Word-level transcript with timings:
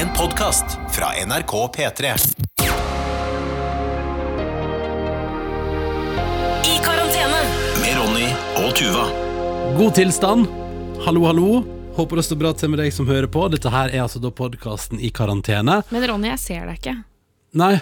En 0.00 0.08
podkast 0.16 0.64
fra 0.90 1.06
NRK 1.26 1.52
P3. 1.76 2.04
I 6.64 6.78
karantene. 6.84 7.40
Med 7.82 7.98
Ronny 7.98 8.30
og 8.62 8.70
Tuva. 8.78 9.04
God 9.76 9.94
tilstand. 9.94 10.46
Hallo, 11.04 11.26
hallo. 11.28 11.60
Håper 11.98 12.16
det 12.16 12.24
står 12.30 12.40
bra 12.40 12.54
til 12.56 12.72
med 12.72 12.80
deg 12.80 12.94
som 12.96 13.10
hører 13.12 13.28
på. 13.28 13.44
Dette 13.52 13.68
her 13.74 13.92
er 13.92 14.06
altså 14.06 14.22
da 14.24 14.32
podkasten 14.32 15.04
I 15.04 15.12
karantene. 15.12 15.82
Men 15.92 16.08
Ronny, 16.08 16.32
jeg 16.32 16.42
ser 16.46 16.64
deg 16.70 16.80
ikke. 16.80 16.96
Nei, 17.60 17.74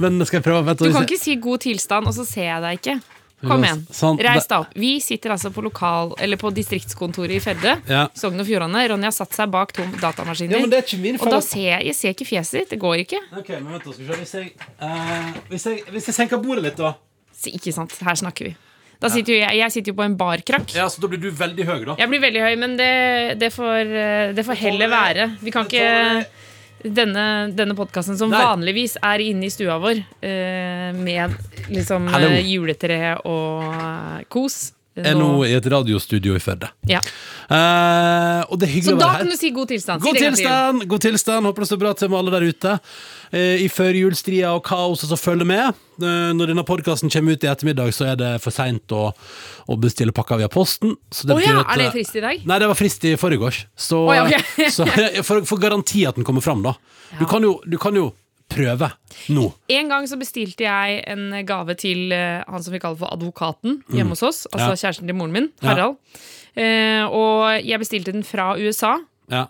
men 0.00 0.24
skal 0.24 0.40
jeg 0.40 0.48
prøve? 0.48 0.64
Vent, 0.64 0.80
Du 0.80 0.92
kan 0.96 1.04
ikke 1.04 1.20
si 1.20 1.36
'god 1.36 1.60
tilstand', 1.66 2.08
og 2.08 2.16
så 2.16 2.24
ser 2.24 2.48
jeg 2.54 2.62
deg 2.62 2.80
ikke. 2.80 3.00
Kom 3.40 3.62
igjen. 3.62 3.84
Sånn, 3.94 4.18
Reis 4.18 4.48
deg 4.50 4.64
opp. 4.64 4.72
Vi 4.74 4.96
sitter 5.02 5.30
altså 5.36 5.52
på 5.54 5.62
lokal 5.62 6.14
Eller 6.18 6.40
på 6.40 6.50
distriktskontoret 6.54 7.36
i 7.36 7.40
Fedde, 7.42 7.76
Ja. 7.86 8.08
Sogn 8.18 8.40
og 8.42 8.48
Fjordane. 8.48 8.82
Ronny 8.90 9.06
har 9.06 9.14
satt 9.14 9.36
seg 9.36 9.50
bak 9.52 9.72
to 9.76 9.86
datamaskiner. 10.02 10.58
Ja, 10.58 10.64
men 10.66 10.72
det 10.72 10.84
ikke 10.86 10.98
min 11.02 11.20
og 11.20 11.30
da 11.30 11.40
ser 11.44 11.68
jeg, 11.68 11.86
jeg 11.92 11.98
ser 11.98 12.16
ikke 12.16 12.26
fjeset 12.26 12.60
ditt. 12.62 12.70
Det 12.74 12.80
går 12.82 13.04
ikke. 13.04 13.20
Ok, 13.38 13.52
men 13.60 13.76
vent 13.76 13.84
da, 13.86 13.94
skal 13.94 14.06
vi 14.06 14.08
se. 14.08 14.18
Hvis 14.18 14.34
jeg, 14.34 14.70
uh, 14.82 15.36
hvis 15.52 15.68
jeg, 15.70 15.84
hvis 15.94 16.10
jeg 16.10 16.18
senker 16.18 16.42
bordet 16.42 16.66
litt, 16.66 16.80
da. 16.80 16.96
Så 17.38 17.54
Ikke 17.54 17.72
sant, 17.74 17.94
her 18.02 18.18
snakker 18.18 18.50
vi. 18.50 18.56
Da 18.98 19.06
sitter 19.12 19.36
jo 19.36 19.38
jeg, 19.38 19.58
jeg 19.60 19.70
sitter 19.70 19.92
jo 19.92 19.98
på 20.00 20.02
en 20.08 20.16
barkrakk. 20.18 20.74
Ja, 20.74 20.88
så 20.90 20.98
Da 21.02 21.10
blir 21.10 21.20
du 21.22 21.30
veldig 21.30 21.66
høy, 21.68 21.78
da. 21.86 21.94
Jeg 22.00 22.10
blir 22.10 22.22
veldig 22.24 22.42
høy, 22.42 22.54
men 22.58 22.74
det, 22.80 22.90
det, 23.38 23.52
får, 23.54 23.92
eh, 24.02 24.32
det 24.34 24.44
får 24.46 24.58
heller 24.58 24.90
være. 24.90 25.28
Vi 25.44 25.54
kan 25.54 25.68
ikke 25.70 26.26
denne, 26.84 27.50
denne 27.54 27.74
podkasten 27.78 28.18
som 28.18 28.30
Nei. 28.30 28.40
vanligvis 28.42 28.96
er 29.02 29.22
inne 29.24 29.48
i 29.48 29.52
stua 29.52 29.78
vår, 29.82 30.02
eh, 30.22 30.90
med 30.94 31.34
liksom 31.68 32.08
Hallo. 32.12 32.30
eh, 32.32 32.46
juletre 32.46 33.16
og 33.24 33.64
eh, 33.74 34.24
kos. 34.28 34.72
Er 35.06 35.14
nå 35.18 35.30
i 35.46 35.52
et 35.56 35.66
radiostudio 35.70 36.34
i 36.34 36.42
Førde. 36.42 36.70
Ja. 36.90 37.00
Eh, 37.48 38.40
og 38.48 38.58
det 38.60 38.68
er 38.68 38.72
Så 38.72 38.74
hyggelig 38.74 38.94
å 38.94 38.98
da 38.98 39.06
være 39.06 39.12
her. 39.14 39.22
kan 39.24 39.30
du 39.32 39.36
si 39.38 39.50
god 39.56 39.68
tilstand. 39.70 40.02
Si 40.02 40.06
God 40.08 40.14
det 40.14 40.22
en 40.22 40.24
gang 40.24 40.36
til. 40.36 40.44
tilstand, 40.44 40.88
god 40.88 41.00
tilstand. 41.06 41.46
Håper 41.48 41.64
det 41.64 41.68
står 41.70 41.80
bra 41.82 41.92
til 41.96 42.10
med 42.12 42.18
alle 42.18 42.34
der 42.34 42.46
ute. 42.48 42.74
Eh, 43.32 43.62
I 43.64 43.68
førjulstria 43.72 44.52
og 44.56 44.64
kaoset 44.68 45.08
som 45.08 45.20
følger 45.20 45.48
med. 45.48 45.74
Eh, 46.02 46.32
når 46.36 46.52
denne 46.52 46.64
podkasten 46.64 47.10
kommer 47.12 47.32
ut 47.36 47.44
i 47.44 47.50
ettermiddag, 47.50 47.92
så 47.96 48.12
er 48.12 48.16
det 48.20 48.32
for 48.44 48.50
seint 48.54 48.86
å, 48.94 49.08
å 49.68 49.76
bestille 49.80 50.12
pakka 50.12 50.38
via 50.42 50.48
posten. 50.52 50.96
Så 51.10 51.26
det 51.28 51.34
Å 51.34 51.40
betyr 51.40 51.54
ja, 51.54 51.64
at, 51.64 51.72
er 51.74 51.82
det 51.82 51.88
eh, 51.88 51.96
frist 51.96 52.16
i 52.16 52.24
dag? 52.24 52.44
Nei, 52.44 52.58
det 52.58 52.68
var 52.68 52.78
frist 52.78 53.04
i 53.04 53.16
forgårs. 53.20 53.64
Så, 53.76 54.04
Å 54.08 54.14
ja, 54.18 54.26
ok. 54.28 54.64
så 54.76 54.86
for, 55.24 55.44
for 55.48 55.58
garanti 55.62 56.06
at 56.08 56.16
den 56.20 56.24
kommer 56.28 56.44
fram, 56.44 56.62
da. 56.66 56.76
Du, 57.18 57.24
kan 57.28 57.42
jo, 57.42 57.60
du 57.64 57.78
kan 57.80 57.96
jo 57.96 58.10
prøve 58.58 58.90
nå. 59.34 59.44
En 59.78 59.88
gang 59.94 60.08
så 60.10 60.18
bestilte 60.20 60.66
jeg 60.66 60.98
en 61.14 61.28
gave 61.46 61.74
til 61.78 62.10
eh, 62.12 62.42
han 62.48 62.62
som 62.66 62.74
vi 62.74 62.80
kaller 62.82 62.98
for 63.00 63.14
advokaten 63.14 63.78
hjemme 63.94 64.16
hos 64.16 64.22
oss. 64.26 64.40
Altså. 64.52 64.72
Ja. 64.74 64.80
kjæresten 64.82 65.06
til 65.08 65.16
moren 65.18 65.32
min, 65.38 65.48
Ja. 65.62 65.68
Harald. 65.72 65.96
Eh, 66.58 67.04
og 67.06 67.62
jeg 67.62 67.78
bestilte 67.78 68.12
den 68.16 68.24
fra 68.26 68.56
USA. 68.58 68.96
Ja, 69.30 69.46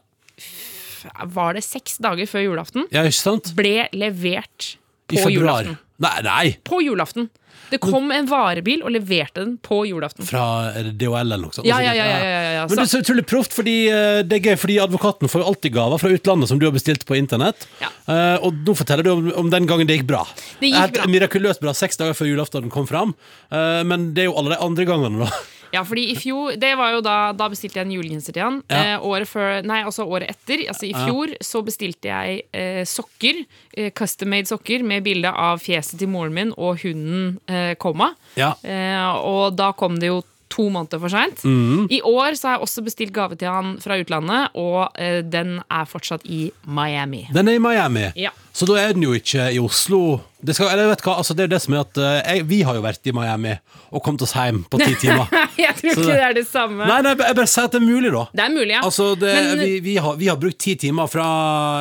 Var 1.30 1.54
det 1.54 1.62
seks 1.64 1.98
dager 2.02 2.26
før 2.26 2.42
julaften? 2.44 2.84
ja 2.92 3.04
ikke 3.06 3.16
sant? 3.22 3.52
Ble 3.56 3.88
levert 3.94 4.74
I 5.08 5.16
på 5.16 5.22
februar. 5.24 5.62
julaften. 5.64 5.78
Nei, 5.98 6.16
nei! 6.22 6.46
På 6.66 6.78
julaften. 6.82 7.28
Det 7.68 7.80
kom 7.82 8.06
en 8.14 8.28
varebil 8.28 8.80
og 8.86 8.92
leverte 8.94 9.42
den 9.42 9.56
på 9.60 9.82
julaften. 9.88 10.24
Fra 10.24 10.70
DHL 10.78 11.18
eller 11.20 11.42
noe 11.42 11.52
sånt. 11.52 11.66
Ja, 11.68 11.80
ja, 11.84 11.92
ja, 11.96 12.06
ja, 12.06 12.38
ja. 12.54 12.62
Men 12.68 12.78
det 12.78 12.84
er 12.86 12.90
så 12.92 13.00
utrolig 13.02 13.24
proft, 13.28 13.52
fordi 13.56 13.74
eh, 13.92 14.20
det 14.24 14.38
er 14.38 14.52
gøy, 14.52 14.56
fordi 14.62 14.78
advokaten 14.80 15.28
får 15.28 15.42
jo 15.42 15.48
alltid 15.50 15.74
gaver 15.74 16.00
fra 16.00 16.12
utlandet 16.14 16.52
som 16.52 16.60
du 16.60 16.64
har 16.68 16.72
bestilt 16.76 17.04
på 17.08 17.18
internett. 17.18 17.66
Eh, 17.82 18.38
og 18.40 18.62
nå 18.64 18.76
forteller 18.78 19.04
du 19.04 19.12
om, 19.12 19.28
om 19.42 19.52
den 19.52 19.68
gangen 19.68 19.90
det 19.90 19.98
gikk 19.98 20.08
bra. 20.08 20.22
Det 20.62 20.72
gikk 20.72 20.96
bra. 20.96 21.10
Mirakuløst 21.12 21.64
bra, 21.64 21.74
seks 21.76 22.00
dager 22.00 22.16
før 22.16 22.30
julaften 22.30 22.72
kom 22.72 22.88
fram. 22.88 23.12
Eh, 23.52 23.82
men 23.88 24.12
det 24.16 24.24
er 24.24 24.30
jo 24.30 24.38
alle 24.40 24.54
de 24.54 24.62
andre 24.64 24.88
gangene, 24.88 25.26
da. 25.28 25.44
Ja, 25.74 25.82
fordi 25.84 26.06
i 26.12 26.16
fjor 26.16 26.56
Det 26.60 26.70
var 26.78 26.94
jo 26.94 27.02
da 27.04 27.16
Da 27.36 27.48
bestilte 27.52 27.80
jeg 27.80 27.88
en 27.88 27.92
julegenser 27.92 28.34
til 28.36 28.44
han. 28.44 28.60
Ja. 28.70 28.94
Eh, 28.94 29.04
året 29.04 29.28
før 29.30 29.60
Nei, 29.66 29.82
altså 29.86 30.06
året 30.08 30.30
etter. 30.32 30.64
Altså 30.70 30.88
i 30.88 30.94
fjor 30.96 31.34
så 31.44 31.62
bestilte 31.66 32.10
jeg 32.10 32.42
eh, 32.52 32.82
sokker. 32.88 33.44
Eh, 33.76 33.90
custom-made 33.96 34.48
sokker 34.50 34.84
med 34.86 35.04
bilde 35.06 35.30
av 35.32 35.60
fjeset 35.62 35.98
til 36.00 36.10
moren 36.12 36.34
min 36.34 36.54
og 36.56 36.80
hunden 36.82 37.38
eh, 37.50 37.74
Komma. 37.80 38.12
Ja. 38.38 38.54
Eh, 38.62 39.06
og 39.28 39.56
da 39.58 39.72
kom 39.76 39.98
det 40.00 40.12
jo 40.12 40.22
to 40.48 40.68
måneder 40.72 41.00
for 41.02 41.12
seint. 41.12 41.44
Mm. 41.44 41.86
I 41.92 42.00
år 42.08 42.36
så 42.38 42.48
har 42.48 42.56
jeg 42.56 42.66
også 42.66 42.84
bestilt 42.86 43.14
gave 43.16 43.36
til 43.38 43.50
han 43.52 43.76
fra 43.82 43.98
utlandet, 44.00 44.54
og 44.58 44.96
eh, 44.98 45.20
den 45.24 45.58
er 45.60 45.88
fortsatt 45.88 46.24
i 46.24 46.48
Miami. 46.64 47.26
Den 47.34 47.50
er 47.52 47.58
i 47.58 47.62
Miami. 47.62 48.08
Ja. 48.18 48.32
Så 48.58 48.66
da 48.66 48.74
er 48.82 48.96
den 48.96 49.04
jo 49.06 49.12
ikke 49.14 49.48
i 49.54 49.60
Oslo. 49.62 50.18
Det, 50.38 50.54
skal, 50.54 50.68
eller 50.70 50.86
vet 50.92 51.00
hva, 51.02 51.16
altså 51.18 51.34
det 51.34 51.42
er 51.42 51.48
jo 51.48 51.50
det 51.50 51.58
som 51.64 51.74
er 51.74 51.80
at 51.82 51.98
eh, 51.98 52.16
jeg, 52.36 52.42
Vi 52.46 52.58
har 52.62 52.76
jo 52.78 52.82
vært 52.84 53.08
i 53.10 53.12
Miami 53.14 53.56
og 53.90 54.02
kommet 54.06 54.22
oss 54.22 54.34
hjem 54.38 54.60
på 54.70 54.78
ti 54.78 54.92
timer. 55.02 55.26
jeg 55.58 55.72
tror 55.80 55.88
ikke 55.96 56.04
det- 56.06 56.18
det 56.18 56.26
er 56.28 56.34
det 56.36 56.44
samme. 56.46 56.86
Nei, 56.86 56.98
nei, 57.02 57.14
jeg 57.18 57.34
bare 57.38 57.48
sier 57.50 57.66
at 57.66 57.72
det 57.74 57.80
er 57.80 57.86
mulig, 57.86 58.12
da. 58.14 58.20
Det 58.38 58.44
er 58.44 58.52
mulig, 58.54 58.70
ja. 58.76 58.82
Altså, 58.86 59.06
det, 59.18 59.32
Men- 59.34 59.62
vi, 59.64 59.70
vi, 59.82 59.94
har, 60.04 60.14
vi 60.20 60.28
har 60.30 60.36
brukt 60.38 60.58
ti 60.62 60.74
timer 60.78 61.08
fra 61.10 61.26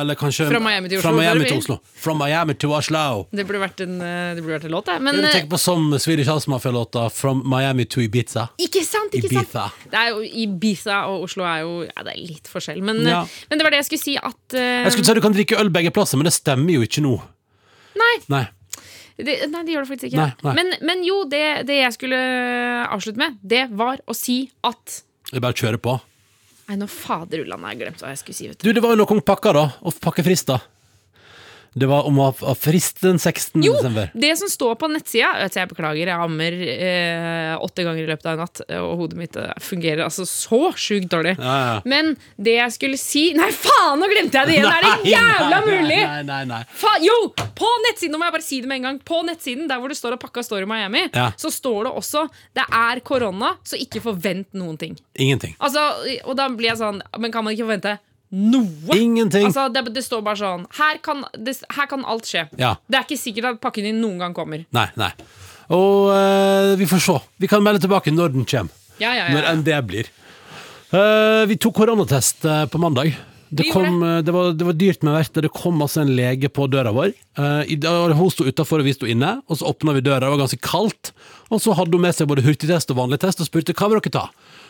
Eller 0.00 0.18
kanskje 0.18 0.48
Fra 0.50 0.58
Miami 0.64 0.88
til 0.90 0.98
Oslo, 0.98 1.06
Fra 1.06 1.12
Miami 1.20 1.44
til 1.46 1.58
Oslo. 1.60 1.76
From 2.02 2.18
Miami 2.22 2.54
to 2.64 2.72
Oslo. 2.74 3.04
Det 3.30 3.46
burde 3.46 3.60
vært 3.62 3.84
en, 3.86 3.94
eh, 4.02 4.34
det 4.34 4.42
burde 4.42 4.56
vært 4.58 4.66
en 4.70 4.74
låt, 4.74 4.90
det. 4.90 4.96
Men 5.06 5.20
Jeg 5.20 5.24
eh, 5.28 5.36
tenker 5.38 5.52
på 5.54 5.60
som 5.62 5.86
Swedish 6.02 6.30
House 6.32 6.50
Mafia-låta 6.50 7.06
From 7.14 7.44
Miami 7.46 7.86
to 7.86 8.02
Ibiza. 8.02 8.48
Ikke 8.58 8.82
sant, 8.86 9.14
ikke 9.14 9.30
Ibiza. 9.36 9.68
sant 9.70 9.86
Det 9.94 10.02
er 10.02 10.10
jo 10.16 10.22
Ibiza 10.46 11.04
og 11.12 11.28
Oslo 11.28 11.46
er 11.46 11.62
jo 11.62 11.76
Ja, 11.86 12.02
det 12.08 12.16
er 12.16 12.20
litt 12.26 12.50
forskjell 12.50 12.82
Men, 12.82 13.04
Ja. 13.06 13.22
men 13.50 13.58
det 13.62 13.68
var 13.68 13.70
det 13.76 13.84
jeg 13.84 13.90
skulle 13.92 14.02
si 14.08 14.16
at 14.18 14.58
uh, 14.58 14.58
Jeg 14.58 14.96
skulle 14.96 15.06
si 15.06 15.14
at 15.14 15.20
du 15.22 15.24
kan 15.28 15.36
drikke 15.38 15.60
øl 15.62 15.70
begge 15.70 15.94
plasser, 15.94 16.18
men 16.18 16.26
det 16.26 16.34
stemmer 16.34 16.67
jo 16.76 16.84
ikke 16.84 17.02
nå. 17.04 17.14
nei, 17.98 18.14
Nei. 18.28 18.44
det, 19.16 19.36
nei, 19.50 19.62
det 19.64 19.72
gjør 19.74 19.86
det 19.86 19.90
faktisk 19.90 20.10
ikke 20.12 20.20
Nei, 20.20 20.30
nei. 20.44 20.54
Men, 20.58 20.74
men 20.86 21.04
jo, 21.06 21.22
det, 21.30 21.42
det 21.68 21.80
jeg 21.80 21.94
skulle 21.96 22.18
avslutte 22.86 23.18
med 23.18 23.38
Det 23.42 23.64
var 23.74 24.02
å 24.06 24.14
si 24.16 24.50
at 24.66 25.00
Jeg 25.32 25.42
bare 25.44 25.56
kjører 25.58 25.80
på. 25.82 25.96
Nei, 26.68 26.76
nå 26.80 26.86
faderullan 26.92 27.64
har 27.64 27.74
jeg 27.74 27.80
glemt 27.82 28.02
hva 28.04 28.12
jeg 28.12 28.20
skulle 28.22 28.36
si 28.38 28.48
vet 28.50 28.60
du. 28.60 28.68
Du, 28.68 28.74
det 28.76 28.82
var 28.84 28.92
jo 28.94 29.00
noe 29.00 29.14
om 29.16 29.20
pakka, 29.24 29.52
da. 29.56 29.64
Og 29.88 29.96
pakkefrister. 30.04 30.62
Det 31.74 31.86
var 31.90 32.06
om 32.08 32.18
å 32.22 32.30
ha 32.40 32.54
frist 32.56 33.00
den 33.04 33.18
16. 33.18 33.62
Jo, 33.62 33.74
desember. 33.76 34.10
det 34.14 34.30
som 34.40 34.48
står 34.48 34.74
på 34.80 34.88
nettsida 34.90 35.48
Jeg 35.52 35.68
beklager, 35.70 36.08
jeg 36.08 36.24
ammer 36.24 36.56
eh, 36.64 37.54
åtte 37.62 37.84
ganger 37.86 38.02
i 38.02 38.08
løpet 38.08 38.26
av 38.26 38.32
en 38.38 38.42
natt 38.44 38.62
Og 38.78 39.02
hodet 39.02 39.18
mitt 39.20 39.36
eh, 39.36 39.52
fungerer 39.62 40.04
altså 40.06 40.24
så 40.28 40.72
sjukt 40.78 41.10
dårlig 41.12 41.34
Ja, 41.38 41.56
ja. 41.68 41.76
Men 41.88 42.14
det 42.36 42.56
jeg 42.58 42.74
skulle 42.76 42.98
si 43.00 43.26
Nei, 43.38 43.50
faen, 43.54 44.00
nå 44.00 44.08
glemte 44.10 44.40
jeg 44.40 44.48
det 44.50 44.56
igjen! 44.58 44.72
Er 44.72 44.86
det 44.86 45.12
jævla 45.12 45.60
nei, 45.60 45.62
mulig? 45.68 46.00
Nei, 46.02 46.22
nei, 46.30 46.40
nei. 46.54 46.62
Fa 46.80 46.94
jo! 47.04 47.18
På 47.58 47.70
nettsiden 47.86 48.16
nå 48.16 48.22
må 48.22 48.28
jeg 48.30 48.36
bare 48.38 48.48
si 48.48 48.60
det 48.64 48.70
med 48.72 48.80
en 48.80 48.88
gang 48.90 49.00
På 49.12 49.20
nettsiden 49.28 49.68
der 49.70 49.82
hvor 49.82 49.92
det 49.92 49.98
står 50.00 50.16
at 50.16 50.22
pakka 50.24 50.42
står 50.46 50.64
i 50.66 50.70
Miami, 50.70 51.04
Ja. 51.14 51.30
så 51.38 51.52
står 51.52 51.88
det 51.90 51.94
også 52.00 52.24
det 52.56 52.64
er 52.74 53.00
korona, 53.06 53.52
så 53.66 53.76
ikke 53.78 54.00
forvent 54.02 54.48
noen 54.58 54.76
ting. 54.80 54.96
Ingenting. 55.18 55.54
Altså, 55.62 55.80
og 56.24 56.34
da 56.38 56.48
blir 56.50 56.70
jeg 56.72 56.78
sånn 56.80 56.98
Men 57.20 57.32
kan 57.34 57.44
man 57.46 57.54
ikke 57.54 57.66
forvente 57.68 57.94
noe? 58.34 58.96
Ingenting. 58.96 59.48
Altså, 59.48 59.68
det, 59.72 59.84
det 59.94 60.04
står 60.04 60.24
bare 60.26 60.40
sånn 60.40 60.66
her 60.78 60.98
kan, 61.04 61.24
det, 61.36 61.58
her 61.76 61.88
kan 61.90 62.04
alt 62.08 62.28
skje. 62.28 62.46
Ja. 62.60 62.76
Det 62.88 63.00
er 63.00 63.06
ikke 63.06 63.20
sikkert 63.20 63.52
at 63.54 63.62
pakken 63.62 63.88
din 63.88 64.02
noen 64.02 64.20
gang 64.22 64.36
kommer. 64.36 64.64
Nei, 64.74 64.88
nei. 65.00 65.12
Og 65.74 66.12
eh, 66.14 66.74
vi 66.80 66.88
får 66.88 67.04
se. 67.04 67.16
Vi 67.40 67.50
kan 67.50 67.64
melde 67.64 67.84
tilbake 67.84 68.12
når 68.14 68.36
den 68.36 68.48
kommer. 68.48 68.74
Ja, 68.98 69.12
ja, 69.14 69.28
ja, 69.28 69.34
Når 69.36 69.48
enn 69.52 69.64
det 69.66 69.78
blir. 69.86 70.08
Uh, 70.88 71.44
vi 71.46 71.58
tok 71.60 71.76
koronatest 71.76 72.46
uh, 72.48 72.64
på 72.66 72.80
mandag. 72.82 73.12
Det, 73.48 73.68
kom, 73.72 74.02
det, 74.24 74.32
var, 74.34 74.50
det 74.52 74.64
var 74.66 74.74
dyrt 74.76 75.04
med 75.06 75.14
verdt 75.14 75.38
Det 75.40 75.48
kom 75.54 75.78
altså 75.80 76.02
en 76.02 76.10
lege 76.12 76.50
på 76.52 76.66
døra 76.68 76.90
vår. 76.92 77.14
I, 77.64 77.78
hun 77.80 78.32
sto 78.34 78.44
utafor, 78.44 78.82
og 78.82 78.88
vi 78.88 78.92
sto 78.92 79.08
inne. 79.08 79.38
Og 79.48 79.56
så 79.56 79.70
åpna 79.70 79.94
vi 79.96 80.02
døra, 80.04 80.26
det 80.26 80.32
var 80.34 80.42
ganske 80.42 80.60
kaldt. 80.60 81.14
Og 81.48 81.62
så 81.64 81.72
hadde 81.78 81.96
hun 81.96 82.04
med 82.04 82.12
seg 82.12 82.28
både 82.28 82.44
hurtigtest 82.44 82.92
og 82.92 82.98
vanlig 82.98 83.22
test 83.22 83.40
og 83.40 83.48
spurte 83.48 83.72
hva 83.72 83.88
vil 83.88 84.02
dere 84.02 84.12
ta. 84.18 84.26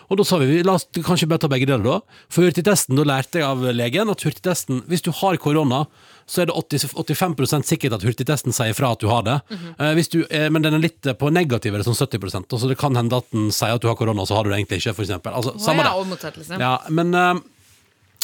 Og 0.08 0.20
da 0.20 0.24
sa 0.24 0.38
vi, 0.40 0.48
vi 0.50 0.60
la 0.64 0.76
oss 0.78 0.86
kanskje 1.04 1.28
bare 1.30 1.42
ta 1.44 1.50
begge 1.52 1.68
deler 1.68 1.84
da. 1.84 2.20
For 2.32 2.46
hurtigtesten, 2.48 2.96
da 2.98 3.04
lærte 3.08 3.42
jeg 3.42 3.48
av 3.48 3.66
legen 3.76 4.12
at 4.12 4.24
hurtigtesten, 4.24 4.82
hvis 4.88 5.04
du 5.04 5.10
har 5.20 5.36
korona, 5.42 5.84
så 6.28 6.42
er 6.42 6.50
det 6.50 6.56
80, 6.60 6.94
85% 6.96 7.68
sikkert 7.68 7.96
at 7.96 8.04
hurtigtesten 8.04 8.56
sier 8.56 8.76
fra 8.76 8.92
at 8.94 9.02
du 9.04 9.08
har 9.12 9.24
det. 9.26 9.36
Eh, 9.52 9.92
hvis 9.96 10.10
du, 10.12 10.22
eh, 10.28 10.48
men 10.52 10.64
den 10.64 10.76
er 10.76 10.84
litt 10.84 11.08
på 11.20 11.32
negativ, 11.32 11.74
eller 11.74 11.86
sånn 11.88 11.96
70% 11.96 12.52
Altså 12.52 12.68
det 12.68 12.78
kan 12.80 12.96
hende 12.96 13.20
at 13.20 13.28
den 13.32 13.52
sier 13.54 13.76
at 13.76 13.84
du 13.84 13.88
har 13.88 13.96
korona, 14.00 14.26
så 14.28 14.36
har 14.36 14.44
du 14.44 14.52
det 14.52 14.58
egentlig 14.60 14.82
ikke, 14.82 14.96
eksempel. 15.04 15.32
Altså, 15.32 15.56
samme 15.62 15.84
ja, 15.84 15.94
det. 15.94 16.58
Ja, 16.60 16.74
men 16.92 17.14
eh, 17.16 17.38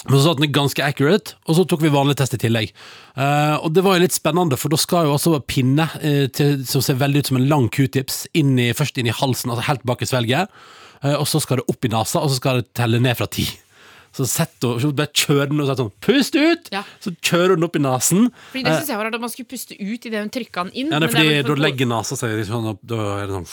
men 0.05 0.19
så 0.19 0.27
sa 0.27 0.34
den 0.37 0.44
er 0.44 0.53
ganske 0.53 0.84
accurate, 0.84 1.39
og 1.49 1.56
så 1.56 1.65
tok 1.69 1.81
vi 1.84 1.93
vanlig 1.93 2.19
test 2.20 2.35
i 2.37 2.41
tillegg. 2.43 2.75
Uh, 3.17 3.56
og 3.64 3.73
det 3.73 3.85
var 3.87 3.97
jo 3.97 4.05
litt 4.05 4.17
spennende, 4.17 4.58
for 4.61 4.73
da 4.73 4.79
skal 4.81 5.08
jo 5.08 5.14
altså 5.14 5.38
pinne 5.49 5.87
uh, 5.97 6.26
til, 6.35 6.58
som 6.69 6.85
ser 6.85 6.99
veldig 7.00 7.23
ut 7.23 7.31
som 7.31 7.38
en 7.41 7.47
lang 7.49 7.70
q-tips, 7.73 8.26
først 8.76 9.00
inn 9.00 9.08
i 9.08 9.17
halsen, 9.17 9.55
altså 9.55 9.64
helt 9.70 9.87
bak 9.88 10.05
i 10.05 10.08
svelget, 10.11 10.53
eh, 10.53 10.82
og 11.05 11.27
så 11.29 11.41
skal 11.45 11.61
det 11.61 11.69
opp 11.69 11.85
i 11.85 11.91
nasa, 11.93 12.23
og 12.25 12.33
så 12.33 12.39
skal 12.41 12.62
det 12.62 12.71
telle 12.77 13.01
ned 13.03 13.19
fra 13.19 13.29
ti. 13.29 13.45
Så 14.15 14.27
setter 14.31 14.79
hun, 14.79 14.93
bare 14.95 15.11
kjører 15.11 15.51
den 15.51 15.61
og 15.61 15.67
sier 15.67 15.79
sånn 15.81 15.91
Pust 16.06 16.37
ut! 16.39 16.69
Ja. 16.71 16.85
Så 17.03 17.11
kjører 17.19 17.56
hun 17.56 17.67
opp 17.67 17.75
i 17.75 17.83
nesen. 17.83 18.29
Fordi 18.53 18.62
det 18.62 18.77
synes 18.77 18.93
jeg 18.93 19.01
var 19.01 19.09
rart 19.09 19.17
at 19.19 19.25
man 19.25 19.33
skulle 19.33 19.51
puste 19.51 19.75
ut 19.75 20.06
idet 20.06 20.23
hun 20.23 20.31
trykka 20.37 20.69
den 20.69 20.77
inn. 20.85 20.93
Ja, 20.95 21.01
det 21.03 21.09
er 21.11 21.17
men 21.17 21.19
fordi 21.19 21.43
da 21.49 21.56
legger 21.65 21.91
nasa 21.91 22.19
seg 22.21 22.45
sånn 22.47 22.69
opp, 22.77 22.83
da 22.87 23.01
er 23.19 23.27
det 23.27 23.41
sånn 23.41 23.49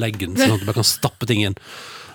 legger 0.00 0.28
leggen, 0.30 0.36
sånn 0.38 0.56
at 0.56 0.62
du 0.62 0.66
bare 0.68 0.78
kan 0.80 0.86
stappe 0.86 1.26
ting 1.30 1.44
inn. 1.46 1.56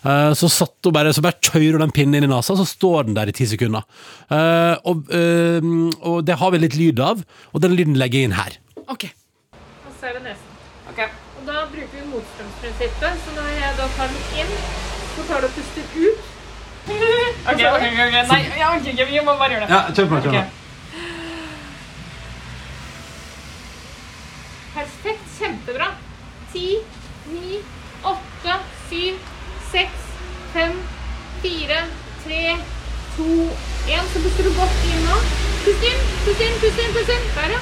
Eh, 0.06 0.34
Så 0.38 0.50
satt 0.52 0.76
hun 0.86 0.96
bare, 0.96 1.14
så 1.16 1.24
bare 1.24 1.40
kjører 1.40 1.78
hun 1.80 1.86
den 1.86 1.96
pinnen 1.96 2.20
inn 2.20 2.28
i 2.28 2.32
nasa, 2.32 2.56
så 2.60 2.68
står 2.68 3.08
den 3.08 3.18
der 3.18 3.32
i 3.32 3.36
ti 3.36 3.48
sekunder. 3.50 3.88
Eh, 4.30 4.76
og, 4.86 5.08
eh, 5.16 5.64
og 6.06 6.20
det 6.28 6.38
har 6.40 6.52
vi 6.52 6.62
litt 6.62 6.76
lyd 6.80 7.00
av, 7.04 7.24
og 7.54 7.64
den 7.64 7.76
lyden 7.80 7.96
legger 8.00 8.22
jeg 8.22 8.32
inn 8.32 8.38
her. 8.40 8.60
Ok. 8.88 9.08
Og 9.56 9.96
så 10.00 10.12
er 10.12 10.20
det 10.20 10.28
nesen 10.28 10.55
prinsippet. 12.66 13.14
Så 13.24 13.30
når 13.36 13.48
jeg 13.62 13.72
da 13.78 13.86
tar 13.98 14.08
den 14.08 14.24
inn, 14.40 14.52
så 15.16 15.22
tar 15.28 15.38
du 15.42 15.46
og 15.48 15.54
puster 15.58 15.84
ut. 16.06 16.20
OK, 17.50 17.62
ok, 17.76 17.86
ok. 18.06 18.16
Nei, 18.32 18.42
ja, 18.58 18.68
okay, 18.78 18.94
okay, 18.94 19.06
vi 19.12 19.20
må 19.26 19.32
bare 19.42 19.52
gjøre 19.54 19.66
det. 19.66 19.74
Ja, 19.74 19.82
kjør 19.96 20.08
på. 20.10 20.16
Kjør 20.22 20.32
på. 20.32 20.44
Perfekt. 24.76 25.26
Kjempebra. 25.38 25.88
Ti, 26.54 26.68
ni, 27.32 27.50
åtte, 28.12 28.54
syv, 28.90 29.16
seks, 29.72 30.02
fem, 30.54 30.74
fire, 31.42 31.80
tre, 32.26 32.44
to, 33.18 33.32
én. 33.90 34.06
Så 34.14 34.18
puster 34.26 34.44
du 34.48 34.54
godt 34.60 34.86
inn 34.92 35.04
nå. 35.10 35.18
Pust 35.66 35.84
inn, 35.90 36.00
pust 36.26 36.42
inn, 36.46 36.56
pust 36.62 36.80
inn. 36.86 36.92
pust 36.96 37.12
inn. 37.16 37.24
Der, 37.36 37.50
ja. 37.56 37.60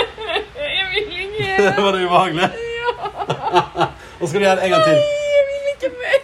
Ikke. 1.58 1.82
Var 1.82 1.92
det 1.92 2.04
ubehagelig? 2.06 2.48
Og 4.20 4.28
skal 4.28 4.40
du 4.40 4.44
gjøre 4.44 4.56
det 4.56 4.64
en 4.64 4.70
gang 4.70 4.84
til? 4.84 4.92
Nei, 4.94 5.02
Jeg 5.34 5.42
vil 5.50 5.62
ikke 5.74 5.90
mer. 6.00 6.18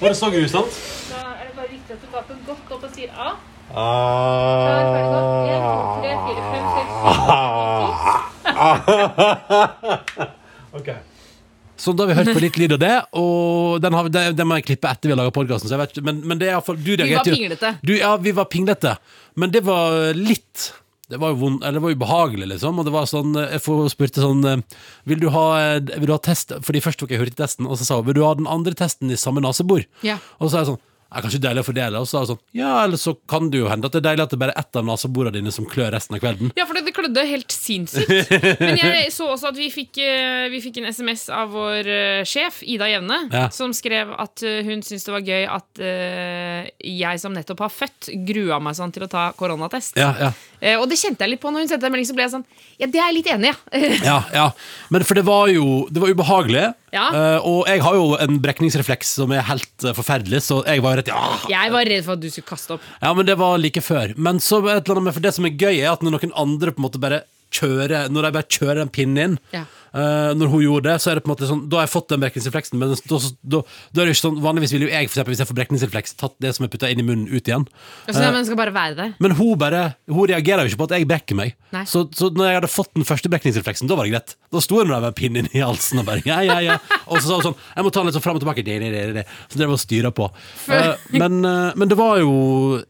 Var 0.00 0.08
det 0.08 0.16
så 0.16 0.26
grusomt? 0.30 0.72
Da 1.10 1.16
er 1.16 1.44
det 1.46 1.54
bare 1.56 1.68
viktig 1.70 1.92
at 1.94 2.00
du 2.02 2.06
gaper 2.12 2.34
godt 2.46 2.70
opp 2.70 2.82
og 2.82 2.90
sier 2.94 3.10
A. 3.14 3.28
Ah. 3.74 3.86
Ok. 10.72 10.88
Så 11.86 11.92
da 11.94 12.02
har 12.02 12.10
vi 12.10 12.16
hørt 12.18 12.32
på 12.34 12.42
litt 12.42 12.56
lyd 12.58 12.72
av 12.74 12.80
det, 12.82 12.94
og 13.20 13.76
den, 13.84 13.94
har, 13.94 14.08
den, 14.10 14.32
den 14.34 14.48
må 14.50 14.58
jeg 14.58 14.66
klippe 14.72 14.90
etter 14.90 15.06
vi 15.06 15.14
har 15.14 15.20
laga 15.20 15.34
podkasten. 15.34 16.02
Men, 16.02 16.18
men 16.26 16.40
det 16.40 16.48
er 16.48 16.56
iallfall 16.56 16.80
Vi 16.82 16.96
var 16.98 17.22
pinglete. 17.22 17.76
Du, 17.86 17.94
ja, 17.94 18.16
vi 18.18 18.34
var 18.34 18.50
pinglete. 18.50 18.96
Men 19.38 19.54
det 19.54 19.62
var 19.68 20.10
litt 20.18 20.72
det 21.06 21.20
var 21.22 21.30
jo 21.30 21.38
vond, 21.38 21.60
eller 21.62 21.78
det 21.78 21.84
var 21.84 21.94
ubehagelig, 21.94 22.46
liksom. 22.50 22.80
Og 22.80 22.86
det 22.88 22.92
var 22.94 23.06
sånn, 23.06 23.36
jeg 23.38 23.62
spurte 23.92 24.22
sånn 24.24 24.40
eh, 24.42 24.80
Vil 25.06 25.20
du 25.22 25.28
ha, 25.30 25.44
eh, 25.62 25.92
vil 26.00 26.08
du 26.10 26.14
ha 26.16 26.18
test? 26.18 26.50
Fordi 26.66 26.82
først 26.82 26.98
tok 26.98 27.14
jeg 27.14 27.22
hurtigtesten, 27.22 27.68
og 27.70 27.78
så 27.78 27.86
sa 27.86 28.00
hun 28.00 28.08
vil 28.08 28.18
du 28.18 28.24
ha 28.26 28.32
den 28.34 28.48
andre 28.50 28.74
testen 28.74 29.14
i 29.14 29.20
samme 29.20 29.44
nesebor. 29.44 29.84
Ja. 30.06 30.18
Og 30.40 30.50
så 30.50 30.58
er 30.58 30.64
jeg 30.64 30.72
sånn 30.72 30.82
er 31.16 31.24
kanskje 31.24 31.40
deilig 31.42 31.62
å 31.64 31.66
fordele. 31.66 32.00
Og 32.02 32.08
så 32.10 32.18
er 32.18 32.24
det 32.26 32.30
sånn 32.34 32.42
Ja, 32.56 32.72
eller 32.84 33.00
så 33.00 33.14
kan 33.28 33.50
det 33.52 33.60
jo 33.62 33.70
hende 33.70 33.88
at 33.88 33.94
det 33.96 34.00
er 34.02 34.06
deilig 34.10 34.26
at 34.26 34.34
det 34.34 34.40
bare 34.42 34.54
er 34.56 34.62
ett 34.62 34.78
av 34.80 34.86
naseborene 34.88 35.34
dine 35.36 35.52
som 35.54 35.66
klør 35.68 35.92
resten 35.96 36.16
av 36.18 36.22
kvelden. 36.22 36.52
Ja, 36.58 36.66
for 36.68 36.78
det 36.78 36.94
klødde 36.96 37.24
helt 37.28 37.52
sinnssykt. 37.54 38.30
Men 38.62 38.80
jeg 38.80 39.12
så 39.14 39.28
også 39.32 39.50
at 39.52 39.58
vi 39.58 39.68
fikk, 39.72 39.98
eh, 40.02 40.46
vi 40.52 40.60
fikk 40.64 40.80
en 40.82 40.88
SMS 40.92 41.26
av 41.32 41.50
vår 41.54 41.90
eh, 41.92 42.22
sjef, 42.28 42.62
Ida 42.66 42.88
Jevne, 42.90 43.20
Ja. 43.32 43.46
som 43.54 43.72
skrev 43.76 44.12
at 44.16 44.42
eh, 44.46 44.62
hun 44.66 44.82
syntes 44.86 45.06
det 45.06 45.14
var 45.14 45.24
gøy 45.26 45.44
at 45.50 45.80
uh, 45.82 46.68
jeg 46.82 47.20
som 47.22 47.34
nettopp 47.34 47.60
har 47.66 47.72
født, 47.72 48.10
grua 48.26 48.58
meg 48.62 48.76
sånn 48.78 48.92
til 48.94 49.06
å 49.06 49.10
ta 49.10 49.28
koronatest. 49.38 49.96
Ja, 50.00 50.12
ja. 50.20 50.30
Uh, 50.62 50.76
og 50.82 50.88
det 50.90 50.98
kjente 51.00 51.24
jeg 51.24 51.34
litt 51.34 51.42
på 51.42 51.52
når 51.52 51.64
hun 51.66 51.70
sendte 51.70 51.88
en 51.88 51.94
melding, 51.94 52.08
så 52.08 52.16
ble 52.16 52.24
jeg 52.26 52.32
sånn 52.32 52.46
Ja, 52.80 52.88
det 52.88 53.00
er 53.00 53.10
jeg 53.10 53.16
litt 53.18 53.30
enig 53.34 53.52
i, 53.52 53.82
ja. 53.82 54.00
Ja, 54.06 54.18
ja. 54.34 54.46
Men 54.92 55.04
for 55.06 55.18
det 55.18 55.24
var 55.26 55.50
jo 55.52 55.86
Det 55.92 56.00
var 56.02 56.12
ubehagelig. 56.12 56.66
Ja. 56.94 57.06
eh, 57.10 57.38
og 57.44 57.66
jeg 57.66 57.82
har 57.82 57.94
jo 57.98 58.04
en 58.22 58.36
brekningsrefleks 58.40 59.14
som 59.18 59.32
er 59.34 59.42
helt 59.48 59.84
eh, 59.84 59.92
forferdelig, 59.96 60.40
så 60.46 60.60
jeg 60.68 60.82
var 60.84 60.94
jo 60.94 61.00
rett 61.02 61.08
ja. 61.10 61.22
Jeg 61.50 61.72
var 61.74 61.88
redd 61.90 62.04
for 62.06 62.14
at 62.14 62.22
du 62.22 62.28
skulle 62.30 62.46
kaste 62.48 62.76
opp. 62.76 62.84
ja, 63.02 63.12
men 63.12 63.26
det 63.26 63.36
var 63.40 63.58
like 63.58 63.82
før. 63.82 64.14
Men 64.16 64.38
så 64.38 64.60
et 64.64 64.84
eller 64.86 65.00
annet 65.00 65.08
med, 65.10 65.16
for 65.18 65.26
det 65.26 65.34
som 65.34 65.48
er 65.48 65.56
gøy, 65.58 65.80
er 65.82 65.90
at 65.92 66.04
når 66.06 66.16
noen 66.18 66.36
andre 66.46 66.72
på 66.76 66.80
en 66.82 66.86
måte 66.88 67.02
bare 67.02 67.24
kjører 67.56 68.08
Når 68.10 68.24
de 68.26 68.30
bare 68.34 68.48
kjører 68.50 68.80
den 68.82 68.88
pinnen 68.90 69.18
inn, 69.22 69.36
Ja. 69.54 69.64
Eh, 69.96 70.30
når 70.36 70.50
hun 70.52 70.62
gjorde 70.64 70.90
det, 70.90 70.96
så 71.02 71.10
er 71.10 71.18
det 71.18 71.24
på 71.24 71.30
en 71.30 71.34
måte 71.34 71.48
sånn 71.48 71.62
Da 71.70 71.80
har 71.80 71.86
jeg 71.86 71.92
fått 71.94 72.10
den 72.12 72.22
brekningsrefleksen, 72.22 72.80
men 72.80 72.92
da, 72.92 73.20
da, 73.54 73.60
da 73.64 74.02
er 74.02 74.08
det 74.08 74.14
ikke 74.14 74.22
sånn 74.22 74.40
Vanligvis 74.44 74.74
ville 74.76 74.88
jo 74.88 74.92
jeg, 74.92 75.08
for 75.08 75.16
eksempel, 75.16 75.34
hvis 75.34 75.42
jeg 75.42 75.50
får 75.50 75.58
brekningsrefleks, 75.60 76.16
tatt 76.20 76.36
det 76.42 76.52
som 76.56 76.66
er 76.66 76.72
putta 76.72 76.90
inn 76.92 77.02
i 77.02 77.06
munnen, 77.06 77.26
ut 77.30 77.48
igjen. 77.48 77.66
Altså, 78.06 78.22
men 78.22 78.38
den 78.38 78.48
skal 78.48 78.60
bare 78.60 78.74
være 78.76 78.98
der. 78.98 79.14
Men 79.22 79.36
hun 79.38 79.54
bare 79.60 79.82
Hun 80.10 80.28
reagerer 80.30 80.64
jo 80.66 80.72
ikke 80.72 80.82
på 80.82 80.88
at 80.90 80.96
jeg 80.98 81.08
brekker 81.10 81.38
meg. 81.38 81.56
Så, 81.88 82.06
så 82.16 82.30
når 82.32 82.48
jeg 82.48 82.58
hadde 82.60 82.72
fått 82.72 82.92
den 82.96 83.06
første 83.08 83.30
brekningsrefleksen, 83.32 83.88
da 83.90 83.98
var 83.98 84.08
det 84.08 84.14
greit. 84.14 84.36
Da 84.54 84.62
sto 84.64 84.78
hun 84.80 84.92
der 84.92 85.02
med 85.04 85.16
pinnen 85.18 85.48
i 85.52 85.60
halsen 85.60 86.00
og 86.00 86.06
bare 86.08 86.22
ja, 86.24 86.38
ja, 86.46 86.56
ja. 86.64 86.76
Og 87.04 87.18
så 87.18 87.26
sa 87.26 87.38
hun 87.38 87.46
sånn 87.50 87.58
Jeg 87.58 87.84
må 87.84 87.92
ta 87.92 88.00
den 88.00 88.08
litt 88.08 88.16
sånn 88.16 88.24
fram 88.24 88.38
og 88.38 88.44
tilbake. 88.44 88.64
Det, 88.66 88.78
det, 88.80 88.90
det, 88.94 89.02
det. 89.18 89.24
Så 89.50 89.60
drev 89.60 89.72
hun 89.72 89.76
og 89.76 89.82
styra 89.82 90.12
på. 90.16 90.28
Uh, 90.70 90.94
men, 91.12 91.40
men 91.42 91.90
det 91.90 91.98
var 91.98 92.20
jo 92.22 92.32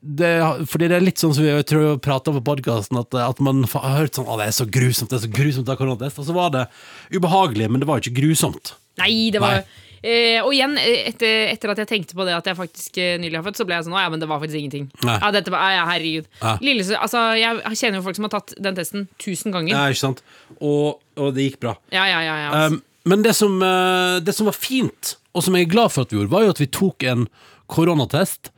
det, 0.01 0.33
Fordi 0.71 0.91
det 0.93 0.99
er 0.99 1.07
litt 1.07 1.23
sånn 1.23 1.35
som 1.37 1.47
vi 1.47 1.51
jeg 1.51 1.69
tror 1.71 1.99
prata 2.03 2.31
om 2.31 2.39
på 2.39 2.45
podkasten, 2.53 3.01
at, 3.01 3.17
at 3.19 3.43
man 3.45 3.65
har 3.73 3.99
hørt 4.03 4.19
sånn 4.19 4.29
Å, 4.29 4.39
det 4.41 4.51
er 4.51 4.57
så 4.57 4.69
grusomt, 4.69 5.11
det 5.11 5.19
er 5.19 5.27
så 5.27 5.33
grusomt 5.33 5.73
koronatest. 5.77 6.21
Og 6.23 6.29
så 6.29 6.37
var 6.37 6.53
det 6.55 6.67
ubehagelig, 7.15 7.71
men 7.71 7.83
det 7.83 7.89
var 7.89 7.99
jo 8.01 8.07
ikke 8.07 8.21
grusomt. 8.23 8.75
Nei, 9.01 9.29
det 9.35 9.43
var 9.43 9.61
Nei. 9.61 9.83
Eh, 10.07 10.39
og 10.45 10.53
igjen, 10.55 10.77
etter, 10.79 11.49
etter 11.51 11.73
at 11.73 11.81
jeg 11.83 11.89
tenkte 11.91 12.15
på 12.15 12.23
det 12.29 12.35
at 12.37 12.47
jeg 12.47 12.55
faktisk 12.59 12.99
eh, 13.03 13.17
nylig 13.19 13.41
har 13.41 13.47
født, 13.47 13.59
så 13.59 13.65
ble 13.67 13.75
jeg 13.79 13.87
sånn 13.89 13.97
Å 13.97 14.03
ja, 14.05 14.11
men 14.13 14.21
det 14.23 14.29
var 14.31 14.39
faktisk 14.43 14.61
ingenting. 14.61 14.85
Ja, 15.03 15.31
dette 15.35 15.51
var, 15.51 15.65
ja, 15.75 15.87
herregud. 15.89 16.29
Ja. 16.43 16.53
Lillesø- 16.63 16.99
altså, 17.01 17.23
jeg 17.41 17.81
kjenner 17.81 17.99
jo 17.99 18.05
folk 18.05 18.19
som 18.19 18.29
har 18.29 18.35
tatt 18.37 18.55
den 18.63 18.77
testen 18.79 19.07
tusen 19.23 19.55
ganger. 19.57 19.73
Ja, 19.73 19.87
ikke 19.91 20.03
sant? 20.05 20.23
Og, 20.61 21.01
og 21.19 21.33
det 21.35 21.49
gikk 21.49 21.59
bra. 21.65 21.75
Ja, 21.95 22.05
ja, 22.13 22.21
ja, 22.23 22.37
ja. 22.45 22.67
Um, 22.69 22.79
men 23.09 23.25
det 23.25 23.35
som, 23.39 23.57
eh, 23.63 24.19
det 24.23 24.37
som 24.37 24.47
var 24.51 24.55
fint, 24.59 25.17
og 25.35 25.43
som 25.47 25.57
jeg 25.59 25.67
er 25.67 25.73
glad 25.75 25.95
for 25.95 26.07
at 26.07 26.13
vi 26.13 26.21
gjorde, 26.21 26.35
var 26.37 26.47
jo 26.47 26.55
at 26.55 26.63
vi 26.63 26.71
tok 26.77 27.09
en 27.11 27.27
koronatest, 27.73 28.53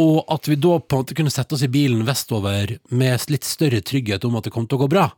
og 0.00 0.20
at 0.32 0.48
vi 0.48 0.56
da 0.56 0.78
på 0.80 0.96
en 0.96 1.02
måte 1.04 1.16
kunne 1.16 1.32
sette 1.32 1.56
oss 1.56 1.64
i 1.64 1.70
bilen 1.72 2.04
vestover 2.08 2.76
med 2.92 3.24
litt 3.32 3.44
større 3.48 3.82
trygghet 3.84 4.24
om 4.28 4.36
at 4.38 4.46
det 4.48 4.52
kom 4.54 4.68
til 4.68 4.78
å 4.80 4.84
gå 4.84 4.92
bra. 4.92 5.08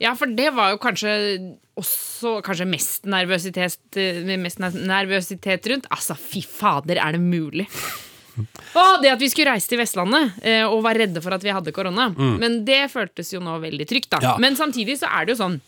Ja, 0.00 0.14
for 0.16 0.30
det 0.32 0.48
var 0.56 0.72
jo 0.72 0.80
kanskje 0.80 1.14
også 1.80 2.38
kanskje 2.44 2.68
mest 2.68 3.08
nervøsitet, 3.08 3.80
eh, 4.00 4.36
mest 4.40 4.60
nervøsitet 4.60 5.66
rundt. 5.72 5.88
Altså, 5.92 6.16
fy 6.16 6.40
fader, 6.44 7.00
er 7.00 7.16
det 7.16 7.20
mulig? 7.20 7.68
Og 8.78 9.02
det 9.02 9.10
at 9.12 9.20
vi 9.20 9.28
skulle 9.28 9.52
reise 9.52 9.68
til 9.68 9.80
Vestlandet 9.80 10.38
eh, 10.46 10.62
og 10.64 10.80
var 10.86 10.96
redde 10.96 11.20
for 11.20 11.34
at 11.36 11.44
vi 11.44 11.52
hadde 11.52 11.74
korona. 11.76 12.08
Men 12.16 12.62
det 12.64 12.86
føltes 12.92 13.34
jo 13.34 13.42
nå 13.44 13.58
veldig 13.60 13.86
trygt, 13.90 14.10
da. 14.14 14.22
Mm. 14.22 14.28
Ja. 14.28 14.36
Men 14.40 14.56
samtidig 14.56 14.96
så 15.00 15.10
er 15.10 15.26
det 15.26 15.36
jo 15.36 15.42
sånn 15.42 15.60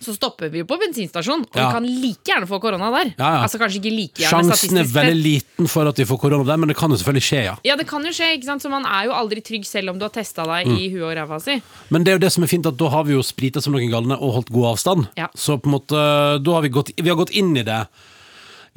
så 0.00 0.14
stopper 0.14 0.48
vi 0.52 0.60
jo 0.60 0.64
på 0.64 0.76
bensinstasjon, 0.78 1.40
og 1.42 1.56
Ja. 1.56 1.68
vi 1.68 1.72
kan 1.74 1.86
like 2.02 2.24
gjerne 2.24 2.46
få 2.46 2.60
korona 2.62 2.90
der. 2.90 3.14
Ja, 3.18 3.30
ja. 3.34 3.42
Altså 3.42 3.58
kanskje 3.58 3.80
ikke 3.82 3.90
like 3.96 4.14
gjerne 4.22 4.30
Sjansen 4.30 4.52
er 4.78 4.84
statistisk 4.84 4.94
veldig 4.94 5.14
sett. 5.14 5.24
liten 5.58 5.68
for 5.68 5.88
at 5.88 5.96
vi 5.96 6.04
får 6.04 6.18
korona 6.20 6.44
der, 6.46 6.56
men 6.56 6.68
det 6.68 6.76
kan 6.76 6.90
jo 6.90 6.96
selvfølgelig 6.96 7.26
skje, 7.28 7.42
ja. 7.44 7.56
Ja, 7.64 7.76
det 7.76 7.86
kan 7.88 8.04
jo 8.04 8.10
skje, 8.14 8.30
ikke 8.38 8.44
sant? 8.44 8.62
så 8.62 8.70
man 8.70 8.86
er 8.86 9.04
jo 9.06 9.12
aldri 9.12 9.40
trygg 9.42 9.64
selv 9.66 9.90
om 9.90 9.98
du 9.98 10.04
har 10.04 10.10
testa 10.14 10.44
deg 10.44 10.66
Mm. 10.66 10.78
i 10.78 10.88
huet 10.90 11.02
og 11.02 11.16
ræva 11.16 11.40
si. 11.42 11.60
Men 11.90 12.04
det 12.04 12.12
er 12.12 12.18
jo 12.18 12.24
det 12.26 12.32
som 12.32 12.42
er 12.44 12.46
fint, 12.46 12.66
at 12.66 12.76
da 12.76 12.88
har 12.88 13.04
vi 13.04 13.12
jo 13.14 13.22
sprita 13.22 13.60
som 13.60 13.72
noen 13.72 13.90
galne 13.90 14.14
og 14.20 14.34
holdt 14.34 14.50
god 14.52 14.76
avstand. 14.76 15.08
Ja. 15.16 15.26
Så 15.34 15.58
på 15.60 15.66
en 15.66 15.72
måte, 15.80 16.42
da 16.42 16.50
har 16.52 16.62
vi 16.62 16.68
gått, 16.68 16.90
vi 16.96 17.08
har 17.08 17.16
gått 17.16 17.30
inn 17.34 17.56
i 17.56 17.62
det. 17.62 17.86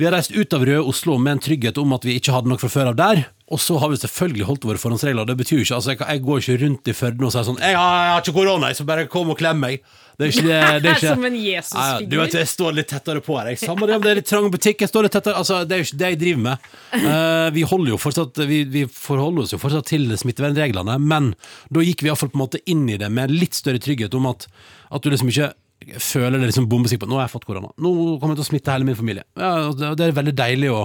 Vi 0.02 0.06
har 0.08 0.16
reist 0.16 0.32
ut 0.34 0.54
av 0.58 0.64
røde 0.66 0.82
Oslo 0.90 1.14
med 1.22 1.36
en 1.36 1.40
trygghet 1.46 1.78
om 1.78 1.92
at 1.94 2.06
vi 2.08 2.16
ikke 2.18 2.34
hadde 2.34 2.50
noe 2.50 2.58
fra 2.58 2.72
før 2.74 2.88
av 2.90 2.96
der. 2.98 3.20
Og 3.54 3.60
så 3.62 3.76
har 3.78 3.92
vi 3.92 4.00
selvfølgelig 4.02 4.48
holdt 4.48 4.64
våre 4.66 4.82
forhåndsregler. 4.82 5.28
Det 5.30 5.36
betyr 5.38 5.60
jo 5.60 5.66
ikke, 5.68 5.78
altså 5.78 5.94
jeg, 5.94 6.22
går 6.26 6.40
ikke 6.42 6.56
rundt 6.64 6.90
i 6.90 6.96
Førde 6.98 7.28
og 7.28 7.34
sier 7.36 7.46
sånn 7.46 7.60
jeg 7.62 7.78
har, 7.78 7.98
'Jeg 8.00 8.14
har 8.16 8.24
ikke 8.24 8.34
korona, 8.40 8.72
jeg, 8.72 8.80
så 8.80 8.86
bare 8.90 9.06
kom 9.06 9.30
og 9.30 9.38
klem 9.38 9.62
meg'. 9.62 9.86
Det 10.18 10.26
er 10.26 10.32
ikke 10.34 10.48
det. 10.48 10.82
det 10.82 10.90
er 10.90 10.98
ikke, 10.98 11.14
Som 11.14 11.26
en 11.30 11.38
Jesusfigur. 11.38 12.10
du 12.10 12.18
vet, 12.18 12.34
jeg 12.34 12.50
står 12.50 12.74
litt 12.80 12.90
tettere 12.90 13.22
på 13.22 13.38
her. 13.38 13.54
Samme 13.62 13.86
det 13.86 13.96
om 14.00 14.02
det 14.02 14.10
er 14.10 14.20
litt 14.24 14.30
trang 14.34 14.50
butikk. 14.50 14.82
Jeg 14.82 14.90
står 14.90 15.06
litt 15.06 15.14
tettere 15.14 15.38
altså, 15.38 15.62
Det 15.70 15.78
er 15.78 15.84
jo 15.84 15.90
ikke 15.92 16.02
det 16.02 16.10
jeg 16.10 16.22
driver 16.26 16.42
med. 16.50 16.58
Uh, 16.98 17.48
vi, 17.54 17.62
holder 17.62 17.94
jo 17.94 18.02
fortsatt, 18.02 18.42
vi, 18.50 18.64
vi 18.66 18.86
forholder 18.90 19.46
oss 19.46 19.54
jo 19.54 19.62
fortsatt 19.62 19.86
til 19.86 20.10
smittevernreglene, 20.18 20.98
men 20.98 21.36
da 21.70 21.86
gikk 21.86 22.02
vi 22.02 22.10
iallfall 22.10 22.34
på 22.34 22.42
en 22.42 22.48
måte 22.48 22.66
inn 22.66 22.90
i 22.90 22.98
det 22.98 23.14
med 23.14 23.30
litt 23.30 23.54
større 23.54 23.78
trygghet 23.78 24.18
om 24.18 24.34
at, 24.34 24.50
at 24.90 25.06
du 25.06 25.14
liksom 25.14 25.30
ikke 25.30 25.54
føler 26.02 26.38
det 26.38 26.52
liksom 26.52 26.68
bombesikkert 26.70 27.06
på 27.06 27.10
Nå 27.12 27.18
har 27.20 27.28
jeg 27.28 27.36
fått 27.36 27.48
korona. 27.50 27.72
Nå 27.82 27.94
kommer 28.22 28.36
jeg 28.36 28.42
til 28.42 28.46
å 28.46 28.52
smitte 28.52 28.76
hele 28.76 28.88
min 28.88 29.00
familie. 29.00 29.26
Ja, 29.40 29.72
det, 29.74 30.06
er 30.06 30.18
veldig 30.18 30.36
deilig 30.38 30.70
å, 30.74 30.84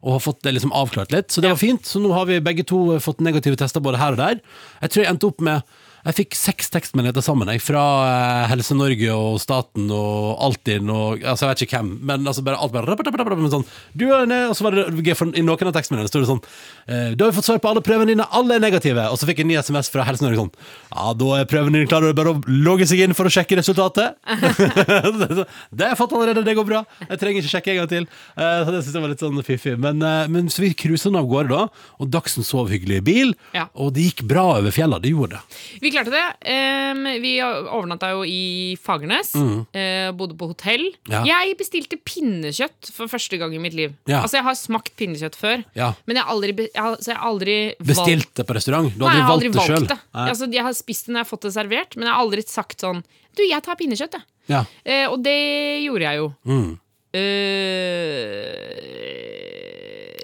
å 0.00 0.14
ha 0.14 0.22
fått 0.22 0.40
det 0.46 0.54
liksom 0.56 0.72
avklart 0.76 1.12
litt. 1.14 1.30
Så 1.32 1.44
det 1.44 1.52
var 1.52 1.60
fint. 1.60 1.84
Så 1.86 2.00
nå 2.02 2.12
har 2.16 2.28
vi 2.30 2.40
begge 2.44 2.64
to 2.68 2.98
fått 3.04 3.22
negative 3.24 3.58
tester 3.60 3.84
både 3.84 4.00
her 4.00 4.16
og 4.16 4.22
der. 4.22 4.40
Jeg 4.82 4.94
tror 4.94 5.04
jeg 5.04 5.12
endte 5.12 5.30
opp 5.30 5.44
med 5.44 5.77
jeg 6.06 6.16
fikk 6.20 6.36
seks 6.38 6.70
tekstmeldinger 6.72 7.16
til 7.18 7.24
sammen 7.26 7.50
jeg, 7.52 7.62
fra 7.64 7.82
eh, 8.06 8.44
Helse 8.52 8.76
Norge 8.78 9.14
og 9.14 9.38
staten 9.42 9.88
og 9.94 10.38
Altinn 10.46 10.90
og 10.92 11.24
altså, 11.24 11.46
Jeg 11.46 11.50
vet 11.54 11.64
ikke 11.66 11.80
hvem, 11.80 11.90
men 12.10 12.28
altså 12.30 12.44
bare 12.46 12.60
alt 12.62 12.72
bare 12.74 13.36
men 13.38 13.50
sånn, 13.52 13.66
du 13.98 14.06
er 14.14 14.28
ned, 14.30 14.48
Og 14.50 14.56
så 14.56 14.66
var 14.66 14.76
det 14.76 15.16
for 15.18 15.32
I 15.34 15.42
noen 15.44 15.70
av 15.70 15.74
tekstmeldingene 15.76 16.10
sto 16.10 16.22
det 16.22 16.30
sånn 16.30 16.42
Da 16.86 17.00
Du 17.18 17.24
har 17.26 17.34
fått 17.36 17.48
svar 17.48 17.60
på 17.62 17.70
alle 17.72 17.82
prøvene 17.84 18.12
dine, 18.12 18.26
alle 18.34 18.56
er 18.56 18.62
negative. 18.62 19.04
Og 19.12 19.18
så 19.20 19.28
fikk 19.28 19.42
jeg 19.42 19.48
en 19.48 19.52
ny 19.52 19.58
SMS 19.60 19.90
fra 19.92 20.06
Helse 20.08 20.24
Norge 20.24 20.40
sånn 20.40 20.52
Ja, 20.94 21.12
da 21.18 21.32
er 21.40 21.48
prøvene 21.50 21.80
dine 21.80 21.90
klare, 21.90 22.14
bare 22.16 22.34
å 22.36 22.40
logge 22.48 22.86
seg 22.88 23.02
inn 23.04 23.16
for 23.16 23.28
å 23.28 23.32
sjekke 23.32 23.58
resultatet. 23.58 24.16
det 24.28 25.84
har 25.84 25.92
jeg 25.92 25.98
fått 25.98 26.14
allerede, 26.16 26.44
det 26.46 26.54
går 26.58 26.66
bra. 26.68 26.82
Jeg 27.04 27.20
trenger 27.20 27.42
ikke 27.42 27.52
sjekke 27.52 27.74
en 27.74 27.80
gang 27.82 27.90
til. 27.90 28.06
Eh, 28.38 28.60
så 28.64 28.74
det 28.74 28.82
syns 28.84 28.96
jeg 28.96 29.04
var 29.04 29.12
litt 29.12 29.24
sånn 29.24 29.42
fiffig. 29.46 29.74
Men, 29.80 30.02
eh, 30.04 30.28
men 30.32 30.50
så 30.52 30.64
vi 30.64 30.72
cruisa 30.78 31.12
av 31.12 31.28
gårde 31.30 31.52
da, 31.54 31.66
og 31.98 32.10
Dagsen 32.12 32.46
sov 32.46 32.72
hyggelig 32.72 33.00
i 33.02 33.04
bil, 33.04 33.34
Ja. 33.54 33.68
og 33.74 33.94
det 33.94 34.08
gikk 34.08 34.24
bra 34.28 34.46
over 34.58 34.74
fjella. 34.74 35.00
Det 35.02 35.12
gjorde 35.12 35.38
det. 35.38 35.42
Vi 35.82 35.87
klarte 35.94 36.12
det. 36.12 36.22
Um, 36.48 37.04
vi 37.22 37.32
overnatta 37.42 38.10
jo 38.14 38.22
i 38.26 38.76
Fagernes. 38.80 39.34
eh, 39.74 40.10
bodde 40.16 40.36
på 40.38 40.48
hotell. 40.50 40.86
Mm. 41.08 41.12
Ja. 41.12 41.22
Jeg 41.28 41.56
bestilte 41.60 41.98
pinnekjøtt 42.00 42.90
for 42.94 43.06
første 43.10 43.38
gang 43.40 43.54
i 43.54 43.58
mitt 43.62 43.74
liv. 43.76 43.94
Ja. 44.06 44.22
Altså 44.22 44.38
Jeg 44.40 44.44
har 44.48 44.54
smakt 44.58 44.94
pinnekjøtt 44.96 45.36
før, 45.38 45.64
Ja. 45.74 45.92
men 46.06 46.16
jeg 46.16 46.24
har 46.24 46.32
aldri, 46.34 46.52
jeg 46.56 46.82
har, 46.82 46.96
jeg 47.00 47.16
har 47.16 47.28
aldri 47.28 47.56
Bestilt 47.78 48.34
det 48.34 48.46
på 48.46 48.54
restaurant? 48.54 48.90
Du 48.98 49.04
hadde 49.06 49.22
har 49.22 49.30
valgt 49.30 49.52
det 49.52 49.66
sjøl? 49.66 49.98
Altså, 50.14 50.52
jeg 50.52 50.62
har 50.62 50.72
spist 50.72 51.06
det 51.06 51.12
når 51.14 51.20
jeg 51.20 51.26
har 51.26 51.32
fått 51.36 51.46
det 51.48 51.52
servert, 51.54 51.96
men 51.96 52.06
jeg 52.08 52.14
har 52.14 52.20
aldri 52.24 52.42
sagt 52.46 52.80
sånn 52.80 53.02
Du, 53.36 53.42
jeg 53.46 53.62
tar 53.62 53.76
pinnekjøtt, 53.78 54.12
jeg. 54.18 54.24
Ja. 54.48 54.64
Eh, 54.84 55.06
og 55.08 55.22
det 55.22 55.38
gjorde 55.84 56.02
jeg 56.08 56.16
jo. 56.22 56.32
Mm. 56.44 56.78
Uh, 57.18 58.78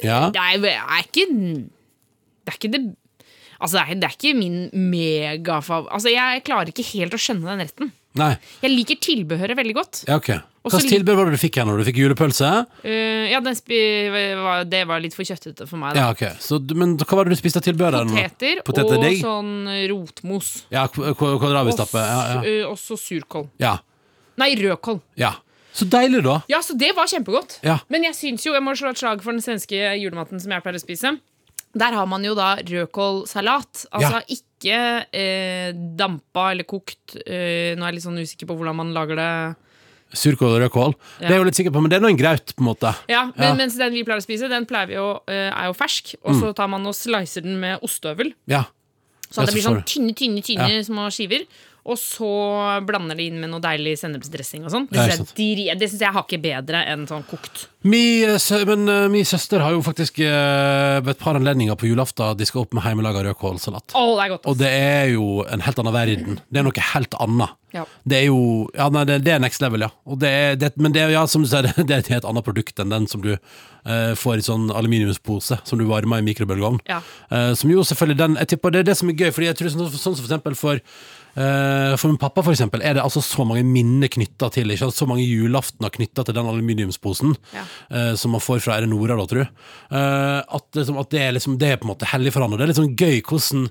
Ja. 0.05 0.29
Det 0.29 0.37
er, 0.41 0.67
er 0.69 1.01
ikke 1.07 1.25
Det 2.45 2.53
er 2.53 2.59
ikke 2.59 2.73
det 2.75 2.83
Altså, 3.65 3.81
det 3.81 3.85
er, 3.85 4.01
det 4.03 4.09
er 4.11 4.17
ikke 4.19 4.33
min 4.37 4.57
megafav... 4.93 5.87
Altså, 5.89 6.11
jeg 6.13 6.43
klarer 6.45 6.73
ikke 6.73 6.85
helt 6.93 7.15
å 7.17 7.21
skjønne 7.21 7.49
den 7.49 7.63
retten. 7.65 7.93
Nei. 8.21 8.35
Jeg 8.63 8.71
liker 8.71 8.99
tilbehøret 9.03 9.57
veldig 9.59 9.75
godt. 9.75 10.03
Ja, 10.07 10.19
ok. 10.21 10.35
Hvilket 10.65 10.93
tilbud 10.95 11.17
var 11.19 11.29
det 11.29 11.37
du 11.37 11.41
fikk 11.43 11.59
her 11.61 11.67
når 11.69 11.81
du 11.81 11.85
fikk 11.89 11.99
julepølse? 12.01 12.51
Uh, 12.85 13.25
ja, 13.29 13.41
var, 13.43 14.63
det 14.69 14.83
var 14.89 15.03
litt 15.05 15.17
for 15.17 15.29
kjøttete 15.29 15.67
for 15.69 15.81
meg. 15.81 15.97
Da. 15.97 16.05
Ja, 16.05 16.13
ok. 16.15 16.39
Så, 16.41 16.61
men 16.77 16.95
hva 17.01 17.19
var 17.19 17.29
det 17.29 17.35
du 17.35 17.41
spiste 17.41 17.61
av 17.61 17.67
tilbehør? 17.67 17.99
Poteter, 18.09 18.63
Poteter 18.69 18.97
og 19.01 19.05
deg? 19.05 19.19
sånn 19.21 19.73
rotmos. 19.91 20.53
Ja, 20.73 20.87
kålrabistappe. 20.89 22.05
Ja, 22.05 22.23
ja. 22.31 22.39
Uh, 22.45 22.53
eh, 22.53 22.69
også 22.71 23.01
surkål. 23.01 23.51
ja. 23.65 23.79
Nei, 24.41 24.51
rødkål. 24.59 24.99
ja. 25.21 25.37
Så 25.75 25.87
deilig, 25.91 26.21
da. 26.23 26.37
Ja, 26.47 26.61
så 26.63 26.77
det 26.79 26.93
var 26.95 27.09
kjempegodt. 27.11 27.57
Ja. 27.67 27.81
Men 27.91 28.05
jeg 28.07 28.15
syns 28.15 28.45
jo, 28.47 28.53
jeg 28.55 28.63
må 28.63 28.77
slå 28.79 28.93
et 28.95 29.01
slag 29.01 29.25
for 29.25 29.35
den 29.35 29.43
svenske 29.43 29.75
julematen 29.99 30.39
som 30.39 30.53
jeg 30.55 30.63
pleier 30.63 30.79
å 30.79 30.83
spise. 30.83 31.11
Der 31.75 31.93
har 31.99 32.07
man 32.07 32.23
jo 32.25 32.35
da 32.39 32.57
rødkålsalat. 32.63 33.87
Altså 33.93 34.21
Ja. 34.21 34.23
ikke 34.29 35.07
eh, 35.13 35.73
dampa 35.99 36.51
eller 36.53 36.65
kokt. 36.65 37.17
Eh, 37.27 37.75
nå 37.77 37.83
er 37.83 37.91
jeg 37.91 37.95
litt 37.99 38.05
sånn 38.07 38.21
usikker 38.23 38.47
på 38.47 38.57
hvordan 38.57 38.77
man 38.77 38.93
lager 38.95 39.17
det. 39.17 39.57
Surkål 40.15 40.55
og 40.55 40.61
rødkål. 40.63 40.95
Det 41.19 41.27
er 41.27 41.35
jeg 41.35 41.41
jo 41.43 41.45
litt 41.49 41.59
sikker 41.59 41.73
på, 41.75 41.81
men 41.83 41.91
det 41.91 41.97
er 41.99 42.05
nå 42.05 42.11
en 42.13 42.17
graut, 42.21 42.53
på 42.55 42.63
en 42.63 42.69
måte. 42.71 42.95
Ja, 43.11 43.25
men, 43.35 43.49
Ja. 43.49 43.55
Mens 43.59 43.77
den 43.77 43.93
vi 43.93 44.05
pleier 44.05 44.23
å 44.23 44.25
spise, 44.25 44.49
den 44.49 44.65
pleier 44.65 44.87
vi 44.87 44.95
jo, 44.95 45.21
eh, 45.27 45.51
er 45.51 45.67
jo 45.67 45.75
fersk. 45.75 46.15
Og 46.25 46.35
så 46.39 46.55
tar 46.55 46.69
man 46.69 46.87
og 46.87 46.95
slicer 46.95 47.43
den 47.43 47.59
med 47.59 47.81
ostehøvel. 47.83 48.33
Ja. 48.47 48.65
Så 49.29 49.43
at 49.43 49.47
det 49.51 49.55
blir 49.57 49.65
sånn 49.67 49.83
tynne, 49.85 50.15
tynne, 50.15 50.41
tynne 50.45 50.85
små 50.87 51.09
skiver. 51.11 51.43
Og 51.85 51.99
så 52.01 52.29
blander 52.87 53.19
de 53.19 53.29
inn 53.29 53.41
med 53.43 53.51
noe 53.53 53.61
deilig 53.63 53.99
sennepsdressing 54.01 54.65
og 54.65 54.73
sånn. 54.73 54.87
Det 54.89 55.05
syns 55.05 55.35
jeg, 55.37 55.69
er 55.69 55.81
det 55.81 55.91
synes 55.91 56.05
jeg 56.07 56.17
hakker 56.17 56.41
bedre 56.41 56.81
enn 56.89 57.05
sånn 57.11 57.27
kokt. 57.29 57.67
Mi, 57.85 58.25
men 58.65 58.89
uh, 58.89 59.09
min 59.13 59.27
søster 59.29 59.61
har 59.61 59.75
jo 59.77 59.83
faktisk 59.85 60.23
uh, 60.25 61.03
ved 61.05 61.13
et 61.13 61.21
par 61.21 61.37
anledninger 61.37 61.77
på 61.77 61.91
julaften 61.91 62.39
diska 62.41 62.63
opp 62.63 62.73
med 62.73 62.87
hjemmelaga 62.87 63.27
rødkålsalat. 63.27 63.93
Oh, 63.93 64.15
det 64.17 64.25
er 64.25 64.33
godt. 64.33 64.49
Og 64.49 64.57
det 64.63 64.71
er 64.73 65.13
jo 65.13 65.29
en 65.45 65.67
helt 65.67 65.83
annen 65.83 65.97
verden. 65.97 66.41
Det 66.49 66.63
er 66.63 66.67
noe 66.67 66.89
helt 66.95 67.21
annet. 67.21 67.61
Ja. 67.75 67.83
Det 68.07 68.21
er 68.21 68.29
jo 68.29 68.41
Ja, 68.75 68.87
nei, 68.93 69.03
det, 69.09 69.19
det 69.27 69.35
er 69.35 69.43
next 69.43 69.63
level, 69.63 69.85
ja. 69.85 69.91
Og 70.07 70.21
det 70.23 70.31
er, 70.31 70.57
det, 70.59 70.73
men 70.81 70.95
det 70.95 71.03
er, 71.03 71.13
ja, 71.15 71.25
som 71.31 71.43
du 71.45 71.51
sier, 71.51 71.67
det, 71.77 71.91
er 71.91 72.01
et 72.01 72.13
helt 72.13 72.29
annet 72.29 72.47
produkt 72.47 72.81
enn 72.81 72.93
den 72.95 73.09
som 73.11 73.23
du 73.25 73.33
uh, 73.35 74.13
får 74.19 74.41
i 74.41 74.47
sånn 74.47 74.71
aluminiumspose 74.73 75.61
som 75.67 75.81
du 75.81 75.87
varmer 75.91 76.23
i 76.23 76.27
mikrobølgeovn. 76.29 76.81
Ja. 76.89 77.01
Eh, 77.35 77.53
som 77.59 77.71
jo 77.73 77.85
selvfølgelig 77.85 78.19
den 78.21 78.37
Jeg 78.41 78.55
tipper 78.55 78.73
det 78.73 78.85
er 78.85 78.89
det 78.91 78.97
som 78.99 79.11
er 79.11 79.19
gøy, 79.19 79.31
Fordi 79.35 79.49
jeg 79.49 79.59
tror 79.59 79.73
sånn, 79.73 79.91
sånn 79.91 80.17
som 80.17 80.23
for 80.23 80.29
eksempel 80.29 80.57
for 80.59 80.79
eh, 80.79 80.85
for 81.35 82.09
min 82.13 82.19
pappa 82.21 82.43
for 82.47 82.53
eksempel, 82.55 82.83
er 82.85 82.95
det 82.95 83.03
altså 83.03 83.23
så 83.25 83.45
mange 83.49 83.65
minner 83.67 84.09
knytta 84.13 84.51
til 84.55 84.71
ikke? 84.71 84.91
Så 84.95 85.07
mange 85.11 85.25
julaftener 85.27 85.91
knytta 85.95 86.25
til 86.29 86.35
den 86.37 86.47
aluminiumsposen 86.51 87.35
Ja. 87.55 87.65
eh, 87.91 88.15
som 88.15 88.31
man 88.37 88.41
får 88.45 88.63
fra 88.63 88.77
Er 88.79 88.87
Nora, 88.87 89.17
da, 89.19 89.27
tror 89.27 89.43
du. 89.45 89.49
Eh, 89.97 90.39
at, 90.47 90.71
liksom, 90.79 90.99
at 91.01 91.11
det, 91.11 91.21
er 91.21 91.33
liksom, 91.37 91.59
det 91.59 91.69
er 91.73 91.77
på 91.83 91.89
en 91.89 91.95
måte 91.95 92.07
hellig 92.13 92.33
for 92.35 92.45
han. 92.45 92.53
Og 92.53 92.59
det 92.59 92.65
er 92.69 92.73
litt 92.73 92.81
sånn 92.83 92.97
gøy 92.97 93.21
hvordan 93.23 93.69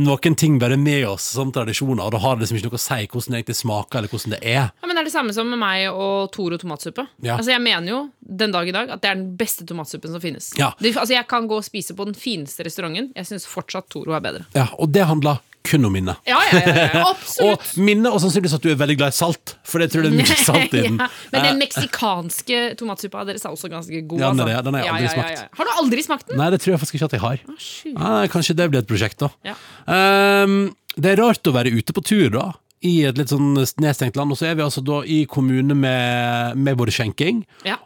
noen 0.00 0.34
ting 0.40 0.54
bare 0.56 0.72
er 0.72 0.80
med 0.80 1.02
oss 1.04 1.26
som 1.34 1.50
tradisjoner, 1.52 2.00
og 2.06 2.14
da 2.14 2.18
har 2.22 2.36
det 2.38 2.46
liksom 2.46 2.56
ikke 2.56 2.70
noe 2.70 2.78
å 2.78 2.80
si 2.80 2.96
hvordan 3.12 3.34
det 3.34 3.40
egentlig 3.42 3.56
smaker, 3.58 3.98
eller 3.98 4.08
hvordan 4.08 4.32
det 4.32 4.40
er. 4.40 4.70
Ja, 4.72 4.86
men 4.88 4.96
Det 4.96 5.02
er 5.02 5.08
det 5.10 5.12
samme 5.12 5.34
som 5.36 5.50
med 5.52 5.60
meg 5.60 5.90
og 5.92 6.30
Toro 6.32 6.56
tomatsuppe. 6.56 7.04
Ja. 7.20 7.36
Altså 7.36 7.52
Jeg 7.52 7.60
mener 7.60 7.90
jo 7.92 7.98
den 8.24 8.54
dag 8.56 8.68
i 8.68 8.72
dag 8.72 8.88
at 8.88 9.02
det 9.04 9.10
er 9.10 9.18
den 9.20 9.36
beste 9.36 9.66
tomatsuppen 9.68 10.14
som 10.14 10.22
finnes. 10.24 10.48
Ja. 10.56 10.70
Det, 10.80 10.94
altså 10.96 11.12
Jeg 11.12 11.28
kan 11.28 11.44
gå 11.50 11.58
og 11.60 11.64
spise 11.68 11.92
på 11.98 12.06
den 12.08 12.16
fineste 12.16 12.64
restauranten. 12.64 13.12
Jeg 13.14 13.28
syns 13.28 13.44
fortsatt 13.44 13.90
Toro 13.92 14.16
er 14.16 14.24
bedre. 14.24 14.46
Ja, 14.56 14.70
Og 14.80 14.88
det 14.96 15.04
handler 15.04 15.42
kun 15.64 15.84
om 15.88 15.92
minne. 15.94 16.14
Ja, 16.28 16.40
ja, 16.50 16.60
ja, 16.66 16.72
ja, 16.92 17.02
Og 17.06 17.10
absolutt. 17.14 17.72
minne, 17.78 18.10
og 18.10 18.20
sannsynligvis 18.22 18.56
at 18.58 18.64
du 18.64 18.70
er 18.72 18.78
veldig 18.80 18.96
glad 19.00 19.14
i 19.14 19.16
salt, 19.16 19.54
for 19.68 19.82
det 19.82 19.90
tror 19.92 20.06
det 20.06 20.10
er 20.12 20.18
mye 20.18 20.38
salt 20.48 20.74
i 20.74 20.82
den. 20.88 20.96
men 20.98 21.36
den 21.38 21.50
Eh, 21.52 21.58
meksikanske 21.62 22.62
tomatsuppa 22.80 23.24
deres 23.28 23.44
er 23.46 23.54
også 23.54 23.70
ganske 23.72 24.00
god. 24.10 24.20
Ja, 24.24 24.30
den 24.34 24.42
er 24.48 24.56
altså. 24.58 24.64
Den 24.68 24.78
har 24.78 24.84
jeg 24.86 24.94
aldri 24.94 25.12
smakt. 25.14 25.44
Har 25.60 25.68
du 25.70 25.74
aldri 25.84 26.04
smakt 26.06 26.28
den? 26.32 26.40
Nei, 26.42 26.48
det 26.54 26.60
tror 26.64 26.74
jeg 26.74 26.82
faktisk 26.82 26.98
ikke 26.98 27.10
at 27.10 27.16
jeg 27.18 27.24
har. 27.26 27.44
Ah, 27.96 28.26
kanskje 28.32 28.56
det 28.58 28.68
blir 28.72 28.82
et 28.82 28.90
prosjekt, 28.90 29.22
da. 29.22 29.30
Ja. 29.46 29.54
Ehm, 29.92 30.58
det 30.96 31.14
er 31.14 31.22
rart 31.22 31.46
å 31.48 31.54
være 31.54 31.72
ute 31.72 31.94
på 31.96 32.02
tur, 32.04 32.28
da. 32.34 32.48
I 32.82 33.04
et 33.06 33.18
litt 33.20 33.30
sånn 33.30 33.52
nedstengt 33.78 34.16
land. 34.18 34.34
Og 34.34 34.38
så 34.40 34.48
er 34.50 34.56
vi 34.58 34.64
altså 34.64 34.82
da 34.82 35.02
i 35.06 35.20
kommune 35.30 35.76
med, 35.78 36.56
med 36.58 36.78
både 36.80 36.90
skjenking 36.94 37.44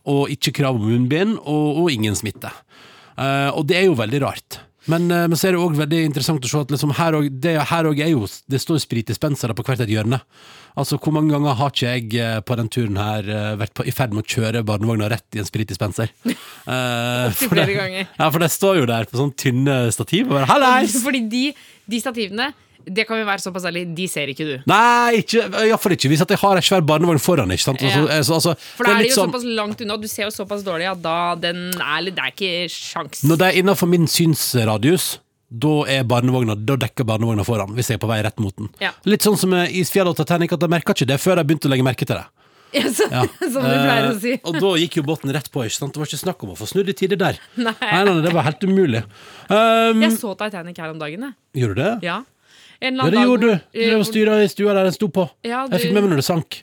og 0.09 0.31
ikke 0.33 0.55
krav 0.57 0.79
om 0.81 0.87
munnbind, 0.89 1.37
og, 1.45 1.83
og 1.83 1.91
ingen 1.93 2.17
smitte. 2.17 2.49
Uh, 3.17 3.53
og 3.57 3.67
det 3.69 3.77
er 3.83 3.85
jo 3.91 3.97
veldig 3.99 4.23
rart. 4.25 4.59
Men, 4.87 5.09
eh, 5.11 5.27
men 5.27 5.39
så 5.39 5.49
er 5.49 5.57
det 5.57 5.63
òg 5.63 5.79
veldig 5.79 6.03
interessant 6.07 6.45
å 6.45 6.51
se 6.51 6.61
at 6.63 6.73
liksom 6.75 6.95
her 6.99 7.17
og, 7.19 7.27
det 7.43 7.57
her 7.73 7.89
og 7.91 7.99
er 8.03 8.13
jo 8.13 8.27
Det 8.47 8.61
står 8.63 8.79
spritdispensere 8.85 9.57
på 9.57 9.65
hvert 9.67 9.83
et 9.83 9.91
hjørne. 9.91 10.21
Altså, 10.77 10.99
Hvor 11.01 11.15
mange 11.17 11.33
ganger 11.33 11.57
har 11.57 11.73
ikke 11.73 11.93
jeg 11.95 12.21
eh, 12.21 12.41
på 12.45 12.57
den 12.61 12.69
turen 12.69 12.99
her 13.01 13.31
eh, 13.33 13.55
vært 13.63 13.75
på, 13.75 13.87
i 13.89 13.95
ferd 13.95 14.13
med 14.15 14.25
å 14.27 14.29
kjøre 14.29 14.65
barnevogna 14.67 15.09
rett 15.11 15.39
i 15.39 15.43
en 15.43 15.49
spritdispenser? 15.49 16.13
Eh, 16.67 17.29
Opptil 17.31 17.47
for 17.47 17.59
det-. 17.61 18.07
Ja, 18.19 18.27
for 18.35 18.43
det 18.43 18.49
står 18.51 18.81
jo 18.81 18.87
der 18.91 19.07
på 19.07 19.21
sånn 19.21 19.31
tynne 19.39 19.77
stativ. 19.95 20.27
Og 20.27 20.35
bare, 20.35 20.49
Hallais! 20.51 20.97
Fordi 20.99 21.21
de, 21.31 21.43
de 21.87 22.01
stativene, 22.03 22.49
det 22.87 23.07
kan 23.09 23.19
vi 23.19 23.25
være 23.27 23.43
såpass 23.43 23.65
ærlig, 23.67 23.83
de 23.95 24.07
ser 24.09 24.29
ikke 24.31 24.45
du. 24.47 24.63
Nei, 24.71 25.19
ikke, 25.23 25.43
iallfall 25.67 25.93
ikke 25.97 26.09
hvis 26.13 26.23
at 26.23 26.29
jeg 26.31 26.39
har 26.39 26.57
ei 26.57 26.63
svær 26.63 26.81
barnevogn 26.87 27.19
foran. 27.21 27.51
ikke 27.51 27.63
sant? 27.67 27.83
Altså, 27.83 28.07
Ja. 28.07 28.19
altså, 28.19 28.35
altså, 28.39 28.57
For 28.77 28.85
da 28.85 28.91
er 28.93 28.97
de 28.97 29.03
litt 29.03 29.11
jo 29.17 29.23
sånn- 29.23 29.33
såpass 29.33 29.45
langt 29.57 29.81
unna, 29.83 29.97
du 29.99 30.07
ser 30.09 30.23
jo 30.25 30.31
såpass 30.31 30.63
dårlig 30.63 30.91
at 30.91 31.03
da 31.03 31.35
den 31.35 31.73
er 31.81 32.03
Det 32.11 32.19
er 32.19 32.31
ikke 32.31 32.71
sjans. 32.71 33.23
Når 33.25 33.37
det 33.39 33.47
er 33.55 33.63
innenfor 33.63 33.89
min 33.89 34.07
synsradius, 34.07 35.19
da 35.51 35.83
er 35.87 36.05
barnevogna 36.05 36.55
Da 36.67 36.77
dekker 36.77 37.05
barnevogna 37.07 37.45
foran, 37.45 37.75
hvis 37.75 37.89
jeg 37.89 37.99
er 38.01 38.07
på 38.07 38.09
vei 38.09 38.23
rett 38.23 38.39
mot 38.41 38.55
den. 38.57 38.69
Ja. 38.81 38.91
Litt 39.05 39.21
sånn 39.23 39.37
som 39.39 39.51
Isfjell 39.53 40.07
og 40.09 40.17
Titanic, 40.17 40.53
at 40.53 40.61
jeg 40.61 40.71
merka 40.71 40.95
ikke 40.95 41.07
det 41.07 41.21
før 41.21 41.37
jeg 41.37 41.47
begynte 41.47 41.67
å 41.69 41.71
legge 41.71 41.85
merke 41.85 42.07
til 42.07 42.17
det. 42.17 42.25
Ja, 42.75 42.83
så, 42.91 43.07
Ja. 43.11 43.23
som 43.53 43.63
du 43.63 43.71
pleier 43.71 44.11
å 44.11 44.15
Eh, 44.17 44.19
si. 44.21 44.41
og 44.45 44.55
da 44.55 44.73
gikk 44.77 44.97
jo 44.99 45.03
båten 45.03 45.33
rett 45.33 45.51
på. 45.51 45.63
ikke 45.65 45.79
sant? 45.79 45.93
Det 45.95 45.99
var 46.03 46.07
ikke 46.07 46.25
snakk 46.25 46.43
om 46.43 46.51
å 46.51 46.57
få 46.59 46.67
snudd 46.67 46.89
i 46.89 46.93
tide 46.93 47.17
der. 47.17 47.39
Nei. 47.57 47.73
nei, 47.81 48.05
nei, 48.05 48.21
det 48.23 48.33
var 48.33 48.43
helt 48.43 48.61
umulig. 48.67 49.05
Um, 49.49 50.03
Jeg 50.03 50.13
så 50.19 50.35
Titanic 50.37 50.77
her 50.79 50.91
om 50.91 50.99
dagen, 50.99 51.21
jeg. 51.55 51.63
Gjorde 51.63 51.75
du 51.77 51.83
det? 51.83 52.03
Ja. 52.03 52.23
En 52.81 52.97
Ja, 53.01 53.11
det 53.11 53.23
gjorde 53.25 53.41
du. 53.41 53.61
Du 53.73 53.81
drev 53.81 53.99
og 54.03 54.07
styra 54.07 54.39
i 54.45 54.49
stua 54.53 54.75
der 54.77 54.85
den 54.91 54.93
sto 54.97 55.09
på. 55.09 55.29
Ja, 55.47 55.67
Jeg 55.71 55.81
fikk 55.87 55.93
med 55.97 56.03
meg 56.05 56.11
når 56.13 56.23
det 56.23 56.29
sank. 56.29 56.63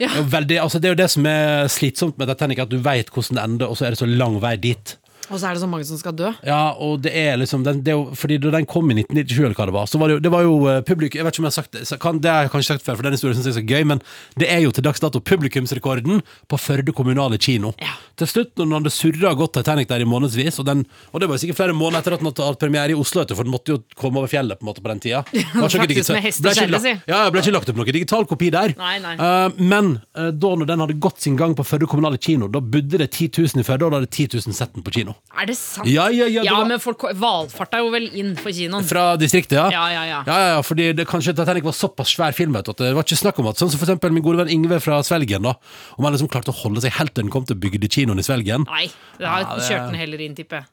Ja. 0.00 0.08
Det 0.08 0.16
er 0.16 0.22
jo 0.24 0.30
veldig, 0.32 0.56
altså 0.58 0.80
det 0.82 0.88
er 0.88 0.94
jo 0.96 0.98
det 0.98 1.10
som 1.12 1.26
er 1.30 1.68
slitsomt 1.70 2.18
med 2.18 2.26
Titanic, 2.32 2.58
at 2.64 2.70
du 2.72 2.78
veit 2.82 3.10
hvordan 3.14 3.38
det 3.38 3.44
ender, 3.44 3.68
og 3.70 3.76
så 3.78 3.86
er 3.86 3.94
det 3.94 4.00
så 4.00 4.08
lang 4.10 4.40
vei 4.42 4.56
dit. 4.58 4.96
Og 5.30 5.40
så 5.40 5.48
er 5.48 5.56
det 5.56 5.62
så 5.62 5.68
mange 5.70 5.86
som 5.88 5.98
skal 6.00 6.14
dø. 6.16 6.30
Ja, 6.46 6.74
og 6.80 7.02
det 7.04 7.12
er 7.16 7.38
liksom 7.40 7.64
den, 7.66 7.82
det 7.84 7.94
er 7.94 7.98
jo, 7.98 8.16
Fordi 8.18 8.38
da 8.42 8.52
den 8.54 8.66
kom 8.68 8.90
i 8.92 8.96
1997, 8.98 9.38
eller 9.44 9.58
hva 9.58 9.68
det 9.70 9.76
var, 9.76 9.90
så 9.90 10.00
var 10.00 10.10
det 10.10 10.18
jo, 10.18 10.22
det 10.24 10.32
var 10.34 10.44
jo 10.46 10.54
uh, 10.66 10.80
publikum 10.86 11.20
Jeg 11.20 11.26
vet 11.26 11.36
ikke 11.36 11.44
om 11.44 11.48
jeg 11.48 11.54
har 11.54 11.58
sagt 11.58 11.72
det, 11.76 11.84
så 11.88 11.98
kan, 12.00 12.20
det 12.22 12.30
har 12.30 12.46
jeg 12.46 12.52
kanskje 12.54 12.74
sagt 12.74 12.86
før, 12.86 12.98
for 12.98 13.06
den 13.06 13.16
historien 13.16 13.38
synes 13.38 13.48
jeg 13.48 13.54
er 13.54 13.60
så 13.60 13.66
gøy, 13.68 13.88
men 13.94 14.02
det 14.40 14.50
er 14.52 14.60
jo 14.64 14.72
til 14.74 14.86
dags 14.86 15.02
dato 15.02 15.22
publikumsrekorden 15.22 16.22
på 16.50 16.60
Førde 16.60 16.94
kommunale 16.96 17.38
kino. 17.38 17.72
Ja. 17.82 17.96
Til 18.20 18.30
slutt, 18.30 18.54
når 18.60 18.80
hadde 18.80 18.94
surra 18.94 19.34
godt 19.38 19.56
Titanic 19.58 19.88
der 19.90 20.04
i 20.04 20.08
månedsvis, 20.08 20.60
og, 20.62 20.68
den, 20.68 20.84
og 21.12 21.20
det 21.20 21.28
var 21.28 21.38
jo 21.38 21.44
sikkert 21.44 21.60
flere 21.60 21.76
måneder 21.76 22.04
etter 22.04 22.16
at 22.16 22.22
den 22.22 22.30
hadde 22.30 22.60
premiere 22.60 22.94
i 22.94 22.98
Oslo, 22.98 23.24
for 23.34 23.46
den 23.46 23.54
måtte 23.54 23.74
jo 23.74 23.80
komme 23.98 24.20
over 24.20 24.30
fjellet 24.30 24.60
på 24.60 24.66
en 24.66 24.70
måte 24.70 24.84
på 24.84 24.92
den 24.92 25.02
tida. 25.02 25.24
Noe 25.56 25.68
Faktisk 25.68 25.90
digital- 25.90 26.18
med 26.18 26.26
hest 26.28 26.44
og 26.44 26.82
si. 26.84 26.94
Ja, 27.10 27.24
ble 27.32 27.42
ikke 27.42 27.54
lagt 27.54 27.70
opp 27.72 27.80
noe 27.80 27.94
digital 27.96 28.26
kopi 28.30 28.50
der. 28.54 28.74
Nei, 28.78 28.96
nei. 29.02 29.14
Uh, 29.18 29.60
men 29.60 29.96
uh, 30.18 30.30
da 30.30 30.54
når 30.58 30.70
den 30.70 30.84
hadde 30.84 30.98
gått 31.02 31.24
sin 31.24 31.38
gang 31.40 31.56
på 31.58 31.66
Førde 31.66 31.88
kommunale 31.90 32.20
kino, 32.20 32.48
da 32.52 32.62
bodde 32.62 33.00
det 33.00 33.10
10 33.10 33.30
000 33.40 33.62
i 33.62 33.66
Førde, 33.66 33.86
og 33.86 33.94
da 33.94 34.02
hadde 34.02 34.12
10 34.12 34.40
000 34.46 34.56
sett 34.56 34.74
den 34.76 34.84
på 34.86 34.94
kino. 34.94 35.13
Er 35.34 35.46
det 35.46 35.56
sant? 35.58 35.86
Ja, 35.90 36.08
ja, 36.14 36.26
ja, 36.30 36.42
det 36.42 36.46
Ja, 36.46 36.58
var- 36.60 36.68
men 36.68 36.78
folk 36.78 37.00
valfarta 37.18 37.78
jo 37.82 37.90
vel 37.90 38.06
inn 38.14 38.36
på 38.36 38.52
kinoen. 38.54 38.84
Fra 38.86 39.16
distriktet, 39.16 39.56
ja? 39.58 39.68
Ja, 39.70 39.88
ja, 39.90 40.04
ja. 40.06 40.22
ja, 40.26 40.38
ja, 40.54 40.60
fordi 40.62 40.92
det, 40.94 41.06
kanskje 41.10 41.34
Titanic 41.34 41.64
var 41.64 41.72
såpass 41.72 42.14
svær 42.14 42.32
film 42.34 42.54
at 42.56 42.66
det 42.66 42.94
var 42.94 43.02
ikke 43.02 43.18
snakk 43.18 43.38
om 43.42 43.48
at 43.50 43.56
Sånn 43.56 43.70
som 43.70 43.78
for 43.80 43.86
eksempel 43.86 44.12
min 44.12 44.22
gode 44.22 44.38
venn 44.44 44.48
Ingve 44.54 44.80
fra 44.80 45.00
Svelgen 45.02 45.42
da 45.42 45.54
Om 45.98 46.04
han 46.04 46.12
liksom 46.14 46.28
klarte 46.30 46.52
å 46.54 46.60
holde 46.62 46.80
seg 46.80 46.92
helt 46.92 47.14
til 47.14 47.24
den 47.24 47.30
kom 47.34 47.44
til 47.44 47.56
bygdekinoen 47.56 48.18
i 48.18 48.22
Svelgen 48.22 48.64
Nei, 48.70 48.86
da 49.18 49.24
Ja, 49.40 49.56
det- 49.56 49.64
kjørte 49.68 49.90
den 49.90 49.98
heller 50.00 50.20
inn, 50.20 50.34
tipper 50.34 50.56
jeg. 50.62 50.64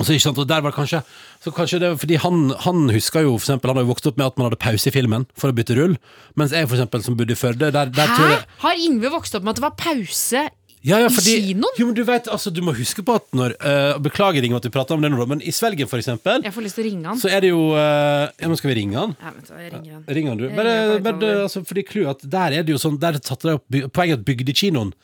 Så, 0.00 0.14
ikke 0.14 0.22
sant, 0.22 0.38
og 0.38 0.46
der 0.48 0.60
var 0.62 0.70
det 0.70 0.78
kanskje 0.78 1.02
Så 1.44 1.52
kanskje 1.52 1.80
det, 1.80 1.98
fordi 2.00 2.16
han, 2.16 2.50
han 2.60 2.88
husker 2.88 3.20
jo 3.22 3.36
for 3.36 3.44
eksempel 3.52 3.68
Han 3.68 3.76
har 3.76 3.84
jo 3.84 3.92
vokst 3.92 4.06
opp 4.06 4.16
med 4.16 4.26
at 4.30 4.38
man 4.38 4.46
hadde 4.50 4.56
pause 4.60 4.86
i 4.88 4.90
filmen 4.94 5.26
For 5.36 5.50
å 5.50 5.56
bytte 5.56 5.76
rull 5.76 5.96
Mens 6.36 6.52
jeg 6.52 6.68
for 6.68 6.76
eksempel 6.78 7.02
som 7.04 7.16
bodde 7.16 7.32
i 7.32 7.36
Førde 7.36 7.70
der, 7.72 7.86
der 7.92 8.06
Hæ? 8.06 8.28
jeg, 8.30 8.44
Har 8.62 8.74
Ingve 8.80 9.10
vokst 9.12 9.34
opp 9.34 9.42
med 9.44 9.50
at 9.50 9.56
det 9.56 9.62
var 9.66 9.76
pause? 9.76 10.48
Ja, 10.82 10.98
ja, 11.02 11.08
I 11.10 11.12
kinoen? 11.20 11.74
Jo, 11.76 11.86
men 11.90 11.94
du 11.94 12.02
vet, 12.08 12.28
altså 12.32 12.48
Du 12.54 12.62
må 12.64 12.72
huske 12.72 13.02
på 13.04 13.12
at 13.18 13.26
når 13.36 13.52
uh, 13.60 13.98
Beklager 14.00 14.44
Inge 14.46 14.56
at 14.56 14.64
vi 14.64 14.70
prater 14.72 14.96
om 14.96 15.02
det 15.04 15.10
nå 15.12 15.26
Men 15.28 15.42
i 15.44 15.52
Svelgen 15.52 15.88
for 15.90 16.00
eksempel 16.00 16.40
Jeg 16.46 16.54
får 16.56 16.64
lyst 16.64 16.78
til 16.78 16.86
å 16.86 16.88
ringe 16.88 17.10
han. 17.10 17.18
Så 17.20 17.28
er 17.28 17.44
det 17.44 17.50
jo 17.50 17.58
uh, 17.74 18.30
Ja, 18.40 18.48
men 18.48 18.56
skal 18.56 18.72
vi 18.72 18.76
ringe 18.80 18.96
han? 18.96 19.12
Ja, 19.20 19.32
vet 19.36 19.50
du 19.50 19.52
hva, 19.52 19.60
jeg 19.60 19.72
ringer 19.74 19.92
han. 19.98 20.04
Ring 20.16 20.30
han, 20.30 20.40
du. 20.40 20.46
Jeg 20.48 20.56
Men, 20.56 20.70
ringer 20.70 21.04
bare, 21.04 21.18
bare 21.20 21.42
altså, 21.44 21.62
fordi 21.68 21.84
clouet 21.90 22.14
at 22.16 22.24
Der 22.32 22.56
er 22.60 22.64
det 22.64 22.72
jo 22.72 22.80
sånn 22.80 22.96
Der 23.02 23.20
satte 23.20 23.50
de 23.50 23.58
opp 23.58 23.66
by- 23.68 23.84
Poenget 23.92 24.16
er 24.16 24.22
at 24.22 24.26
bygdekinoen 24.30 24.94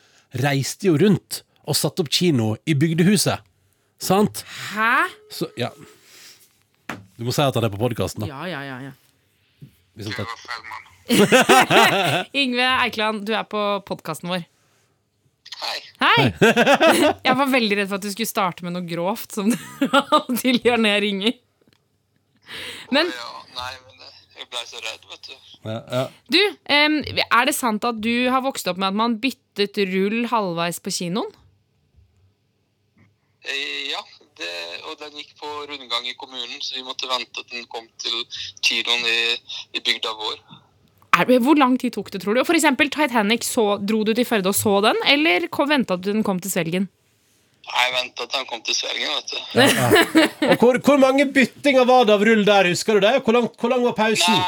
reiste 0.40 0.88
jo 0.88 0.96
rundt 1.00 1.42
og 1.66 1.76
satte 1.76 2.02
opp 2.04 2.08
kino 2.14 2.52
i 2.68 2.74
bygdehuset. 2.78 3.42
Sant? 3.98 4.42
Hæ? 4.72 4.90
Så, 5.34 5.48
ja. 5.58 5.70
Du 7.18 7.24
må 7.26 7.32
si 7.34 7.42
at 7.42 7.56
han 7.58 7.64
er 7.66 7.72
på 7.72 7.80
podkasten, 7.80 8.22
da. 8.22 8.28
Ja, 8.30 8.44
ja, 8.46 8.60
ja, 8.62 8.76
ja. 8.90 9.70
Hvis 9.96 10.10
han 10.10 10.14
tar- 10.14 10.28
var. 10.70 12.28
Yngve 12.36 12.66
Eikeland, 12.84 13.24
du 13.26 13.32
er 13.34 13.46
på 13.50 13.62
podkasten 13.88 14.30
vår. 14.30 14.44
Hei. 15.56 15.78
Hei! 16.02 16.24
Jeg 17.26 17.36
var 17.38 17.48
veldig 17.48 17.78
redd 17.80 17.88
for 17.90 17.96
at 17.98 18.04
du 18.04 18.10
skulle 18.12 18.28
starte 18.28 18.66
med 18.66 18.74
noe 18.76 18.84
grovt, 18.88 19.32
som 19.38 19.48
du 19.52 19.56
alltid 20.18 20.60
gjør 20.66 20.82
når 20.82 20.94
jeg 20.96 21.04
ringer. 21.06 21.36
Men 22.94 23.08
Ja, 23.10 23.30
nei, 23.56 23.70
men 23.86 24.04
jeg 24.36 24.48
ble 24.52 24.62
så 24.68 24.82
redd, 24.84 25.06
vet 25.10 25.30
du. 25.30 25.34
ja, 25.66 25.78
ja. 25.96 26.02
du, 26.30 26.40
er 26.68 27.48
det 27.48 27.56
sant 27.56 27.86
at 27.88 27.98
du 28.04 28.12
har 28.30 28.44
vokst 28.44 28.68
opp 28.70 28.78
med 28.78 28.92
at 28.92 28.98
man 29.00 29.16
byttet 29.22 29.80
rull 29.94 30.26
halvveis 30.30 30.78
på 30.84 30.92
kinoen? 30.98 31.32
Eh, 33.46 33.88
Ja, 33.90 34.02
det, 34.36 34.52
og 34.90 34.98
den 35.00 35.16
gikk 35.16 35.32
på 35.40 35.48
rundgang 35.70 36.04
i 36.10 36.14
kommunen, 36.20 36.60
så 36.60 36.76
vi 36.76 36.84
måtte 36.84 37.08
vente 37.08 37.40
til 37.46 37.62
den 37.62 37.66
kom 37.72 37.88
til 38.02 38.22
kinoen 38.60 39.08
i, 39.08 39.18
i 39.78 39.80
bygda 39.80 40.12
vår. 40.20 40.38
Er, 41.20 41.24
det- 41.28 41.40
hvor 41.42 41.58
lang 41.58 41.78
tid 41.80 41.94
tok 41.96 42.10
det, 42.10 42.22
tror 42.22 42.34
du? 42.34 42.44
For 42.44 42.58
eksempel 42.58 42.90
Titanic, 42.92 43.44
så, 43.44 43.78
dro 43.80 44.04
du 44.04 44.12
til 44.14 44.28
Førde 44.28 44.52
og 44.52 44.56
så 44.58 44.80
den, 44.84 45.00
eller 45.06 45.48
kom, 45.48 45.68
venta 45.68 45.96
du 45.96 46.08
til 46.08 46.18
den 46.18 46.26
kom 46.26 46.40
til 46.40 46.52
Svelgen? 46.52 46.88
Jeg 47.66 47.92
venta 47.92 48.26
til 48.30 48.38
han 48.38 48.46
kom 48.46 48.62
til 48.62 48.76
Svelgen, 48.78 49.10
vet 49.16 49.32
du. 49.32 50.48
Og 50.52 50.56
hvor, 50.62 50.78
hvor 50.86 51.00
mange 51.02 51.26
byttinger 51.26 51.86
var 51.88 52.06
det 52.06 52.14
av 52.14 52.22
rull 52.22 52.44
der, 52.46 52.70
husker 52.70 52.94
du 52.94 53.06
det? 53.06 53.16
Hvor 53.26 53.34
lang, 53.34 53.48
hvor 53.58 53.72
lang 53.72 53.82
var 53.82 53.96
pausen? 53.98 54.38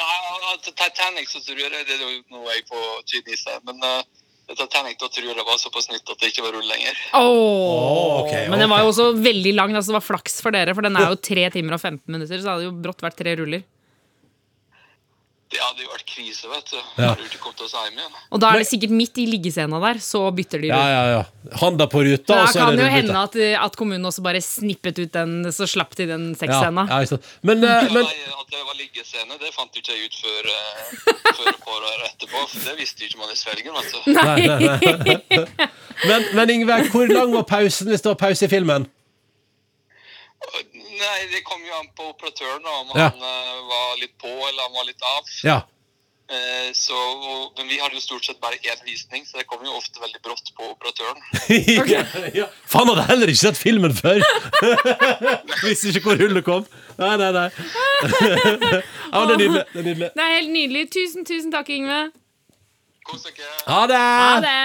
Nei, 0.00 0.18
nei, 0.44 0.56
Titanic 0.64 1.32
så 1.32 1.40
tror 1.44 1.58
jeg 1.60 1.72
det 1.72 1.96
er 1.96 2.02
jo 2.04 2.10
nå 2.32 2.44
er 2.44 2.58
jeg 2.58 2.66
på 2.68 2.82
tynn 3.08 3.32
is 3.32 3.46
her, 3.48 3.58
men 3.64 3.80
uh, 3.80 4.04
Titanic 4.52 5.00
da 5.00 5.08
tror 5.08 5.30
jeg 5.30 5.38
det 5.38 5.46
var 5.48 5.58
såpass 5.62 5.88
nytt 5.90 6.12
at 6.12 6.20
det 6.20 6.30
ikke 6.32 6.44
var 6.44 6.54
rull 6.56 6.68
lenger. 6.68 7.00
Oh, 7.16 7.24
oh 7.24 8.14
okay, 8.20 8.46
Men 8.52 8.62
den 8.62 8.70
var 8.72 8.84
jo 8.84 8.92
også 8.92 9.10
veldig 9.16 9.52
lang. 9.56 9.74
Altså 9.74 9.94
det 9.94 10.00
var 10.00 10.06
flaks 10.06 10.40
for 10.44 10.54
dere, 10.54 10.74
for 10.76 10.86
den 10.86 10.98
er 10.98 11.12
jo 11.12 11.20
3 11.30 11.50
timer 11.56 11.76
og 11.76 11.82
15 11.82 12.02
minutter. 12.10 12.36
Så 12.36 12.44
det 12.44 12.52
hadde 12.52 12.68
jo 12.68 12.78
brått 12.84 13.04
vært 13.04 13.18
tre 13.20 13.36
ruller. 13.40 13.64
Det 15.50 15.58
hadde 15.58 15.82
jo 15.82 15.88
vært 15.90 16.04
krise, 16.06 16.46
vet 16.46 16.68
du. 16.70 16.76
Ja. 17.02 17.08
Jo 17.18 17.24
ikke 17.26 17.40
kommet 17.42 17.62
oss 17.66 17.72
hjem 17.74 17.96
igjen. 17.98 18.12
Og 18.30 18.38
da 18.42 18.52
er 18.54 18.60
det 18.62 18.68
sikkert 18.68 18.92
midt 18.94 19.18
i 19.18 19.24
liggescena 19.26 19.80
der, 19.82 19.98
så 20.04 20.20
bytter 20.36 20.62
de 20.62 20.68
Ja, 20.70 20.82
ja, 20.92 21.00
ja. 21.10 21.56
Handa 21.58 21.88
på 21.90 22.04
ruta, 22.06 22.28
Da 22.28 22.44
og 22.44 22.52
så 22.52 22.60
er 22.60 22.62
kan 22.68 22.76
det 22.78 22.84
kan 22.84 22.86
jo 22.86 22.94
hende 22.94 23.16
at, 23.24 23.38
at 23.66 23.78
kommunen 23.80 24.06
også 24.06 24.22
bare 24.22 24.42
snippet 24.46 25.00
ut 25.02 25.10
den, 25.16 25.32
så 25.50 25.66
slapp 25.66 25.96
de 25.98 26.06
den 26.12 26.28
sexscena. 26.38 26.86
ja, 26.86 27.00
ja. 27.02 27.18
Men, 27.42 27.64
eh, 27.66 27.90
men 27.90 28.06
Ja, 28.06 28.36
at 28.38 28.54
det 28.54 28.62
var 28.68 28.78
liggescene, 28.78 29.40
det 29.42 29.50
fant 29.56 29.74
jo 29.74 29.82
ikke 29.82 29.98
jeg 29.98 30.06
ut 30.06 30.20
før, 30.22 30.52
eh, 30.54 31.18
før 31.34 31.50
et 31.50 31.60
par 31.66 31.88
år 31.90 32.06
etterpå, 32.12 32.44
for 32.54 32.70
det 32.70 32.76
visste 32.78 33.02
jo 33.02 33.10
ikke 33.10 33.22
man 33.24 33.34
i 33.34 33.40
Svelgen, 33.42 33.74
vet 33.74 33.90
du. 33.90 33.98
Nei, 34.14 34.38
nei, 34.46 35.18
nei. 35.26 35.68
Men, 36.08 36.24
men 36.32 36.50
Ingve, 36.54 36.78
hvor 36.94 37.10
lang 37.10 37.34
var 37.34 37.42
pausen 37.44 37.90
hvis 37.90 38.00
det 38.00 38.08
var 38.08 38.16
pause 38.22 38.46
i 38.46 38.48
filmen? 38.48 38.86
Nei, 41.00 41.18
det 41.32 41.42
kom 41.48 41.62
jo 41.64 41.74
an 41.80 41.88
på 41.96 42.10
operatøren, 42.12 42.62
da, 42.64 42.72
om 42.82 42.90
Ja. 42.98 43.10
han 43.10 43.20
uh, 43.24 43.60
var 43.70 44.00
litt 44.02 44.16
på 44.20 44.28
eller 44.30 44.62
han 44.66 44.74
var 44.76 44.88
litt 44.88 45.06
av. 45.16 45.30
Ja. 45.46 45.58
Uh, 46.30 46.68
så, 46.78 46.94
og, 46.94 47.56
men 47.58 47.66
vi 47.72 47.78
hadde 47.80 47.96
jo 47.98 48.02
stort 48.04 48.26
sett 48.28 48.38
bare 48.42 48.58
én 48.62 48.84
visning, 48.86 49.24
så 49.26 49.40
det 49.40 49.46
kom 49.50 49.64
jo 49.66 49.72
ofte 49.74 49.98
veldig 50.02 50.20
brått 50.22 50.52
på 50.54 50.68
operatøren. 50.76 51.18
ja. 52.38 52.46
Faen, 52.70 52.92
hadde 52.92 53.06
heller 53.08 53.32
ikke 53.32 53.42
sett 53.48 53.58
filmen 53.58 53.96
før! 53.96 54.20
Visste 55.64 55.90
ikke 55.90 56.04
hvor 56.12 56.20
hullet 56.20 56.46
kom. 56.46 56.68
Nei, 57.00 57.14
nei, 57.18 57.32
nei. 57.34 57.48
ja, 59.14 59.24
det 59.26 59.34
er 59.34 59.40
nydelig. 59.40 59.64
Det 59.72 59.80
er 59.80 59.88
nydelig. 59.88 60.10
Det 60.14 60.26
er 60.26 60.34
helt 60.36 60.54
nydelig. 60.54 60.84
Tusen, 60.94 61.26
tusen 61.26 61.50
takk, 61.54 61.72
Yngve. 61.74 62.00
Kos 63.08 63.24
dere. 63.26 63.54
Ha 63.66 63.80
det! 63.90 63.98
Ha 63.98 64.34
det! 64.44 64.58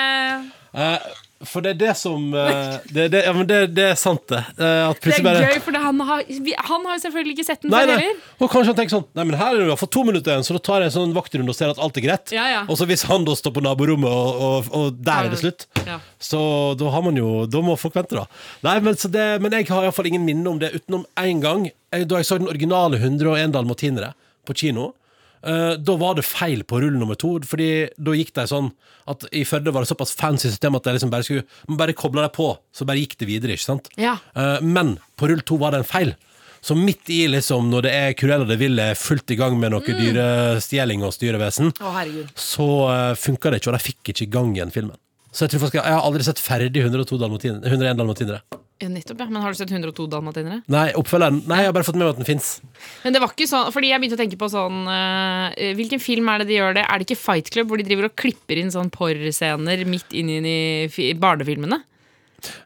Eh, 0.75 1.13
for 1.49 1.63
det 1.65 1.71
er 1.75 1.79
det 1.79 1.93
som 1.99 2.27
eh, 2.33 2.75
det, 2.91 3.05
det, 3.13 3.21
ja, 3.27 3.33
men 3.35 3.47
det, 3.49 3.59
det 3.77 3.85
er 3.91 3.97
sant, 3.99 4.21
det. 4.31 4.41
Eh, 4.57 4.81
at 4.89 4.99
Det 5.05 5.13
er 5.19 5.25
bare 5.25 5.43
gøy, 5.47 5.59
for 5.65 5.75
det, 5.75 5.81
han, 5.83 5.99
har, 6.09 6.23
han 6.69 6.87
har 6.89 6.97
jo 6.97 7.03
selvfølgelig 7.05 7.35
ikke 7.37 7.45
sett 7.47 7.61
den 7.65 7.73
før 7.73 7.91
heller. 7.93 8.19
Og 8.39 8.51
kanskje 8.51 8.71
han 8.73 8.79
tenker 8.79 8.95
sånn 8.97 9.05
Nei, 9.15 9.25
men 9.29 9.37
her 9.39 9.53
er 9.53 9.61
det 9.63 9.67
iallfall 9.69 9.91
to 9.95 10.03
minutter 10.07 10.33
igjen, 10.35 10.47
så 10.47 10.57
da 10.57 10.63
tar 10.69 10.83
jeg 10.85 10.91
en 10.91 10.95
sånn 10.97 11.15
vaktrunde 11.15 11.53
og 11.53 11.57
ser 11.57 11.71
at 11.73 11.79
alt 11.85 11.99
er 12.01 12.05
greit. 12.07 12.33
Ja, 12.35 12.45
ja. 12.51 12.61
Og 12.69 12.79
så 12.79 12.87
hvis 12.89 13.05
han 13.09 13.25
da 13.29 13.35
står 13.39 13.55
på 13.55 13.63
naborommet, 13.65 14.09
og, 14.11 14.43
og, 14.49 14.69
og 14.81 14.99
der 15.05 15.29
er 15.29 15.33
det 15.35 15.41
slutt, 15.43 15.67
Ja. 15.85 15.99
så 16.19 16.39
da 16.79 16.89
har 16.89 17.03
man 17.05 17.17
jo 17.19 17.45
Da 17.45 17.61
må 17.61 17.75
folk 17.77 17.93
vente, 17.97 18.17
da. 18.17 18.25
Nei, 18.65 18.75
men, 18.83 18.95
så 18.99 19.09
det, 19.11 19.25
men 19.43 19.53
jeg 19.53 19.67
har 19.69 19.85
iallfall 19.87 20.07
ingen 20.09 20.25
minne 20.25 20.49
om 20.49 20.59
det 20.61 20.73
utenom 20.75 21.05
én 21.21 21.41
gang. 21.43 21.67
Da 21.95 22.19
jeg 22.19 22.27
så 22.27 22.39
den 22.41 22.49
originale 22.51 22.97
101 22.99 23.53
dalmatinere 23.53 24.13
på 24.45 24.55
kino. 24.57 24.91
Eh, 25.47 25.73
da 25.77 25.95
var 26.01 26.17
det 26.17 26.25
feil 26.27 26.63
på 26.67 26.81
rull 26.83 26.97
nummer 26.99 27.17
to, 27.19 27.37
Fordi 27.45 27.87
da 27.97 28.15
gikk 28.17 28.33
de 28.37 28.47
sånn 28.49 28.71
at 29.11 29.25
i 29.31 29.43
Førde 29.45 29.73
var 29.73 29.85
det 29.85 29.91
såpass 29.91 30.15
fancy 30.17 30.49
system 30.49 30.77
at 30.77 30.87
de 30.87 30.95
liksom 30.95 31.13
bare 31.13 31.25
skulle 31.27 31.45
man 31.69 31.79
bare 31.81 31.97
kobla 31.97 32.25
deg 32.25 32.33
på, 32.37 32.51
så 32.73 32.87
bare 32.87 33.03
gikk 33.03 33.17
det 33.21 33.29
videre. 33.29 33.57
ikke 33.57 33.69
sant? 33.69 33.89
Ja. 34.01 34.17
Eh, 34.35 34.61
men 34.61 34.97
på 35.15 35.29
rull 35.29 35.43
to 35.45 35.59
var 35.61 35.75
det 35.75 35.83
en 35.83 35.91
feil. 35.91 36.15
Så 36.65 36.73
midt 36.73 37.09
i 37.13 37.27
liksom 37.29 37.67
når 37.69 37.85
det 37.85 37.91
er 37.93 38.15
Cruella 38.17 38.45
de 38.49 38.55
Ville 38.57 38.87
fullt 38.97 39.29
i 39.29 39.37
gang 39.37 39.53
med 39.61 39.69
noe 39.69 39.85
dyrestjeling 39.85 41.03
og 41.05 41.13
styrevesen, 41.13 41.69
Å, 41.77 41.91
så 42.33 42.65
uh, 42.89 43.11
funka 43.13 43.51
det 43.53 43.59
ikke, 43.61 43.69
og 43.69 43.75
de 43.77 43.85
fikk 43.85 44.09
ikke 44.15 44.25
i 44.25 44.31
gang 44.33 44.55
igjen 44.55 44.73
filmen. 44.73 44.97
Så 45.35 45.43
jeg 45.45 45.51
tror 45.51 45.65
faktisk 45.65 45.81
jeg, 45.81 45.91
har 45.91 46.05
aldri 46.07 46.23
sett 46.23 46.39
ferdig 46.39 46.79
102 46.85 47.17
dalmatiner, 47.19 47.65
101 47.67 47.97
dalmatinere. 47.99 48.61
Ja, 48.79 48.89
nettopp, 48.91 49.19
ja. 49.23 49.25
Men 49.31 49.43
har 49.43 49.53
du 49.53 49.57
sett 49.59 49.71
102 49.71 50.05
dalmatinere? 50.11 50.61
Nei, 50.71 50.89
oppfølgeren 50.99 51.41
Nei, 51.47 51.61
jeg 51.63 51.69
har 51.69 51.75
bare 51.75 51.87
fått 51.87 51.95
med 51.95 52.03
meg 52.05 52.13
at 52.15 52.19
den 52.19 52.27
fins. 52.27 52.49
Men 53.05 53.15
det 53.15 53.21
var 53.23 53.31
ikke 53.31 53.47
sånn, 53.47 53.69
fordi 53.75 53.91
jeg 53.91 54.01
begynte 54.03 54.17
å 54.17 54.21
tenke 54.23 54.39
på 54.41 54.49
sånn 54.51 54.81
uh, 54.87 55.47
Hvilken 55.79 56.01
film 56.03 56.27
er 56.31 56.43
det 56.43 56.49
de 56.49 56.57
gjør 56.57 56.75
det? 56.75 56.83
Er 56.83 56.99
det 56.99 57.07
ikke 57.07 57.19
Fight 57.21 57.51
Club 57.55 57.71
hvor 57.71 57.79
de 57.79 57.87
driver 57.87 58.09
og 58.09 58.17
klipper 58.19 58.59
inn 58.59 58.71
sånn 58.73 58.91
porrscener 58.91 59.85
midt 59.87 60.15
inn 60.15 60.31
i 60.35 60.57
fi- 60.91 61.13
barnefilmene? 61.19 61.79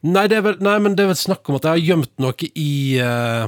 Nei, 0.09 0.25
det 0.31 0.41
vel, 0.43 0.57
nei, 0.65 0.75
men 0.81 0.97
det 0.97 1.05
er 1.05 1.11
vel 1.13 1.19
snakk 1.19 1.45
om 1.49 1.59
at 1.59 1.67
jeg 1.69 1.75
har 1.77 1.85
gjemt 1.91 2.11
noe 2.21 2.49
i 2.57 2.71
eh, 2.99 3.45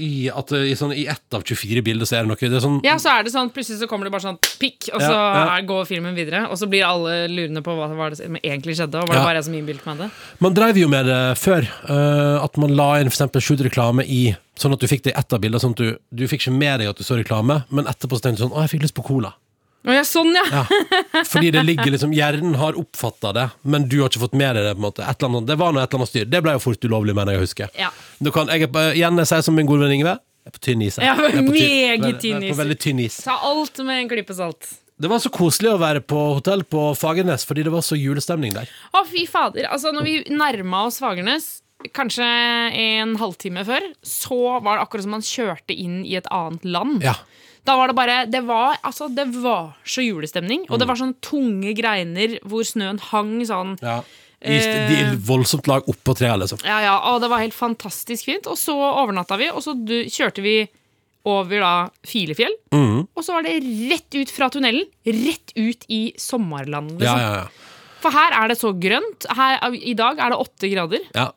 i, 0.00 0.28
at, 0.32 0.52
i, 0.56 0.72
sånn, 0.78 0.94
I 0.96 1.04
ett 1.12 1.36
av 1.36 1.44
24 1.46 1.82
bilder 1.86 2.08
så 2.08 2.16
er 2.18 2.24
det 2.26 2.32
noe 2.32 2.40
det 2.40 2.58
er 2.58 2.64
sånn, 2.64 2.80
Ja, 2.86 2.96
så 3.02 3.12
er 3.12 3.26
det 3.26 3.32
sånn, 3.34 3.50
plutselig 3.54 3.80
så 3.82 3.88
kommer 3.90 4.08
det 4.08 4.14
bare 4.14 4.24
sånn 4.26 4.38
pikk, 4.60 4.88
og 4.94 5.00
så 5.04 5.12
Ja, 5.12 5.44
ja. 5.56 5.60
Går 5.70 5.86
filmen 5.88 6.16
videre. 6.16 6.46
Og 6.50 6.58
så 6.58 6.66
blir 6.70 6.86
alle 6.88 7.28
lurende 7.30 7.62
på 7.64 7.74
hva 7.76 7.90
hva 7.92 8.10
det 8.14 8.24
egentlig 8.40 8.78
skjedde, 8.78 9.02
og 9.02 9.08
var 9.08 9.14
det 9.14 9.20
Ja. 9.20 9.26
bare 9.28 9.40
jeg 9.40 9.44
som 9.50 9.54
innbilte 9.58 9.86
meg 9.86 9.98
det? 10.04 10.10
Man 10.40 10.54
drev 10.56 10.80
jo 10.80 10.88
med 10.88 11.06
det 11.06 11.20
før. 11.38 11.68
Uh, 11.88 12.42
at 12.44 12.56
man 12.56 12.74
la 12.74 13.00
inn 13.00 13.10
eksempel 13.12 13.44
skjult 13.44 13.64
reklame 13.68 14.06
i 14.06 14.36
Sånn 14.60 14.74
at 14.74 14.80
du 14.82 14.86
fikk 14.90 15.04
det 15.06 15.14
i 15.14 15.18
ett 15.18 15.32
av 15.32 15.40
bildene. 15.40 15.60
Sånn 15.62 15.72
at 15.72 15.80
du, 15.80 15.98
du 16.12 16.26
fikk 16.28 16.42
ikke 16.44 16.52
med 16.52 16.80
deg 16.82 16.90
at 16.90 16.98
du 17.00 17.04
så 17.06 17.16
reklame, 17.16 17.62
men 17.70 17.86
etterpå 17.88 18.18
så 18.18 18.26
tenkte 18.26 18.42
du 18.42 18.48
sånn 18.48 18.52
Å, 18.52 18.64
jeg 18.66 18.74
fikk 18.74 18.82
lyst 18.84 18.96
på 18.98 19.06
cola. 19.06 19.32
Å 19.88 19.94
ja, 19.96 20.02
sånn, 20.04 20.34
ja! 20.36 20.42
Ja. 20.52 20.62
Fordi 21.24 21.50
det 21.54 21.62
ligger 21.64 21.94
liksom 21.94 22.12
Hjernen 22.12 22.54
har 22.60 22.76
oppfatta 22.76 23.30
det, 23.32 23.46
men 23.64 23.86
du 23.88 24.00
har 24.02 24.10
ikke 24.12 24.20
fått 24.26 24.34
med 24.36 24.56
deg 24.58 24.66
det. 24.66 24.74
på 24.76 24.82
en 24.82 24.86
måte 24.90 25.04
et 25.06 25.16
eller 25.22 25.30
annet, 25.30 25.46
Det 25.48 25.56
var 25.62 25.72
noe 25.72 25.82
et 25.82 25.88
eller 25.88 26.02
annet 26.02 26.10
styr. 26.12 26.26
Det 26.28 26.42
ble 26.44 26.52
jo 26.58 26.60
fort 26.66 26.84
ulovlig, 26.84 27.14
mener 27.16 27.32
jeg 27.32 27.40
å 27.40 27.44
huske. 27.46 27.68
Ja. 27.80 27.88
Du 28.20 28.28
kan, 28.34 28.50
jeg 28.52 28.66
er 28.68 28.72
på, 28.74 28.82
igjen, 28.92 29.16
jeg 29.22 29.30
sier 29.32 29.46
som 29.46 29.56
min 29.56 29.66
gode 29.70 29.86
venn 29.86 29.94
Ingve, 29.96 30.18
jeg 30.20 30.52
er 30.52 30.56
på 30.58 30.62
tynn 30.68 30.84
is. 30.84 30.98
Ja, 31.00 31.14
Jeg 31.16 31.32
er 31.32 31.38
på 31.38 31.54
meget 31.54 32.04
veldig- 32.04 32.20
tynn 32.20 32.36
jeg 32.44 32.50
er 32.50 32.52
is. 32.52 32.60
Veldig 32.60 32.78
tynn 32.84 33.00
is. 33.06 33.16
Ta 33.24 33.38
alt 33.50 33.78
med 33.88 34.02
en 34.04 34.08
klype 34.12 34.36
salt. 34.36 34.68
Det 35.00 35.08
var 35.08 35.18
så 35.24 35.30
koselig 35.32 35.70
å 35.72 35.78
være 35.80 36.02
på 36.04 36.20
hotell 36.36 36.60
på 36.68 36.90
Fagernes, 37.00 37.46
fordi 37.48 37.64
det 37.64 37.72
var 37.72 37.80
så 37.80 37.96
julestemning 37.96 38.52
der. 38.52 38.68
Å, 38.92 39.00
fy 39.08 39.24
fader. 39.24 39.64
Altså, 39.72 39.94
når 39.96 40.04
vi 40.04 40.14
nærma 40.28 40.84
oss 40.90 40.98
Fagernes, 41.00 41.62
kanskje 41.96 42.20
en 42.76 43.16
halvtime 43.16 43.64
før, 43.64 43.80
så 44.04 44.60
var 44.60 44.76
det 44.76 44.84
akkurat 44.84 45.06
som 45.08 45.14
man 45.16 45.24
kjørte 45.24 45.72
inn 45.72 46.02
i 46.04 46.16
et 46.20 46.28
annet 46.30 46.64
land. 46.68 47.00
Ja. 47.02 47.14
Da 47.68 47.76
var 47.76 47.90
det 47.90 47.96
bare 47.98 48.16
Det 48.30 48.40
var, 48.46 48.78
altså, 48.86 49.08
det 49.12 49.26
var 49.36 49.74
så 49.84 50.04
julestemning. 50.04 50.66
Og 50.70 50.80
det 50.80 50.88
var 50.88 50.98
sånn 51.00 51.14
tunge 51.24 51.74
greiner 51.76 52.38
hvor 52.48 52.64
snøen 52.66 53.00
hang 53.10 53.38
sånn. 53.48 53.76
ja. 53.84 54.00
I, 54.40 54.56
de 54.56 55.18
voldsomt 55.20 55.66
lag 55.68 55.84
oppå 55.92 56.14
treet, 56.16 56.38
liksom. 56.40 56.62
Ja, 56.64 56.78
ja, 56.80 56.94
og 57.10 57.18
det 57.20 57.28
var 57.28 57.42
helt 57.42 57.52
fantastisk 57.52 58.24
fint. 58.24 58.46
Og 58.48 58.56
så 58.56 58.72
overnatta 58.72 59.36
vi, 59.36 59.50
og 59.52 59.60
så 59.60 59.74
du, 59.76 59.98
kjørte 60.08 60.40
vi 60.40 60.54
over 61.28 61.60
da 61.60 61.72
Filefjell. 62.08 62.54
Mm. 62.72 63.02
Og 63.04 63.20
så 63.26 63.34
var 63.36 63.44
det 63.44 63.58
rett 63.90 64.16
ut 64.16 64.32
fra 64.32 64.48
tunnelen, 64.48 64.86
rett 65.04 65.52
ut 65.60 65.84
i 65.92 66.14
sommerlandet. 66.16 67.04
Ja, 67.04 67.18
Liksom. 67.18 67.20
ja, 67.20 67.34
ja. 67.42 67.96
For 68.00 68.16
her 68.16 68.32
er 68.38 68.48
det 68.48 68.56
så 68.56 68.72
grønt. 68.80 69.28
Her, 69.36 69.60
I 69.76 69.92
dag 69.98 70.16
er 70.24 70.32
det 70.32 70.40
åtte 70.40 70.72
grader. 70.72 71.04
ja. 71.12 71.28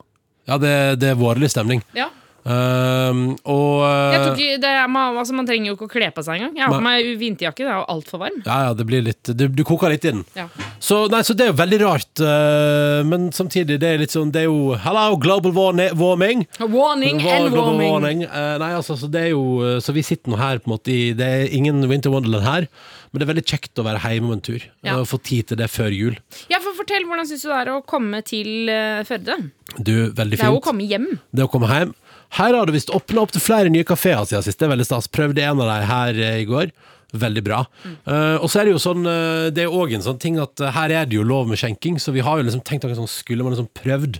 ja 0.47 0.57
det, 0.63 0.73
det 1.03 1.11
er 1.11 1.19
vårlig 1.19 1.51
stemning. 1.51 1.83
Ja. 1.99 2.07
Um, 2.43 3.37
og 3.47 3.85
Jeg 4.11 4.19
tok, 4.25 4.39
det, 4.59 4.67
er- 4.67 4.89
man, 4.91 5.15
altså, 5.15 5.31
man 5.37 5.47
trenger 5.47 5.69
jo 5.71 5.75
ikke 5.77 5.87
å 5.87 5.91
kle 5.93 6.09
på 6.11 6.23
seg 6.25 6.41
engang. 6.41 6.57
Jeg 6.57 6.65
har 6.65 6.73
på 6.75 6.83
meg 6.83 7.07
vinterjakke, 7.21 7.63
det 7.63 7.71
er 7.71 7.77
jo 7.79 7.85
altfor 7.93 8.19
varm. 8.19 8.41
Ja, 8.43 8.57
ja, 8.67 8.73
det 8.75 8.85
blir 8.89 9.05
litt 9.05 9.31
Du, 9.31 9.45
du 9.47 9.63
koker 9.67 9.93
litt 9.93 10.03
i 10.03 10.11
den. 10.11 10.25
Ja. 10.35 10.49
Så, 10.83 11.05
nei, 11.13 11.21
så 11.23 11.35
det 11.39 11.45
er 11.47 11.53
jo 11.53 11.57
veldig 11.61 11.79
rart, 11.85 12.11
uh, 12.19 12.99
men 13.07 13.29
samtidig, 13.35 13.79
det 13.79 13.93
er 13.93 14.01
litt 14.03 14.11
sånn 14.15 14.33
Det 14.35 14.43
er 14.43 14.49
jo 14.49 14.75
Hello, 14.83 15.15
global 15.23 15.55
warming. 15.55 16.43
Warning 16.59 17.21
and 17.23 17.55
warming. 17.55 17.87
warning. 17.93 18.25
Uh, 18.27 18.57
nei, 18.59 18.73
altså, 18.75 18.97
så 18.99 19.07
det 19.11 19.29
er 19.29 19.31
jo 19.33 19.79
Så 19.83 19.95
vi 19.95 20.03
sitter 20.03 20.33
nå 20.33 20.39
her 20.41 20.59
på 20.59 20.67
en 20.67 20.75
måte 20.75 20.91
i 20.91 21.13
Det 21.17 21.23
er 21.39 21.55
ingen 21.55 21.79
Winter 21.87 22.11
Wonderland 22.11 22.43
her, 22.43 22.67
men 23.11 23.21
det 23.21 23.27
er 23.27 23.31
veldig 23.33 23.45
kjekt 23.47 23.79
å 23.79 23.85
være 23.87 24.01
hjemme 24.03 24.31
om 24.31 24.35
en 24.35 24.43
tur. 24.43 24.63
Ja. 24.83 24.97
Og 24.99 25.07
få 25.07 25.19
tid 25.23 25.47
til 25.51 25.59
det 25.59 25.67
før 25.71 25.93
jul. 25.93 26.15
Ja, 26.51 26.59
for 26.63 26.75
Fortell, 26.75 27.05
hvordan 27.07 27.27
syns 27.29 27.43
du 27.45 27.51
det 27.51 27.59
er 27.63 27.71
å 27.75 27.81
komme 27.87 28.19
til 28.25 28.67
uh, 28.73 29.03
Førde? 29.07 29.37
Du, 29.77 29.93
veldig 30.13 30.37
fint. 30.37 30.41
Det 30.41 30.47
er 30.47 30.51
jo 30.51 30.59
å 30.59 30.65
komme 30.65 30.85
hjem. 30.89 31.07
Det 31.31 31.43
er 31.45 31.47
å 31.47 31.51
komme 31.53 31.69
hjem. 31.71 31.93
Her 32.37 32.55
har 32.57 32.65
det 32.65 32.75
visst 32.77 32.93
åpna 32.93 33.23
opp 33.25 33.33
til 33.35 33.43
flere 33.43 33.71
nye 33.73 33.85
kafeer 33.87 34.25
siden 34.25 34.45
sist. 34.45 34.59
Det 34.59 34.67
er 34.67 34.73
veldig 34.73 34.87
stas. 34.87 35.11
Prøvde 35.11 35.43
en 35.43 35.61
av 35.61 35.69
dem 35.69 35.87
her 35.89 36.19
eh, 36.19 36.39
i 36.41 36.49
går. 36.49 36.71
Veldig 37.13 37.43
bra. 37.45 37.59
Eh, 37.85 38.37
og 38.39 38.47
så 38.49 38.61
er 38.61 38.65
det 38.65 38.73
jo 38.73 38.81
sånn 38.81 39.05
eh, 39.05 39.51
Det 39.53 39.67
er 39.67 39.75
òg 39.75 39.91
en 39.93 40.05
sånn 40.05 40.21
ting 40.21 40.39
at 40.41 40.63
her 40.73 40.93
er 41.01 41.05
det 41.05 41.19
jo 41.19 41.25
lov 41.27 41.45
med 41.51 41.61
skjenking, 41.61 41.99
så 42.01 42.15
vi 42.15 42.25
har 42.25 42.39
jo 42.39 42.47
liksom 42.47 42.63
tenkt 42.65 42.87
noe 42.87 42.97
sånn 42.97 43.11
Skulle 43.11 43.45
man 43.45 43.53
liksom 43.53 43.69
prøvd 43.77 44.17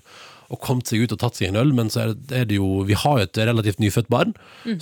og 0.54 0.60
kommet 0.64 0.90
seg 0.90 1.02
ut 1.04 1.14
og 1.16 1.20
tatt 1.24 1.38
seg 1.40 1.50
en 1.50 1.58
øl, 1.60 1.72
men 1.76 1.90
så 1.90 2.04
er 2.04 2.14
det, 2.14 2.44
det 2.52 2.58
jo 2.60 2.84
Vi 2.88 2.94
har 2.98 3.18
jo 3.20 3.26
et 3.26 3.40
relativt 3.50 3.82
nyfødt 3.82 4.10
barn 4.14 4.34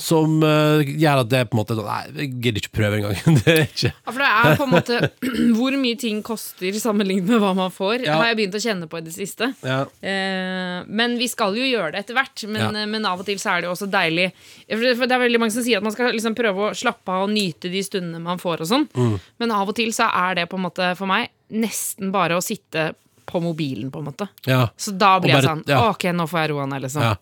som 0.02 0.38
uh, 0.44 0.82
gjør 0.84 1.22
at 1.24 1.30
det 1.32 1.40
er 1.40 1.48
på 1.50 1.56
en 1.58 1.62
måte 1.62 1.78
Nei, 1.80 2.02
jeg 2.20 2.30
gidder 2.44 2.62
ikke 2.62 2.74
prøve 2.78 3.00
engang. 3.00 3.16
det 3.42 3.54
er 3.56 3.64
ikke 3.66 3.92
Ja, 3.94 4.12
for 4.12 4.20
det 4.22 4.30
er 4.30 4.58
på 4.60 4.68
en 4.68 4.74
måte 4.76 5.00
hvor 5.58 5.78
mye 5.82 6.00
ting 6.02 6.20
koster 6.28 6.76
sammenlignet 6.82 7.30
med 7.32 7.42
hva 7.44 7.54
man 7.58 7.72
får, 7.74 8.04
Ja. 8.06 8.20
har 8.20 8.32
jeg 8.32 8.40
begynt 8.42 8.60
å 8.60 8.64
kjenne 8.68 8.90
på 8.92 9.00
i 9.02 9.06
det 9.08 9.16
siste. 9.16 9.52
ja. 9.66 9.82
Uh, 10.04 10.84
men 10.92 11.16
vi 11.20 11.28
skal 11.32 11.56
jo 11.58 11.64
gjøre 11.66 11.94
det 11.96 12.04
etter 12.04 12.18
hvert. 12.18 12.44
Men, 12.52 12.76
Ja. 12.76 12.86
men 12.90 13.06
av 13.08 13.20
og 13.22 13.26
til 13.28 13.40
så 13.42 13.56
er 13.56 13.62
det 13.64 13.70
jo 13.70 13.74
også 13.76 13.88
deilig 13.92 14.32
for 14.68 15.06
det 15.08 15.16
er 15.16 15.22
veldig 15.24 15.40
mange 15.42 15.54
som 15.56 15.64
sier 15.66 15.80
at 15.80 15.86
man 15.86 15.94
skal 15.96 16.12
liksom 16.14 16.36
prøve 16.38 16.70
å 16.70 16.76
slappe 16.78 17.12
av 17.14 17.26
og 17.28 17.32
nyte 17.34 17.70
de 17.72 17.82
stundene 17.86 18.22
man 18.24 18.42
får. 18.42 18.62
og 18.66 18.68
sånn 18.70 18.88
Mm. 18.92 19.20
Men 19.40 19.52
av 19.56 19.70
og 19.70 19.76
til 19.78 19.92
så 19.96 20.08
er 20.10 20.36
det 20.36 20.50
på 20.50 20.58
en 20.60 20.66
måte 20.66 20.92
for 20.98 21.08
meg 21.10 21.30
nesten 21.52 22.12
bare 22.12 22.38
å 22.38 22.44
sitte 22.44 22.92
på 23.26 23.40
mobilen. 23.44 23.92
på 23.92 24.00
en 24.00 24.06
måte 24.06 24.28
ja. 24.46 24.70
Så 24.78 24.92
da 24.92 25.20
blir 25.20 25.34
bare, 25.34 25.42
jeg 25.42 25.50
sånn 25.50 25.64
ja. 25.68 25.90
Ok, 25.90 26.08
nå 26.16 26.28
får 26.28 26.40
jeg 26.40 26.52
roa 26.54 26.66
ned, 26.66 26.82
liksom. 26.88 27.04
Ja. 27.04 27.16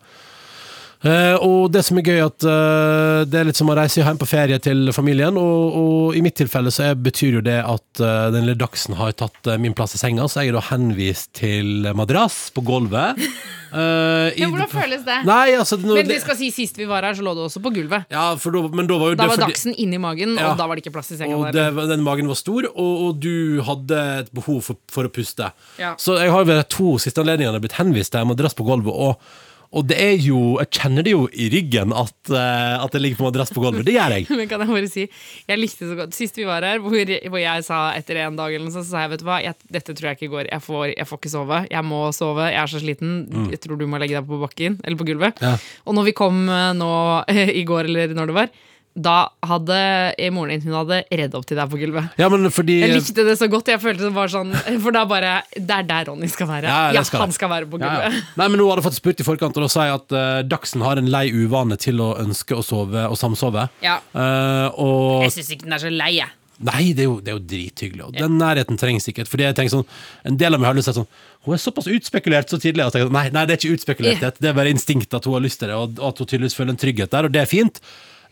Eh, 1.00 1.36
og 1.40 1.70
det 1.72 1.80
som 1.86 1.96
er 1.96 2.04
gøy, 2.04 2.18
at 2.26 2.44
eh, 2.44 3.20
det 3.30 3.38
er 3.40 3.46
litt 3.48 3.56
som 3.56 3.70
å 3.72 3.76
reise 3.78 4.02
hjem 4.02 4.18
på 4.20 4.26
ferie 4.28 4.58
til 4.60 4.90
familien. 4.92 5.38
Og, 5.40 5.78
og 5.80 6.18
i 6.18 6.20
mitt 6.24 6.36
tilfelle 6.36 6.68
så 6.74 6.90
er, 6.90 6.98
betyr 7.00 7.38
jo 7.38 7.44
det 7.46 7.56
at 7.64 8.02
eh, 8.04 8.26
den 8.34 8.44
lille 8.44 8.58
dachsen 8.60 8.98
har 8.98 9.14
tatt 9.16 9.48
min 9.62 9.72
plass 9.76 9.96
i 9.96 10.00
senga, 10.02 10.26
så 10.28 10.42
jeg 10.44 10.52
er 10.52 10.58
da 10.58 10.64
henvist 10.68 11.32
til 11.40 11.88
madrass 11.96 12.48
på 12.56 12.64
gulvet. 12.68 13.16
Ja, 13.70 14.48
hvordan 14.50 14.66
føles 14.66 15.04
det? 15.06 15.16
Nei, 15.28 15.52
altså 15.54 15.76
nå- 15.78 15.94
Men 15.94 16.08
vi 16.10 16.16
skal 16.18 16.34
si 16.34 16.48
sist 16.50 16.74
vi 16.80 16.88
var 16.90 17.04
her, 17.06 17.14
så 17.14 17.22
lå 17.22 17.36
det 17.38 17.44
også 17.44 17.60
på 17.62 17.70
gulvet. 17.76 18.08
Ja, 18.10 18.32
for 18.34 18.50
da, 18.50 18.64
men 18.74 18.88
da 18.90 18.96
var 18.98 19.14
Da 19.14 19.28
var 19.30 19.36
fordi- 19.36 19.46
dachsen 19.52 19.76
inni 19.78 20.00
magen, 20.02 20.32
Ja. 20.34 20.48
og 20.50 20.58
da 20.58 20.66
var 20.66 20.74
det 20.74 20.82
ikke 20.82 20.94
plass 20.96 21.12
i 21.14 21.18
senga. 21.20 21.36
Og 21.38 21.52
det, 21.54 21.68
den 21.92 22.02
magen 22.02 22.26
var 22.26 22.34
stor, 22.34 22.66
og, 22.74 22.96
og 23.06 23.20
du 23.22 23.62
hadde 23.62 24.00
et 24.24 24.32
behov 24.34 24.58
for, 24.66 24.80
for 24.90 25.06
å 25.06 25.12
puste. 25.14 25.52
Ja. 25.78 25.92
Så 26.02 26.18
jeg 26.18 26.32
har 26.34 26.48
ved 26.50 26.58
de 26.58 26.64
to 26.74 26.96
siste 26.98 27.22
anledningene 27.22 27.62
blitt 27.62 27.78
henvist 27.78 28.10
til 28.16 28.26
madrass 28.26 28.58
på 28.58 28.66
gulvet, 28.66 28.90
og, 28.90 29.22
og 29.70 29.86
det 29.86 29.96
er 30.02 30.16
jo 30.18 30.58
Jeg 30.58 30.70
kjenner 30.74 31.06
det 31.06 31.12
jo 31.12 31.26
i 31.30 31.46
ryggen 31.52 31.92
at, 31.94 32.16
uh, 32.32 32.82
at 32.82 32.94
det 32.94 33.02
ligger 33.04 33.20
på 33.20 33.26
madrass 33.28 33.52
på 33.54 33.62
gulvet. 33.62 33.84
Det 33.86 33.94
gjør 33.94 34.16
jeg. 34.16 34.26
Men 34.38 34.50
kan 34.50 34.64
jeg 34.64 34.70
bare 34.72 34.90
si 34.90 35.04
Jeg 35.46 35.60
likte 35.60 35.86
så 35.86 35.98
godt 35.98 36.16
Sist 36.16 36.40
vi 36.40 36.46
var 36.48 36.66
her, 36.66 36.82
hvor, 36.82 36.96
hvor 36.96 37.42
jeg 37.42 37.66
sa 37.66 37.82
etter 37.94 38.18
en 38.24 38.38
dag 38.38 38.54
eller 38.54 38.66
noe 38.66 38.74
sånt, 38.74 38.88
så 38.88 38.96
sa 38.96 39.04
jeg 39.04 39.12
vet 39.14 39.22
du 39.22 39.28
hva, 39.28 39.38
jeg, 39.44 39.58
dette 39.70 39.94
tror 39.94 40.10
jeg 40.10 40.18
ikke 40.18 40.32
går. 40.32 40.48
Jeg 40.50 40.64
får, 40.64 40.84
jeg 40.94 41.06
får 41.06 41.20
ikke 41.20 41.32
sove. 41.32 41.60
Jeg 41.70 41.86
må 41.86 42.00
sove. 42.16 42.48
Jeg 42.50 42.60
er 42.62 42.72
så 42.72 42.80
sliten. 42.82 43.14
Jeg 43.52 43.60
tror 43.62 43.78
du 43.78 43.86
må 43.90 44.00
legge 44.02 44.18
deg 44.18 44.26
på 44.26 44.40
bakken 44.42 44.80
eller 44.82 44.98
på 44.98 45.06
gulvet. 45.08 45.38
Mm. 45.38 45.46
Ja. 45.46 45.78
Og 45.86 45.96
når 45.98 46.08
vi 46.10 46.16
kom 46.18 46.42
eh, 46.50 46.72
nå 46.76 46.90
i 47.60 47.64
går, 47.68 47.90
eller 47.90 48.16
når 48.16 48.30
det 48.30 48.36
var, 48.40 48.52
da 48.94 49.28
hadde 49.46 49.76
eh, 50.18 50.32
moren 50.34 50.50
din 50.58 50.64
Hun 50.66 50.74
hadde 50.80 50.96
redd 51.14 51.34
opp 51.38 51.44
til 51.46 51.56
deg 51.60 51.70
på 51.70 51.78
gulvet. 51.78 52.08
Ja, 52.18 52.26
men 52.32 52.48
fordi 52.50 52.80
Jeg 52.80 52.96
likte 52.96 53.22
det 53.24 53.36
så 53.38 53.46
godt. 53.48 53.70
Jeg 53.70 53.78
følte 53.80 54.08
det 54.08 54.14
var 54.16 54.32
sånn 54.32 54.50
For 54.82 54.90
da 54.96 55.04
bare 55.08 55.36
Det 55.54 55.70
er 55.76 55.86
der 55.86 56.08
Ronny 56.10 56.26
skal 56.32 56.50
være. 56.50 56.66
Ja, 56.66 56.90
Ja, 56.98 57.04
skal 57.06 57.22
han 57.22 57.30
det. 57.30 57.38
skal 57.38 57.52
være 57.52 57.68
på 57.70 57.78
gulvet. 57.78 58.02
ja. 58.08 58.24
Nei, 58.40 58.48
men 58.50 58.58
Nå 58.58 58.66
hadde 58.66 58.82
jeg 58.82 58.88
fått 58.88 58.98
spurt 58.98 59.22
i 59.22 59.28
forkant, 59.28 59.56
og 59.56 59.68
da 59.68 59.70
sa 59.70 59.86
jeg 59.86 60.00
at 60.00 60.16
uh, 60.18 60.42
Dachsen 60.50 60.82
har 60.82 60.98
en 60.98 61.08
lei 61.14 61.28
uvane 61.30 61.78
til 61.80 62.02
å 62.02 62.10
ønske 62.18 62.58
å 62.58 62.66
sove 62.66 63.06
og 63.06 63.16
samsove. 63.20 63.68
Ja. 63.86 64.00
Uh, 64.10 64.66
og 64.74 65.24
Jeg 65.28 65.36
syns 65.38 65.54
ikke 65.54 65.68
den 65.70 65.78
er 65.78 65.84
så 65.86 65.94
lei, 65.94 66.10
jeg. 66.18 66.34
Nei, 66.60 66.90
det 66.92 67.06
er 67.06 67.08
jo, 67.08 67.14
det 67.24 67.32
er 67.32 67.38
jo 67.38 67.46
drithyggelig. 67.54 68.04
Og 68.10 68.18
den 68.18 68.34
nærheten 68.36 68.76
trengs 68.76 69.06
sikkert. 69.08 69.30
Fordi 69.32 69.46
jeg 69.46 69.56
tenker 69.56 69.78
sånn 69.78 69.86
En 70.28 70.36
del 70.36 70.52
av 70.52 70.60
meg 70.60 70.68
har 70.68 70.76
lyst 70.76 70.90
til 70.90 70.92
å 70.92 70.98
si 70.98 71.00
sånn 71.00 71.46
Hun 71.46 71.54
er 71.56 71.62
såpass 71.62 71.88
utspekulert 71.88 72.52
så 72.52 72.58
tidlig. 72.60 72.84
Og 72.84 72.92
tenker, 72.92 73.08
nei, 73.14 73.30
nei, 73.32 73.46
det 73.48 73.54
er 73.54 73.62
ikke 73.62 73.78
utspekulert. 73.78 74.36
Det 74.36 74.50
er 74.50 74.58
bare 74.58 74.74
instinkt 74.74 75.14
at 75.16 75.24
hun 75.24 75.38
har 75.38 75.46
lyst 75.46 75.62
til 75.62 75.70
det, 75.72 75.78
og 75.78 75.96
og 75.96 76.10
at 76.10 76.20
hun 76.20 76.28
tydeligvis 76.28 76.58
føler 76.58 76.74
en 76.74 76.82
trygghet 76.82 77.14
der, 77.14 77.30
og 77.30 77.32
det 77.32 77.40
er 77.46 77.48
fint. 77.48 77.80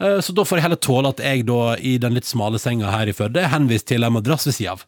Eh, 0.01 0.21
Så 0.21 0.33
da 0.33 0.45
får 0.45 0.59
jeg 0.59 0.67
heller 0.69 0.83
tåle 0.83 1.13
at 1.15 1.23
jeg 1.23 1.47
da 1.49 1.77
i 1.77 1.97
den 1.99 2.15
litt 2.19 2.29
smale 2.29 2.61
senga 2.63 2.91
her 2.95 3.11
i 3.11 3.17
Førde 3.17 3.43
er 3.43 3.53
henvist 3.55 3.89
til 3.91 4.05
en 4.07 4.15
madrass 4.19 4.47
ved 4.49 4.55
sida 4.59 4.77
av. 4.77 4.85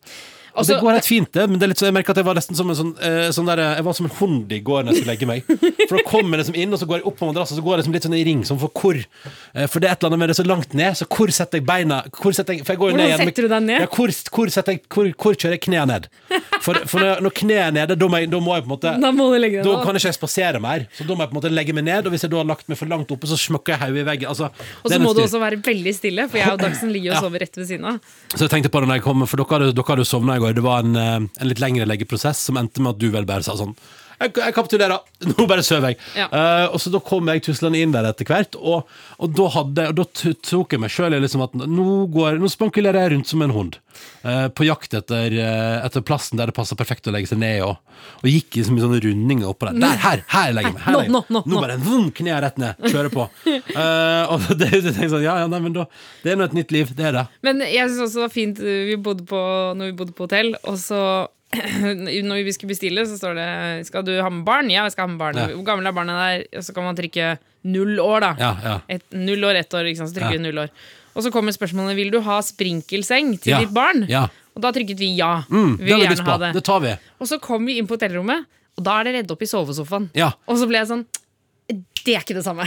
Og 0.51 0.61
Altså, 0.61 0.75
det 0.75 0.81
går 0.83 0.97
helt 0.99 1.09
fint, 1.09 1.33
det, 1.33 1.47
men 1.51 1.61
det 1.61 1.71
så, 1.79 1.87
jeg 1.89 1.95
merker 1.95 2.15
at 2.15 2.21
jeg 2.21 2.27
var 2.27 2.39
nesten 2.39 2.59
som 2.59 2.71
en 2.71 2.79
sånn, 2.79 2.93
eh, 3.01 3.31
sånn 3.35 3.49
der, 3.49 3.63
Jeg 3.77 3.85
var 3.87 3.97
som 3.97 4.07
en 4.07 4.15
hund 4.19 4.53
i 4.53 4.61
går 4.61 4.85
når 4.85 4.93
jeg 4.93 5.03
skulle 5.03 5.15
legge 5.15 5.29
meg. 5.31 5.51
For 5.89 5.97
da 5.97 6.05
kommer 6.07 6.37
jeg 6.37 6.45
liksom 6.45 6.59
inn, 6.63 6.75
og 6.75 6.81
så 6.83 6.89
går 6.91 7.01
jeg 7.01 7.07
opp 7.11 7.19
på 7.21 7.29
madrassen, 7.31 7.59
så 7.59 7.65
går 7.65 7.77
jeg 7.77 7.83
liksom 7.85 7.97
litt 7.97 8.09
sånn 8.09 8.19
i 8.19 8.25
ring. 8.27 8.43
Sånn 8.49 8.61
for 8.61 8.75
hvor 8.75 8.99
eh, 8.99 9.67
For 9.71 9.81
det 9.83 9.91
er 9.91 9.97
et 9.97 10.03
eller 10.03 10.13
annet 10.13 10.23
med 10.25 10.33
det 10.33 10.39
så 10.41 10.47
langt 10.47 10.75
ned, 10.77 10.99
så 10.99 11.09
hvor 11.11 11.33
setter 11.35 11.61
jeg 11.61 11.67
beina 11.69 12.03
hvor 12.21 12.37
setter 12.37 12.59
jeg, 12.59 12.67
For 12.67 12.75
jeg 12.75 12.83
går 12.83 12.95
Hvordan 12.95 13.03
ned 13.05 13.13
igjen 13.13 13.31
setter 13.31 13.47
du 13.47 13.53
deg 13.55 13.67
ned? 13.69 13.85
Ja, 13.85 13.91
hvor, 13.91 14.15
hvor, 14.37 14.53
jeg, 14.55 14.83
hvor, 14.91 15.11
hvor 15.25 15.39
kjører 15.39 15.57
jeg 15.57 15.65
kneet 15.69 15.91
ned? 15.91 16.11
For, 16.61 16.77
for 16.91 17.01
når, 17.01 17.33
kneet 17.41 17.63
er 17.71 17.73
nede, 17.73 17.97
da 17.97 18.09
må, 18.11 18.21
jeg, 18.21 18.29
da 18.33 18.41
må 18.43 18.57
jeg 18.57 18.67
på 18.67 18.69
en 18.69 18.75
måte 18.75 18.95
Da 19.01 19.13
må 19.17 19.31
du 19.33 19.39
legge 19.41 19.63
deg 19.63 19.69
Da 19.71 19.79
kan 19.81 19.97
jeg 19.97 20.03
ikke 20.03 20.11
jeg 20.13 20.19
spasere 20.19 20.61
mer, 20.63 20.85
så 20.97 21.07
da 21.09 21.17
må 21.17 21.25
jeg 21.25 21.31
på 21.31 21.37
en 21.37 21.41
måte 21.41 21.53
legge 21.53 21.75
meg 21.77 21.87
ned. 21.87 22.09
Og 22.09 22.15
hvis 22.15 22.27
jeg 22.27 22.33
da 22.35 22.41
har 22.43 22.49
lagt 22.51 22.69
meg 22.71 22.79
for 22.81 22.91
langt 22.91 23.15
oppe, 23.15 23.31
så 23.31 23.39
smøkker 23.41 23.77
jeg 23.77 23.83
hodet 23.85 24.03
i 24.03 24.07
veggen. 24.09 24.31
Altså, 24.33 24.51
Og 24.85 24.93
så 24.93 25.01
må 25.03 25.15
du 25.17 25.23
også 25.25 25.41
være 25.43 25.61
veldig 25.65 25.95
stille, 25.97 26.27
for 26.29 26.41
jeg 26.41 26.53
og 26.53 26.61
Dagsen 26.61 26.93
ligger 26.95 27.17
og 27.17 27.25
sover 27.27 27.45
rett 27.45 27.57
ved 27.61 27.69
siden 27.71 27.89
av. 27.93 28.01
Så 28.35 28.45
jeg 28.45 28.53
tenkte 28.53 28.73
på 28.73 28.83
det 28.83 28.91
når 28.91 29.01
jeg 29.01 29.07
kom, 29.07 29.25
for 29.31 29.41
dere 29.41 29.57
hadde, 29.57 29.73
dere 29.79 29.95
hadde 29.95 30.09
sovna 30.09 30.37
går. 30.41 30.57
Det 30.59 30.65
var 30.67 30.85
en, 30.85 30.97
eh, 30.97 31.17
en 31.21 31.49
litt 31.51 31.63
lengre 31.63 31.89
leggeprosess 31.89 32.41
som 32.49 32.59
endte 32.61 32.83
med 32.83 32.97
at 32.97 33.03
du 33.03 33.11
vel 33.15 33.29
bare 33.29 33.47
sa 33.47 33.57
sånn 33.59 33.77
jeg, 34.21 34.35
jeg 34.37 34.55
kapitulerer, 34.57 35.01
nå 35.31 35.47
bare 35.49 35.63
sover 35.65 35.95
jeg. 35.95 35.99
Ja. 36.19 36.27
Eh, 36.29 36.67
og 36.75 36.81
så 36.83 36.93
da 36.93 37.01
kom 37.05 37.29
jeg 37.33 37.43
tuslende 37.47 37.81
inn 37.81 37.95
der 37.95 38.09
etter 38.11 38.29
hvert, 38.29 38.57
og, 38.61 38.89
og 39.19 39.37
da, 39.37 39.47
hadde, 39.57 39.87
og 39.93 39.99
da 40.01 40.05
t- 40.13 40.35
tok 40.47 40.77
jeg 40.77 40.83
meg 40.85 40.93
sjøl 40.93 41.17
i 41.17 41.21
liksom 41.25 41.45
at 41.47 41.55
nå, 41.61 41.87
går, 42.13 42.37
nå 42.43 42.51
spankulerer 42.53 43.01
jeg 43.07 43.15
rundt 43.17 43.31
som 43.33 43.43
en 43.47 43.55
hund. 43.57 43.79
eh, 44.25 44.47
på 44.55 44.65
jakt 44.69 44.95
etter, 44.97 45.33
eh, 45.35 45.79
etter 45.87 46.05
plassen 46.07 46.39
der 46.41 46.51
det 46.53 46.57
passer 46.57 46.79
perfekt 46.79 47.09
å 47.11 47.15
legge 47.17 47.31
seg 47.33 47.41
ned, 47.43 47.63
og, 47.67 47.81
og 48.21 48.29
gikk 48.31 48.55
i 48.57 48.63
liksom, 48.63 48.79
sånne 48.81 49.01
rundinger 49.05 49.51
oppå 49.51 49.71
der. 49.71 49.81
Der, 49.83 49.99
her! 50.05 50.23
Her 50.31 50.55
legger 50.57 50.71
jeg 50.71 50.77
meg! 50.77 50.85
Her 50.87 50.93
Nå, 50.95 51.01
legger 51.01 51.11
jeg 51.11 51.17
meg. 51.17 51.27
nå, 51.31 51.41
nå, 51.41 51.55
nå. 51.57 51.65
bare 51.65 51.79
vum, 51.85 52.07
kneet 52.21 52.45
rett 52.45 52.61
ned. 52.63 52.87
Kjører 52.93 53.13
på. 53.17 53.27
Eh, 53.47 54.23
og 54.31 54.47
det, 54.61 54.71
det 54.85 54.95
jeg 55.01 55.11
sånn, 55.13 55.25
ja, 55.25 55.35
ja, 55.43 55.49
nei, 55.51 55.61
men 55.65 55.75
da, 55.77 55.89
det 56.25 56.33
er 56.35 56.39
nå 56.41 56.47
et 56.49 56.57
nytt 56.61 56.73
liv. 56.77 56.93
Det 56.97 57.09
er 57.11 57.17
det. 57.19 57.27
Men 57.47 57.61
jeg 57.67 57.89
syns 57.91 58.05
også 58.07 58.21
det 58.21 58.25
var 58.29 58.33
fint 58.37 58.63
uh, 58.63 58.71
vi 58.91 58.97
bodde 59.01 59.27
på, 59.29 59.41
når 59.81 59.91
vi 59.93 59.97
bodde 60.01 60.15
på 60.17 60.27
hotell, 60.29 60.55
og 60.69 60.79
så 60.81 61.01
når 62.31 62.45
vi 62.47 62.53
skulle 62.55 62.71
bestille, 62.71 63.03
så 63.09 63.17
står 63.19 63.35
det 63.35 63.49
'Skal 63.89 64.05
du 64.07 64.13
ha 64.23 64.29
med 64.31 64.45
barn?' 64.47 64.71
Ja, 64.71 64.85
jeg 64.87 64.93
skal 64.95 65.09
ha 65.09 65.11
med 65.11 65.19
barn. 65.19 65.37
Ja. 65.37 65.47
Hvor 65.51 65.67
gammel 65.67 65.87
er 65.87 65.93
barnet 65.93 66.15
der? 66.15 66.59
Og 66.59 66.65
så 66.65 66.75
kan 66.75 66.85
man 66.85 66.97
trykke 66.97 67.39
null 67.65 67.99
år, 67.99 68.21
da. 68.21 68.33
Ja, 68.39 68.53
ja. 68.63 68.81
Et, 68.89 69.03
null 69.13 69.43
år, 69.45 69.59
ett 69.59 69.75
år, 69.75 69.91
ikke 69.91 69.99
sant? 69.99 70.13
Så 70.13 70.21
trykker 70.21 70.39
vi 70.39 70.45
null 70.47 70.63
år. 70.63 70.71
Og 71.15 71.25
så 71.27 71.33
kommer 71.35 71.53
spørsmålet 71.53 71.97
'Vil 71.97 72.11
du 72.11 72.21
ha 72.21 72.41
sprinkelseng 72.41 73.41
til 73.41 73.59
ditt 73.59 73.75
barn?' 73.75 74.07
Ja. 74.09 74.29
Og 74.55 74.63
da 74.63 74.73
trykket 74.75 74.99
vi 74.99 75.15
ja. 75.17 75.43
Mm, 75.51 75.79
vi 75.79 75.85
vil 75.85 76.05
gjerne 76.05 76.27
ha 76.27 76.39
det. 76.39 76.53
Det 76.55 76.65
tar 76.65 76.81
vi. 76.81 76.95
Og 77.19 77.27
så 77.27 77.39
kom 77.43 77.67
vi 77.67 77.79
inn 77.79 77.87
på 77.87 77.97
hotellrommet, 77.97 78.47
og 78.79 78.85
da 78.85 79.01
er 79.01 79.05
det 79.05 79.15
redd 79.15 79.31
opp 79.31 79.43
i 79.43 79.49
sovesofaen. 79.51 80.11
Ja. 80.15 80.33
Og 80.47 80.59
så 80.61 80.69
ble 80.71 80.79
jeg 80.83 80.91
sånn 80.91 81.07
Det 82.05 82.15
er 82.17 82.23
ikke 82.25 82.35
det 82.35 82.45
samme. 82.45 82.65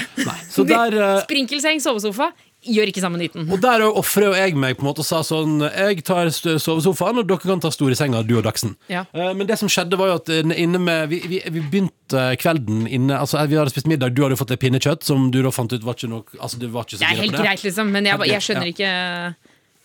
Så 0.50 0.64
der, 0.70 0.94
uh... 0.96 1.22
Sprinkelseng, 1.24 1.82
sovesofa, 1.84 2.32
gjør 2.66 2.90
ikke 2.92 3.04
samme 3.04 3.20
nytten. 3.22 3.48
Og 3.52 3.62
der 3.64 3.84
ofrer 3.90 4.28
jo 4.30 4.34
jeg 4.38 4.56
meg 4.60 4.78
på 4.78 4.86
en 4.86 4.90
måte 4.90 5.04
og 5.04 5.08
sa 5.08 5.22
sånn 5.26 5.62
Jeg 5.68 6.04
tar 6.08 6.32
sovesofaen, 6.34 7.20
og 7.22 7.28
dere 7.30 7.44
kan 7.44 7.62
ta 7.64 7.72
store 7.74 7.96
senga, 8.00 8.24
du 8.24 8.36
og 8.40 8.44
Dagsen. 8.48 8.76
Ja. 8.92 9.06
Eh, 9.14 9.34
Men 9.34 9.48
det 9.50 9.58
som 9.62 9.70
skjedde, 9.72 9.98
var 10.00 10.12
jo 10.14 10.18
at 10.22 10.30
eh, 10.34 10.44
inne 10.64 10.80
med 10.82 11.10
Vi, 11.12 11.22
vi, 11.28 11.42
vi 11.50 11.64
begynte 11.64 12.26
kvelden 12.42 12.86
inne 12.88 13.18
Altså, 13.20 13.42
vi 13.48 13.58
hadde 13.60 13.74
spist 13.74 13.88
middag, 13.90 14.16
du 14.16 14.24
hadde 14.26 14.38
fått 14.40 14.52
et 14.56 14.62
pinnekjøtt, 14.64 15.04
som 15.08 15.30
du 15.34 15.42
da 15.44 15.52
fant 15.54 15.74
ut 15.74 15.84
var 15.84 15.98
ikke 15.98 16.12
nok 16.12 16.36
Altså, 16.40 16.60
du 16.62 16.68
var 16.74 16.88
ikke 16.88 16.98
så 16.98 17.04
Det 17.04 17.12
er 17.12 17.22
helt 17.24 17.40
greit, 17.42 17.64
liksom, 17.66 17.92
men 17.94 18.06
jeg, 18.12 18.30
jeg 18.34 18.48
skjønner 18.48 18.72
ikke 18.74 18.92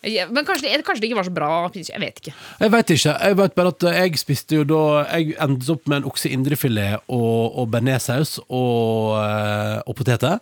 jeg, 0.06 0.28
Men 0.30 0.46
kanskje 0.46 0.68
det, 0.68 0.84
kanskje 0.86 1.02
det 1.02 1.08
ikke 1.10 1.18
var 1.18 1.26
så 1.26 1.34
bra. 1.34 1.50
Jeg 1.74 2.00
vet 2.00 2.20
ikke. 2.20 2.34
Jeg 2.60 2.72
vet 2.74 2.90
ikke. 2.94 3.14
Jeg 3.18 3.38
vet 3.40 3.54
bare 3.58 3.72
at 3.74 3.86
jeg 3.98 4.20
spiste 4.20 4.60
jo 4.60 4.66
da 4.68 4.82
Jeg 5.18 5.34
endte 5.42 5.72
opp 5.74 5.88
med 5.90 6.00
en 6.00 6.10
okse 6.10 6.30
indrefilet 6.30 7.02
og, 7.06 7.58
og 7.58 7.70
bearnéssaus 7.72 8.38
og, 8.46 9.18
eh, 9.18 9.78
og 9.82 9.96
poteter. 9.98 10.38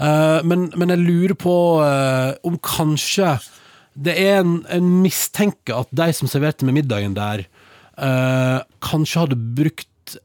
Eh, 0.00 0.40
men, 0.42 0.70
men 0.74 0.94
jeg 0.94 1.04
lurer 1.04 1.36
på 1.38 1.56
eh, 1.86 2.32
om 2.46 2.58
kanskje 2.58 3.36
det 3.96 4.12
er 4.20 4.42
en, 4.42 4.58
en 4.68 4.88
mistenke 5.00 5.72
at 5.72 5.88
de 5.96 6.10
som 6.12 6.28
serverte 6.28 6.66
med 6.68 6.74
middagen 6.76 7.14
der, 7.16 7.46
kanskje 8.84 9.22
hadde 9.22 9.38
brukt 9.56 10.18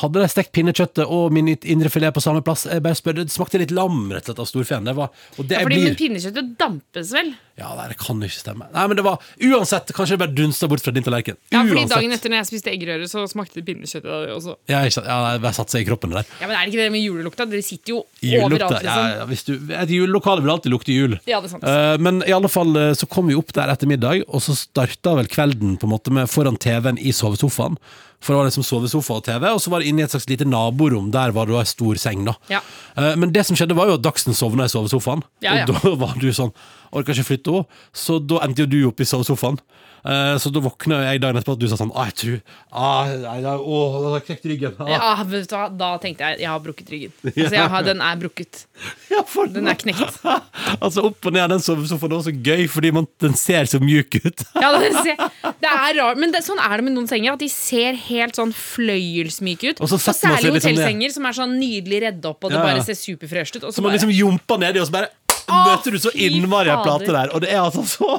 hadde 0.00 0.22
de 0.24 0.28
stekt 0.32 0.50
pinnekjøttet 0.56 1.04
og 1.06 1.32
min 1.34 1.52
indrefilet 1.54 2.14
på 2.16 2.22
samme 2.24 2.42
plass? 2.44 2.66
Jeg 2.66 2.82
bare 2.82 2.98
spør, 2.98 3.14
Det 3.20 3.30
smakte 3.32 3.60
litt 3.62 3.70
lam 3.74 4.08
rett 4.12 4.24
og 4.26 4.32
slett 4.32 4.42
av 4.42 4.48
storfeen. 4.50 4.84
Det 4.88 4.94
var, 4.98 5.10
og 5.38 5.46
det 5.48 5.58
Ja, 5.60 5.62
fordi, 5.66 5.80
blir, 5.84 5.94
pinnekjøttet 6.00 6.54
dampes 6.58 7.12
vel? 7.14 7.34
ja, 7.54 7.68
nei, 7.78 7.84
det 7.92 7.96
kan 8.00 8.18
ikke 8.26 8.34
stemme. 8.40 8.66
Nei, 8.74 8.84
men 8.90 8.98
det 8.98 9.04
var 9.06 9.20
Uansett, 9.38 9.92
kanskje 9.94 10.16
det 10.16 10.22
bare 10.24 10.34
dunsta 10.34 10.66
bort 10.66 10.82
fra 10.82 10.90
din 10.90 11.04
tallerken. 11.06 11.36
Ja, 11.54 11.60
fordi 11.62 11.84
Uansett. 11.84 11.94
Dagen 11.94 12.16
etter 12.16 12.32
når 12.32 12.40
jeg 12.40 12.48
spiste 12.50 12.72
eggerøre, 12.74 13.06
så 13.06 13.22
smakte 13.30 13.60
det 13.60 13.64
pinnekjøttet 13.68 14.32
også. 14.34 14.56
Ja, 14.72 14.80
ikke 14.88 15.04
ja, 15.06 15.18
det 15.36 15.42
bare 15.44 15.54
satte 15.54 15.76
seg 15.76 15.84
i 15.84 15.88
kroppen 15.88 16.10
det 16.10 16.24
der. 16.24 16.32
Ja, 16.42 16.48
Men 16.50 16.56
er 16.58 16.64
det 16.66 16.72
ikke 16.74 16.82
det 16.82 16.90
med 16.96 17.04
julelukta? 17.04 17.46
Dere 17.54 17.62
sitter 17.62 17.94
jo 17.94 18.00
Julelukta. 18.24 18.66
overalt, 18.66 18.82
liksom. 18.82 19.06
ja, 19.14 19.28
hvis 19.30 19.46
du, 19.46 19.52
et 19.84 19.94
julelokale 19.94 20.42
vil 20.42 20.54
alltid 20.56 20.74
lukte 20.74 20.96
jul. 20.96 21.14
Ja, 21.30 21.38
det 21.44 21.52
er 21.52 21.54
sant. 21.54 21.62
uh, 21.68 21.94
men 22.02 22.24
i 22.26 22.34
alle 22.34 22.50
fall 22.50 22.74
eh, 22.80 22.90
så 22.98 23.06
kom 23.06 23.30
vi 23.30 23.38
opp 23.38 23.54
der 23.54 23.70
etter 23.70 23.86
middag, 23.86 24.24
og 24.26 24.42
så 24.42 24.56
starta 24.58 25.14
vel 25.20 25.30
kvelden 25.30 25.78
på 25.78 25.86
en 25.86 25.94
måte 25.94 26.10
med 26.10 26.26
foran 26.32 26.58
TV-en 26.58 26.98
i 26.98 27.14
sovesofaen. 27.14 27.78
For 28.24 28.32
det 28.32 28.40
var 28.40 28.48
i 28.48 28.64
sovesofa 28.64 29.18
og 29.18 29.24
TV, 29.26 29.44
og 29.52 29.60
så 29.60 29.72
var 29.72 29.82
det 29.82 29.90
inne 29.90 30.00
i 30.00 30.06
et 30.06 30.14
slags 30.14 30.28
lite 30.30 30.46
naborom. 30.48 31.10
Der 31.12 31.34
var 31.36 31.50
det 31.50 31.58
ei 31.60 31.68
stor 31.68 32.00
seng, 32.00 32.24
da. 32.24 32.34
Ja. 32.48 32.62
Eh, 32.96 33.12
men 33.20 33.34
det 33.34 33.44
som 33.44 33.58
skjedde, 33.58 33.76
var 33.76 33.90
jo 33.90 33.98
at 33.98 34.04
Dagsen 34.04 34.36
sovna 34.36 34.64
i 34.64 34.72
sovesofaen. 34.72 35.24
Ja, 35.44 35.58
ja. 35.60 35.66
Og 35.68 35.74
da 35.74 35.92
var 36.06 36.16
du 36.20 36.30
sånn 36.32 36.54
Orka 36.94 37.10
ikke 37.12 37.26
flytte 37.26 37.52
henne. 37.52 37.80
Så 37.92 38.20
da 38.22 38.38
endte 38.46 38.64
jo 38.64 38.70
du 38.70 38.78
opp 38.88 39.02
i 39.02 39.08
sovesofaen. 39.08 39.58
Eh, 40.04 40.36
så 40.36 40.50
da 40.52 40.60
våkna 40.60 40.98
jeg 41.06 41.20
dagen 41.22 41.38
etterpå 41.40 41.54
at 41.56 41.60
du 41.62 41.64
sa 41.70 41.78
sånn 41.80 41.88
Å, 41.88 42.02
jeg 42.10 42.16
tror 42.20 42.40
ah, 42.76 43.08
nei, 43.08 43.38
nei, 43.40 43.52
Å, 43.56 43.76
da 43.94 44.10
har 44.10 44.18
jeg 44.18 44.26
knekt 44.26 44.48
ryggen. 44.50 44.74
Ah. 44.76 44.90
Ja, 44.92 45.12
vet 45.30 45.46
du 45.48 45.54
hva? 45.56 45.62
Da 45.72 45.88
tenkte 46.02 46.28
jeg 46.28 46.42
jeg 46.42 46.50
har 46.50 46.60
brukket 46.60 46.92
ryggen. 46.92 47.14
Altså, 47.30 47.62
har, 47.72 47.86
Den 47.86 48.02
er 48.04 48.18
brukket. 48.20 48.66
Ja, 49.14 49.22
Den 49.54 49.70
er 49.72 49.78
knekt. 49.80 50.18
altså 50.84 51.06
Opp 51.08 51.24
og 51.24 51.32
ned 51.32 51.46
av 51.46 51.54
den 51.54 51.64
sofaen 51.64 52.16
er 52.18 52.26
så 52.26 52.34
gøy, 52.36 52.66
fordi 52.68 52.92
man, 52.98 53.08
den 53.24 53.38
ser 53.40 53.70
så 53.70 53.80
mjuk 53.80 54.18
ut. 54.20 54.44
Ja, 54.64 54.74
det, 54.76 54.92
ser, 55.00 55.24
det 55.62 55.72
er 55.72 55.98
rart, 56.02 56.20
men 56.20 56.36
det, 56.36 56.44
sånn 56.44 56.60
er 56.60 56.76
det 56.76 56.88
med 56.90 56.96
noen 56.98 57.08
senger. 57.08 57.38
At 57.38 57.44
de 57.44 57.48
ser 57.52 57.96
helt 58.10 58.36
sånn 58.36 58.52
fløyelsmyke 58.52 59.72
ut. 59.72 59.84
Og 59.84 59.92
så 59.94 60.00
setter 60.10 60.34
man 60.34 60.40
særlig 60.42 60.60
hotellsenger 60.60 61.16
som 61.16 61.28
er 61.28 61.40
sånn 61.40 61.56
nydelig 61.56 62.04
redde 62.10 62.28
opp, 62.28 62.44
og 62.44 62.52
det 62.52 62.60
Ja, 62.60 62.68
bare 62.68 62.84
ser 62.84 63.00
superfresh 63.00 63.56
ut. 63.56 63.62
Og 63.64 63.72
så 63.72 63.80
man 63.80 63.88
bare, 63.88 64.02
liksom 64.02 64.12
jumper 64.12 64.60
nedi, 64.60 64.84
og 64.84 64.88
så 64.90 64.98
bare 65.00 65.12
møter 65.48 65.96
du 65.96 66.00
så 66.00 66.12
innmari 66.12 66.72
en 66.72 66.84
plate 66.84 67.08
der. 67.08 67.32
Og 67.32 67.44
det 67.44 67.52
er 67.52 67.64
altså 67.64 67.84
så 67.88 68.18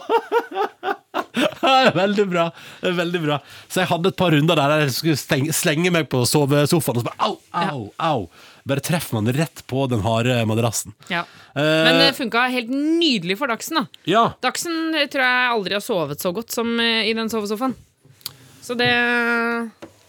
veldig 1.95 2.25
bra. 2.29 2.47
Veldig 2.81 3.21
bra. 3.23 3.37
Så 3.67 3.81
jeg 3.83 3.89
hadde 3.91 4.11
et 4.11 4.17
par 4.19 4.31
runder 4.35 4.59
der 4.59 4.73
jeg 4.83 4.91
skulle 4.97 5.19
stenge, 5.19 5.53
slenge 5.55 5.91
meg 5.93 6.09
på 6.11 6.23
sovesofaen, 6.29 6.99
og 6.99 7.03
så 7.03 7.07
bare 7.09 7.29
au, 7.29 7.37
au, 7.61 7.85
au. 8.09 8.27
Bare 8.65 8.81
treffer 8.81 9.17
man 9.19 9.29
rett 9.35 9.61
på 9.69 9.85
den 9.91 10.01
harde 10.05 10.39
madrassen. 10.49 10.95
ja. 11.11 11.23
Eh, 11.55 11.61
Men 11.87 11.99
det 12.01 12.15
funka 12.17 12.47
helt 12.51 12.71
nydelig 12.73 13.37
for 13.39 13.47
Dagsen. 13.47 13.77
da 13.79 13.85
ja. 14.11 14.23
Dagsen 14.43 14.91
tror 15.11 15.21
jeg 15.23 15.51
aldri 15.53 15.77
har 15.77 15.83
sovet 15.85 16.19
så 16.19 16.33
godt 16.35 16.51
som 16.51 16.73
eh, 16.83 17.05
i 17.07 17.13
den 17.15 17.29
sovesofaen. 17.31 17.75
Så 18.65 18.73
det 18.75 18.89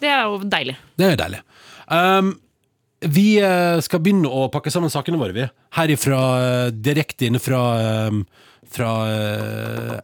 Det 0.01 0.09
er 0.11 0.25
jo 0.27 0.41
deilig. 0.43 0.77
Det 0.97 1.07
er 1.07 1.15
jo 1.15 1.21
deilig. 1.23 1.43
Um, 1.87 2.33
Vi 3.13 3.37
eh, 3.43 3.79
skal 3.85 4.03
begynne 4.03 4.31
å 4.31 4.47
pakke 4.53 4.73
sammen 4.73 4.93
sakene 4.93 5.21
våre, 5.21 5.35
vi. 5.37 5.47
Herifra, 5.77 6.21
eh, 6.43 6.71
direkte 6.75 7.29
inne 7.29 7.41
fra, 7.43 7.63
eh, 7.81 8.19
fra 8.77 8.93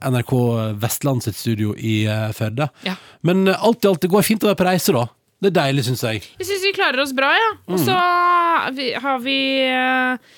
NRK 0.07 0.35
Vestland 0.81 1.25
sitt 1.25 1.37
studio 1.37 1.75
i 1.75 2.05
Førde. 2.37 2.69
Ja. 2.87 2.95
Men 3.27 3.49
alt 3.51 3.85
i 3.85 3.91
alt, 3.91 4.05
det 4.05 4.11
går 4.13 4.23
fint 4.27 4.45
å 4.45 4.53
være 4.53 4.61
på 4.61 4.69
reise, 4.69 4.95
da. 4.95 5.09
Det 5.43 5.51
er 5.51 5.55
deilig, 5.57 5.83
syns 5.89 6.05
jeg. 6.07 6.23
Jeg 6.39 6.47
syns 6.47 6.63
vi 6.69 6.71
klarer 6.77 7.03
oss 7.03 7.11
bra, 7.19 7.33
ja. 7.35 7.51
Og 7.75 7.81
så 7.83 7.97
har 9.03 9.19
vi 9.25 9.35
eh, 9.67 10.31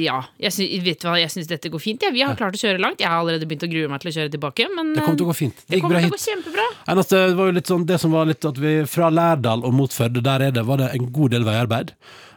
Ja, 0.00 0.22
jeg 0.40 0.54
synes, 0.54 0.78
vet 0.86 1.02
du 1.02 1.08
hva, 1.10 1.18
jeg 1.20 1.32
syns 1.34 1.50
dette 1.50 1.68
går 1.68 1.82
fint. 1.82 2.06
Ja. 2.06 2.12
Vi 2.14 2.22
har 2.24 2.38
klart 2.38 2.56
å 2.56 2.60
kjøre 2.62 2.80
langt. 2.80 3.02
Jeg 3.04 3.10
har 3.12 3.20
allerede 3.20 3.44
begynt 3.50 3.66
å 3.66 3.68
grue 3.68 3.90
meg 3.92 4.00
til 4.00 4.08
å 4.08 4.14
kjøre 4.16 4.32
tilbake. 4.32 4.70
Men 4.72 4.94
Det 4.96 5.04
kommer 5.04 5.20
til 5.20 5.28
å 5.28 5.32
gå 5.34 5.36
fint. 5.42 5.60
Det 5.66 5.76
det 5.76 5.82
kommer 5.84 6.00
til 6.00 6.08
å 6.08 6.16
gå 6.16 6.22
kjempebra. 6.24 6.66
Eneste 6.94 7.22
var 7.36 7.50
jo 7.50 7.56
litt 7.58 7.72
sånn, 7.74 7.86
det 7.92 8.00
som 8.00 8.16
var 8.16 8.30
litt 8.32 8.48
at 8.48 8.62
vi 8.64 8.74
fra 8.88 9.12
Lærdal 9.12 9.66
og 9.68 9.76
mot 9.76 9.92
Førde, 9.92 10.24
der 10.24 10.48
er 10.48 10.56
det, 10.56 10.64
var 10.64 10.80
det 10.80 10.88
en 10.96 11.10
god 11.12 11.36
del 11.36 11.44
veiarbeid. 11.44 11.92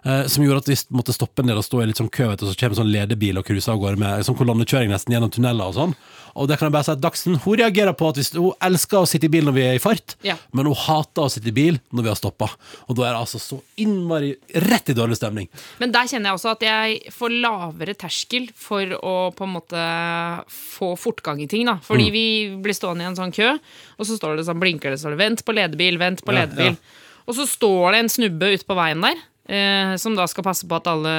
Eh, 0.05 0.27
som 0.29 0.43
gjorde 0.45 0.61
at 0.61 0.67
vi 0.69 0.75
måtte 0.93 1.13
stoppe 1.15 1.41
ned 1.41 1.57
og 1.57 1.63
stå 1.65 1.79
i 1.81 1.85
litt 1.89 1.97
sånn 1.97 2.11
kø, 2.13 2.27
vet 2.29 2.37
du, 2.37 2.45
og 2.45 2.51
så 2.53 2.59
kommer 2.59 2.77
sånn 2.77 2.91
ledebil 2.93 3.39
og 3.39 3.45
cruiser 3.47 3.71
av 3.73 3.79
gårde 3.81 3.97
med 3.97 4.21
sånn 4.27 4.35
kolonnekjøring 4.37 4.91
nesten 4.93 5.15
gjennom 5.15 5.31
tunneler 5.33 5.65
og 5.65 5.73
sånn. 5.73 5.95
Og 6.35 6.47
det 6.47 6.59
kan 6.59 6.67
jeg 6.67 6.73
bare 6.75 6.83
si 6.85 6.91
at 6.93 7.01
Dagsen 7.01 7.39
hun 7.41 7.55
reagerer 7.57 7.95
på 7.97 8.09
at 8.11 8.19
hvis, 8.19 8.29
hun 8.37 8.51
elsker 8.61 8.99
å 9.01 9.07
sitte 9.09 9.25
i 9.25 9.31
bil 9.33 9.45
når 9.47 9.55
vi 9.55 9.63
er 9.65 9.73
i 9.75 9.81
fart, 9.81 10.13
Ja. 10.21 10.35
men 10.53 10.67
hun 10.69 10.75
hater 10.75 11.23
å 11.25 11.31
sitte 11.31 11.47
i 11.49 11.55
bil 11.57 11.79
når 11.91 12.03
vi 12.03 12.09
har 12.09 12.15
stoppa. 12.19 12.51
Og 12.87 12.95
da 12.95 13.01
er 13.07 13.13
det 13.15 13.21
altså 13.23 13.39
så 13.41 13.57
innmari 13.81 14.35
rett 14.53 14.89
i 14.89 14.93
dårlig 14.93 15.17
stemning. 15.17 15.47
Men 15.79 15.91
der 15.91 16.05
kjenner 16.05 16.29
jeg 16.29 16.37
også 16.37 16.51
at 16.51 16.59
jeg 16.61 17.11
får 17.11 17.41
lavere 17.41 17.95
terskel 17.97 18.49
for 18.53 18.85
å 19.01 19.33
på 19.33 19.43
en 19.47 19.53
måte 19.57 20.45
få 20.51 20.93
fortgang 20.99 21.41
i 21.41 21.47
ting. 21.47 21.65
da 21.65 21.75
Mm. 21.75 21.81
Fordi 21.81 22.11
vi 22.11 22.25
blir 22.61 22.73
stående 22.77 23.01
i 23.01 23.05
en 23.09 23.15
sånn 23.15 23.33
kø, 23.33 23.57
og 23.99 24.05
så 24.05 24.17
står 24.19 24.37
det 24.37 24.45
sånn, 24.45 24.59
blinker 24.59 24.91
det 24.91 24.99
sånn 24.99 25.17
'vent 25.17 25.43
på 25.43 25.53
ledebil', 25.53 25.97
'vent 25.97 26.21
på 26.23 26.33
Ja, 26.33 26.45
ledebil'. 26.45 26.77
ja. 26.77 27.25
Og 27.27 27.33
så 27.35 27.47
står 27.47 27.91
det 27.93 27.99
en 27.99 28.09
snubbe 28.09 28.53
ute 28.53 28.63
på 28.65 28.75
veien 28.75 29.01
der, 29.01 29.15
eh, 29.47 29.95
som 30.01 30.17
da 30.17 30.27
skal 30.29 30.45
passe 30.47 30.67
på 30.67 30.77
at 30.77 30.89
alle 30.91 31.15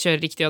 kjører 0.00 0.22
riktig. 0.22 0.48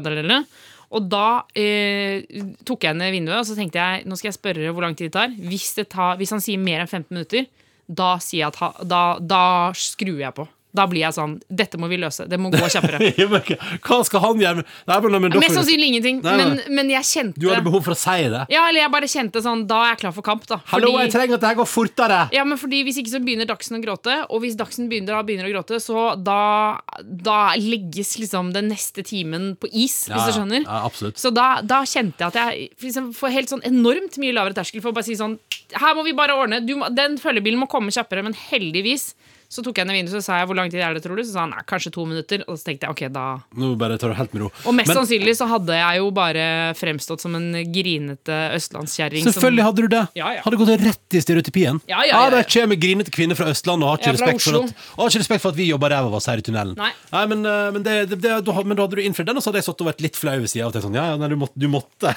Og, 0.91 1.07
da 1.07 1.27
eh, 1.55 2.27
tok 2.67 2.87
jeg 2.89 2.99
ned 2.99 3.15
vinduet 3.15 3.39
og 3.39 3.47
så 3.47 3.57
tenkte 3.59 3.79
jeg 3.79 4.07
nå 4.11 4.19
skal 4.19 4.33
jeg 4.33 4.39
spørre 4.41 4.73
hvor 4.75 4.87
lang 4.87 4.97
tid 4.99 5.11
det 5.11 5.17
tar. 5.19 5.35
Hvis, 5.51 5.73
det 5.79 5.89
tar, 5.93 6.17
hvis 6.21 6.35
han 6.35 6.43
sier 6.43 6.61
mer 6.61 6.83
enn 6.83 6.91
15 6.91 7.15
minutter, 7.15 7.47
da, 7.91 8.15
jeg 8.19 8.47
at 8.47 8.83
da, 8.87 9.05
da 9.19 9.45
skrur 9.79 10.19
jeg 10.21 10.35
på. 10.37 10.47
Da 10.77 10.85
blir 10.91 11.03
jeg 11.03 11.15
sånn 11.17 11.33
Dette 11.51 11.79
må 11.81 11.89
vi 11.91 11.99
løse. 11.99 12.27
Det 12.31 12.39
må 12.39 12.51
gå 12.53 12.61
kjappere. 12.71 13.01
Hva 13.87 13.99
skal 14.07 14.23
han 14.23 14.43
gjøre? 14.43 14.65
Nei, 14.87 14.99
men, 15.05 15.17
men, 15.27 15.37
Mest 15.43 15.57
sannsynlig 15.59 15.89
ingenting, 15.91 16.21
Nei, 16.25 16.35
men, 16.39 16.61
men 16.77 16.93
jeg 16.93 17.09
kjente 17.09 17.43
Du 17.43 17.49
hadde 17.51 17.65
behov 17.67 17.83
for 17.89 17.97
å 17.97 17.99
si 17.99 18.29
det. 18.31 18.45
Ja, 18.53 18.67
eller 18.69 18.85
jeg 18.85 18.93
bare 18.95 19.09
kjente 19.11 19.43
sånn 19.45 19.65
Da 19.71 19.81
er 19.87 19.93
jeg 19.95 20.03
klar 20.05 20.15
for 20.17 20.27
kamp, 20.27 20.47
da. 20.51 20.61
Hallo, 20.71 20.93
Fordi- 20.93 21.07
jeg 21.07 21.15
trenger 21.17 21.39
at 21.39 21.45
det 21.45 21.51
her 21.53 21.59
går 21.63 21.71
fortere! 21.71 22.21
ja, 22.37 22.45
men 22.47 22.61
fordi 22.61 22.83
Hvis 22.87 23.01
ikke 23.03 23.15
så 23.15 23.23
begynner 23.25 23.49
Dagsen 23.51 23.79
å 23.79 23.83
gråte, 23.83 24.15
og 24.31 24.45
hvis 24.45 24.57
Dagsen 24.59 24.87
begynner, 24.91 25.19
begynner 25.27 25.49
å 25.49 25.53
gråte, 25.53 25.81
så 25.83 26.13
da, 26.21 26.79
da 27.03 27.39
legges 27.59 28.15
liksom 28.21 28.53
den 28.55 28.71
neste 28.71 29.03
timen 29.07 29.55
på 29.61 29.69
is, 29.73 30.05
hvis 30.11 30.29
du 30.29 30.37
skjønner. 30.39 30.65
Ja, 30.65 30.85
absolutt. 30.87 31.19
Så 31.21 31.33
da, 31.35 31.49
da 31.67 31.83
kjente 31.89 32.23
jeg 32.23 32.31
at 32.31 32.39
jeg 32.41 32.69
liksom 32.87 33.11
får 33.17 33.35
helt 33.35 33.53
sånn 33.53 33.65
enormt 33.67 34.21
mye 34.23 34.35
lavere 34.37 34.57
terskel 34.57 34.85
for 34.85 34.93
å 34.93 34.97
bare 34.97 35.09
si 35.09 35.19
sånn 35.19 35.39
Her 35.75 35.95
må 35.99 36.05
vi 36.07 36.15
bare 36.17 36.35
ordne. 36.39 36.63
Du, 36.67 36.77
må- 36.79 36.91
den 36.95 37.19
følgebilen 37.21 37.61
må 37.61 37.69
komme 37.71 37.93
kjappere, 37.95 38.25
men 38.27 38.37
heldigvis 38.39 39.13
så 39.51 39.65
tok 39.67 39.81
jeg 39.81 39.89
ned 39.89 39.97
vinduet 39.99 40.15
og 40.21 40.23
sa 40.23 40.37
jeg, 40.39 40.47
hvor 40.47 40.55
lang 40.55 40.69
tid 40.71 40.79
er 40.79 40.95
det, 40.95 41.01
tror 41.03 41.19
du? 41.19 41.25
Så 41.27 41.33
sa 41.35 41.43
han 41.43 41.51
nei, 41.51 41.63
kanskje 41.67 41.91
to 41.97 42.05
minutter. 42.07 42.45
Og 42.47 42.55
så 42.61 42.69
tenkte 42.69 42.87
jeg 42.87 42.95
ok, 42.95 43.01
da 43.11 43.25
Nå 43.59 43.73
bare 43.81 43.97
tar 43.99 44.13
du 44.13 44.15
helt 44.15 44.35
med 44.37 44.45
ro. 44.45 44.51
Og 44.63 44.77
mest 44.79 44.93
Men- 44.93 45.01
sannsynlig 45.01 45.35
så 45.41 45.49
hadde 45.51 45.75
jeg 45.75 45.99
jo 45.99 46.11
bare 46.15 46.45
fremstått 46.79 47.25
som 47.25 47.35
en 47.35 47.49
grinete 47.75 48.37
østlandskjerring. 48.55 49.25
som- 49.27 49.35
Selvfølgelig 49.35 49.67
hadde 49.67 49.83
du 49.83 49.89
det. 49.89 50.05
Ja, 50.15 50.31
ja. 50.37 50.43
Hadde 50.45 50.61
gått 50.61 50.71
rett 50.79 51.19
i 51.19 51.21
stereotypien. 51.21 51.81
Ja, 51.91 51.99
ja, 52.07 52.15
ja, 52.15 52.25
ja. 52.25 52.31
der 52.31 52.45
kommer 52.45 52.79
grinete 52.79 53.11
kvinner 53.11 53.35
fra 53.35 53.51
Østlandet 53.51 53.83
og 53.83 53.91
har 53.91 53.99
ikke, 53.99 54.15
respekt 54.21 54.43
for, 54.47 54.63
at, 54.63 54.75
har 54.97 55.11
ikke 55.11 55.23
respekt 55.25 55.43
for 55.43 55.51
at 55.51 55.57
vi 55.59 55.67
jobber 55.67 55.91
ræva 55.91 56.07
av 56.07 56.15
oss 56.15 56.27
her 56.31 56.39
i 56.39 56.47
tunnelen. 56.47 56.77
Nei. 56.77 56.93
men, 57.27 57.45
eh, 57.45 57.71
men, 57.75 57.83
det, 57.83 58.09
det, 58.11 58.21
det, 58.23 58.45
da, 58.45 58.63
men 58.63 58.77
da 58.77 58.87
hadde 58.87 58.97
du 58.97 59.03
innfridd 59.03 59.27
den, 59.27 59.37
og 59.37 59.43
så 59.43 59.51
hadde 59.51 59.65
jeg 59.65 59.67
satt 59.67 59.81
og 59.83 59.91
vært 59.91 60.01
litt 60.01 60.15
flau 60.15 60.39
ved 60.39 60.49
sida 60.49 60.67
av. 60.67 60.79
Sånn, 60.79 60.95
ja, 60.95 61.11
ja, 61.11 61.17
nei, 61.17 61.29
du 61.29 61.37
måtte, 61.37 61.59
du 61.59 61.67
måtte. 61.67 62.15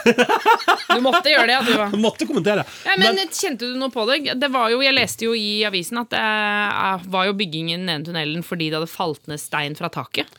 Du 0.93 1.01
måtte 1.01 1.31
gjøre 1.31 1.47
det, 1.49 1.55
ja, 1.57 1.61
du. 1.65 1.73
Var. 1.81 1.95
måtte 1.97 2.27
kommentere. 2.29 2.65
Ja, 2.85 2.95
men 3.01 3.17
Kjente 3.33 3.65
du 3.65 3.77
noe 3.79 3.89
på 3.89 4.05
det? 4.05 4.35
det 4.39 4.49
var 4.53 4.69
jo, 4.69 4.81
jeg 4.85 4.93
leste 4.93 5.25
jo 5.25 5.33
i 5.33 5.63
avisen 5.65 5.97
at 6.03 6.11
det 6.13 6.21
eh, 6.21 7.07
var 7.23 7.31
jo 7.31 7.35
bygging 7.39 7.71
i 7.71 7.77
den 7.79 7.89
ene 7.89 8.05
tunnelen 8.05 8.43
fordi 8.45 8.69
det 8.69 8.77
hadde 8.81 8.91
falt 8.91 9.27
ned 9.31 9.41
stein 9.41 9.75
fra 9.79 9.89
taket 9.93 10.29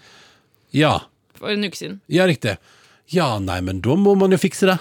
ja, 0.75 0.95
for 1.39 1.51
en 1.53 1.65
uke 1.67 1.79
siden. 1.79 2.01
ja, 2.11 2.25
riktig. 2.31 2.57
Ja, 3.13 3.39
nei, 3.39 3.61
men 3.63 3.81
da 3.85 3.95
må 4.01 4.15
man 4.17 4.33
jo 4.33 4.39
fikse 4.41 4.67
det. 4.71 4.79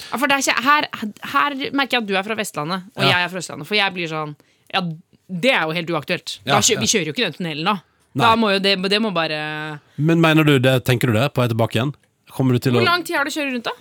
Ja, 0.00 0.16
for 0.16 0.26
det 0.30 0.38
er 0.38 0.42
ikke, 0.46 0.62
her, 0.64 0.86
her 1.34 1.54
merker 1.76 1.98
jeg 1.98 2.02
at 2.02 2.08
du 2.08 2.14
er 2.16 2.24
fra 2.24 2.34
Vestlandet, 2.38 2.86
og 2.96 3.02
Ja. 3.04 3.10
jeg 3.12 3.24
er 3.26 3.28
fra 3.34 3.38
Østlandet. 3.42 3.68
For 3.68 3.76
jeg 3.76 3.92
blir 3.94 4.08
sånn 4.08 4.32
Ja, 4.72 4.80
det 5.28 5.52
er 5.52 5.66
jo 5.68 5.74
helt 5.76 5.90
uaktuelt. 5.92 6.38
Ja, 6.46 6.54
Da 6.56 6.60
kjø, 6.64 6.74
ja. 6.78 6.80
Vi 6.80 6.88
kjører 6.90 7.10
jo 7.10 7.12
ikke 7.12 7.26
den 7.28 7.36
tunnelen, 7.36 7.64
da. 7.68 7.74
Nei. 8.14 8.24
Da 8.24 8.30
må 8.40 8.48
jo 8.54 8.58
det, 8.64 8.72
det 8.90 8.98
må 9.04 9.12
bare 9.14 9.36
Men 10.00 10.20
mener 10.24 10.42
du 10.48 10.56
det, 10.58 10.72
tenker 10.88 11.12
du 11.12 11.18
det, 11.18 11.28
på 11.36 11.42
vei 11.44 11.48
tilbake 11.52 11.76
igjen? 11.78 11.92
Kommer 12.32 12.56
du 12.56 12.58
til 12.64 12.72
Hvor 12.74 12.82
å 12.82 12.88
lang 12.88 13.04
tid 13.04 13.16
har 13.20 13.28
du 13.28 13.30
å 13.30 13.36
kjøre 13.36 13.52
rundt, 13.54 13.68
da? 13.68 13.76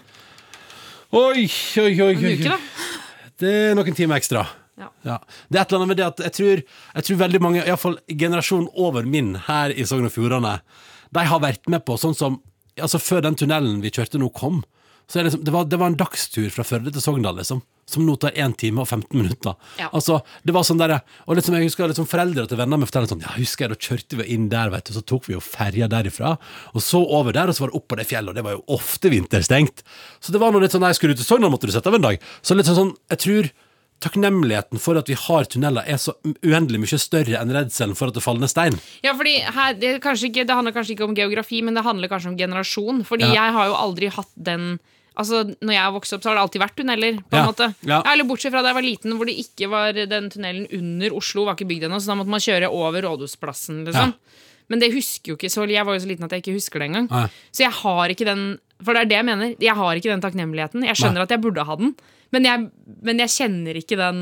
Oi, 1.18 1.48
oi, 1.82 1.94
oi, 2.04 2.14
En 2.14 2.26
oi. 2.26 2.36
uke, 2.36 2.50
da? 2.52 2.60
Det 3.40 3.54
er 3.72 3.76
noen 3.80 3.96
timer 3.98 4.20
ekstra. 4.20 4.44
Ja. 4.80 4.90
Ja. 5.06 5.18
Det 5.50 5.60
er 5.60 5.64
et 5.66 5.72
eller 5.74 5.84
annet 5.84 5.92
med 5.92 6.00
det 6.00 6.08
at 6.08 6.24
jeg 6.28 6.36
tror, 6.40 6.64
jeg 6.96 7.08
tror 7.08 7.22
veldig 7.26 7.42
mange, 7.44 7.64
iallfall 7.66 8.00
generasjonen 8.08 8.70
over 8.80 9.08
min 9.08 9.36
her 9.50 9.76
i 9.76 9.86
Sogn 9.88 10.08
og 10.10 10.16
Fjordane, 10.16 10.60
de 11.16 11.26
har 11.26 11.44
vært 11.44 11.68
med 11.72 11.86
på 11.88 12.00
sånn 12.00 12.18
som 12.18 12.42
Altså, 12.80 12.96
før 13.04 13.20
den 13.26 13.36
tunnelen 13.36 13.82
vi 13.84 13.90
kjørte 13.92 14.16
nå 14.22 14.30
kom, 14.32 14.62
så 15.10 15.18
det, 15.18 15.24
liksom, 15.26 15.42
det, 15.44 15.52
var, 15.52 15.66
det 15.66 15.78
var 15.82 15.90
en 15.90 15.98
dagstur 15.98 16.52
fra 16.54 16.64
Førde 16.64 16.92
til 16.94 17.02
Sogndal, 17.02 17.40
liksom. 17.42 17.64
Som 17.90 18.06
nå 18.06 18.14
tar 18.22 18.36
1 18.38 18.54
time 18.62 18.84
og 18.84 18.88
15 18.88 19.18
minutter. 19.18 19.56
Ja. 19.80 19.88
Altså, 19.90 20.20
det 20.46 20.54
var 20.54 20.68
sånn 20.68 20.78
der, 20.78 21.00
Og 21.26 21.40
liksom, 21.40 21.56
jeg 21.58 21.66
husker 21.66 21.90
liksom 21.90 22.06
foreldre 22.08 22.46
til 22.48 22.60
venner 22.60 22.78
med 22.78 22.88
forteller 22.88 23.10
sånn 23.10 23.24
Ja, 23.26 23.32
husker 23.34 23.66
jeg, 23.66 23.74
da 23.74 23.88
kjørte 23.90 24.20
vi 24.20 24.28
inn 24.36 24.46
der, 24.54 24.70
vet 24.70 24.86
du, 24.86 24.94
så 24.94 25.02
tok 25.02 25.26
vi 25.26 25.34
jo 25.34 25.42
ferja 25.42 25.90
derifra. 25.90 26.36
Og 26.76 26.86
så 26.86 27.02
over 27.02 27.34
der, 27.34 27.50
og 27.50 27.58
så 27.58 27.66
var 27.66 27.74
det 27.74 27.82
opp 27.82 27.88
på 27.90 27.98
det 27.98 28.06
fjellet, 28.12 28.30
og 28.30 28.38
det 28.38 28.46
var 28.46 28.56
jo 28.60 28.78
ofte 28.78 29.10
vinterstengt. 29.10 29.82
Så 30.22 30.36
det 30.36 30.44
var 30.44 30.54
noe 30.54 30.62
litt 30.64 30.78
sånn 30.78 30.86
Nei, 30.86 30.94
skulle 30.94 31.18
du 31.18 31.24
til 31.24 31.32
Sogndal, 31.32 31.52
måtte 31.56 31.68
du 31.68 31.74
sette 31.74 31.90
av 31.90 31.98
en 31.98 32.06
dag. 32.06 32.22
Så 32.46 32.54
litt 32.54 32.70
sånn, 32.70 32.78
sånn 32.78 32.94
Jeg 33.10 33.24
tror 33.26 33.52
takknemligheten 34.04 34.80
for 34.82 34.98
at 35.00 35.10
vi 35.10 35.16
har 35.20 35.48
tunneler, 35.52 35.84
er 35.88 35.98
så 36.02 36.14
uendelig 36.46 36.80
mye 36.84 37.00
større 37.02 37.40
enn 37.42 37.52
redselen 37.56 37.96
for 38.00 38.10
at 38.12 38.18
det 38.18 38.24
faller 38.24 38.42
ned 38.46 38.52
stein. 38.52 38.78
Ja, 39.06 39.14
fordi 39.18 39.38
her, 39.44 39.74
det, 39.80 39.96
ikke, 40.04 40.46
det 40.46 40.56
handler 40.56 40.76
kanskje 40.76 40.96
ikke 40.96 41.08
om 41.10 41.16
geografi, 41.18 41.62
men 41.66 41.76
det 41.78 41.84
handler 41.86 42.12
kanskje 42.12 42.32
om 42.34 42.38
generasjon. 42.40 43.04
Fordi 43.06 43.28
Ja. 43.28 43.34
jeg 43.44 43.54
har 43.58 43.68
jo 43.68 43.76
aldri 43.76 44.08
hatt 44.16 44.32
den 44.36 44.80
Altså, 45.20 45.42
når 45.60 45.74
jeg 45.74 45.92
vokste 45.92 46.16
opp, 46.16 46.22
så 46.24 46.30
har 46.30 46.36
det 46.38 46.42
alltid 46.46 46.62
vært 46.62 46.76
tunneler. 46.80 47.16
på 47.28 47.36
en 47.36 47.42
Ja, 47.44 47.46
måte 47.52 47.76
ja. 47.84 47.98
Eller 48.08 48.24
bortsett 48.24 48.54
fra 48.54 48.62
da 48.62 48.70
jeg 48.70 48.76
var 48.78 48.86
liten, 48.88 49.18
hvor 49.18 49.26
det 49.28 49.36
ikke 49.36 49.68
var 49.70 49.92
den 49.92 50.30
tunnelen 50.32 50.68
under 50.72 51.12
Oslo 51.18 51.44
var 51.44 51.56
ikke 51.58 51.68
bygd 51.68 51.84
ennå, 51.90 52.00
så 52.00 52.08
da 52.08 52.16
måtte 52.16 52.30
man 52.32 52.40
kjøre 52.40 52.70
over 52.72 53.02
Rådhusplassen, 53.04 53.84
liksom. 53.84 54.14
Men 54.70 54.80
det 54.80 54.94
husker 54.94 55.34
jo 55.34 55.36
ikke 55.36 55.50
så 55.52 55.68
Jeg 55.68 55.84
var 55.86 55.96
jo 55.98 56.00
så 56.00 56.08
liten 56.08 56.24
at 56.24 56.32
jeg 56.32 56.44
ikke 56.44 56.56
husker 56.56 56.80
det 56.80 56.88
engang. 56.88 57.10
Nei. 57.12 57.28
Så 57.52 57.64
jeg 57.66 57.72
har 57.72 58.08
ikke 58.08 58.26
den 58.30 58.60
For 58.82 58.94
det 58.94 59.02
er 59.02 59.06
det 59.10 59.18
jeg 59.18 59.26
mener. 59.26 59.56
Jeg 59.60 59.76
har 59.76 59.96
ikke 60.00 60.08
den 60.14 60.22
takknemligheten. 60.22 60.86
Jeg 60.88 60.96
skjønner 60.96 61.22
at 61.24 61.30
jeg 61.36 61.42
burde 61.42 61.66
ha 61.66 61.76
den, 61.76 61.96
men 62.36 62.50
jeg, 62.50 62.66
men 63.06 63.22
jeg 63.26 63.36
kjenner 63.36 63.80
ikke 63.80 64.00
den 64.00 64.20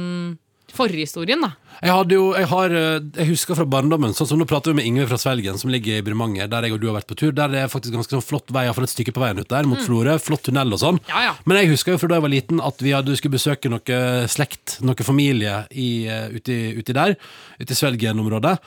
forhistorien, 0.73 1.41
da. 1.41 1.53
Jeg 1.77 1.93
hadde 1.93 2.15
jo, 2.17 2.23
jeg 2.35 2.47
har, 2.49 2.73
eh, 2.73 3.05
jeg 3.19 3.29
husker 3.29 3.57
fra 3.57 3.65
barndommen, 3.69 4.13
sånn 4.17 4.27
som 4.31 4.39
nå 4.39 4.47
prater 4.49 4.73
vi 4.73 4.79
med 4.79 4.87
Ingve 4.89 5.07
fra 5.09 5.19
Svelgen, 5.21 5.59
som 5.61 5.71
ligger 5.71 5.99
i 5.99 6.05
Bremanger, 6.05 6.49
der 6.51 6.67
jeg 6.67 6.75
og 6.75 6.81
du 6.81 6.87
har 6.89 6.97
vært 6.97 7.09
på 7.09 7.17
tur. 7.19 7.31
Der 7.31 7.51
det 7.53 7.61
er 7.61 7.71
faktisk 7.71 7.95
ganske 7.95 8.17
sånn 8.17 8.25
flott 8.25 8.51
vei, 8.51 8.65
iallfall 8.65 8.87
et 8.87 8.93
stykke 8.93 9.13
på 9.15 9.23
veien 9.23 9.39
ut 9.39 9.47
der, 9.51 9.69
mot 9.69 9.79
Florø. 9.85 10.17
Flott 10.21 10.43
tunnel 10.47 10.73
og 10.73 10.81
sånn. 10.81 10.99
Mm. 10.99 11.13
Ja, 11.13 11.23
ja. 11.29 11.35
Men 11.45 11.61
jeg 11.61 11.71
husker 11.75 11.93
jo 11.93 12.01
fra 12.01 12.11
da 12.11 12.19
jeg 12.19 12.25
var 12.27 12.33
liten 12.33 12.63
at 12.63 12.83
vi 12.83 12.95
hadde, 12.95 13.15
skulle 13.19 13.37
besøke 13.37 13.71
noe 13.71 14.01
slekt, 14.27 14.79
noe 14.81 15.07
familie, 15.07 15.61
i, 15.71 16.07
eh, 16.09 16.27
uti, 16.33 16.57
uti 16.81 16.97
der, 16.97 17.15
uti 17.61 17.77
Svelgen-området. 17.77 18.57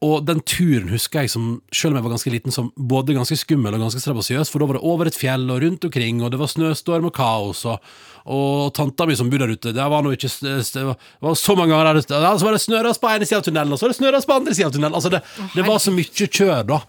Og 0.00 0.22
den 0.24 0.38
turen 0.48 0.88
husker 0.88 1.26
jeg 1.26 1.30
som, 1.32 1.48
selv 1.76 1.92
om 1.92 1.98
jeg 1.98 2.04
var 2.06 2.14
ganske 2.14 2.30
liten, 2.32 2.54
som 2.54 2.70
både 2.72 3.12
ganske 3.12 3.36
skummel 3.36 3.74
og 3.76 3.82
ganske 3.82 4.00
strabasiøs, 4.00 4.48
for 4.48 4.62
da 4.62 4.68
var 4.70 4.78
det 4.78 4.86
over 4.88 5.10
et 5.10 5.18
fjell 5.18 5.44
og 5.52 5.60
rundt 5.60 5.84
omkring, 5.84 6.22
og 6.24 6.32
det 6.32 6.40
var 6.40 6.48
snøstorm 6.48 7.10
og 7.10 7.12
kaos, 7.18 7.66
og, 7.68 7.84
og 8.32 8.70
tanta 8.76 9.04
mi 9.04 9.18
som 9.20 9.28
bodde 9.28 9.44
der 9.44 9.60
ute, 9.60 9.74
det 9.76 9.88
var 9.92 10.06
nå 10.06 10.14
ikke 10.16 10.32
det 10.40 10.86
var, 10.86 11.36
så 11.36 11.56
mange 11.58 11.74
ganger 11.74 12.00
der, 12.00 12.16
ja, 12.16 12.32
så 12.32 12.48
var 12.48 12.56
det 12.56 12.64
snøras 12.64 13.02
på 13.02 13.12
ene 13.12 13.28
sida 13.28 13.42
av 13.42 13.46
tunnelen, 13.50 13.76
og 13.76 13.80
så 13.80 13.86
var 13.86 13.92
det 13.92 14.00
snøras 14.00 14.28
på 14.30 14.38
andre 14.40 14.56
sida 14.56 14.70
av 14.70 14.76
tunnelen. 14.78 14.96
Altså 14.96 15.12
det, 15.12 15.20
det 15.52 15.68
var 15.68 15.84
så 15.84 15.92
mye 15.92 16.28
kjør 16.32 16.64
da. 16.72 16.80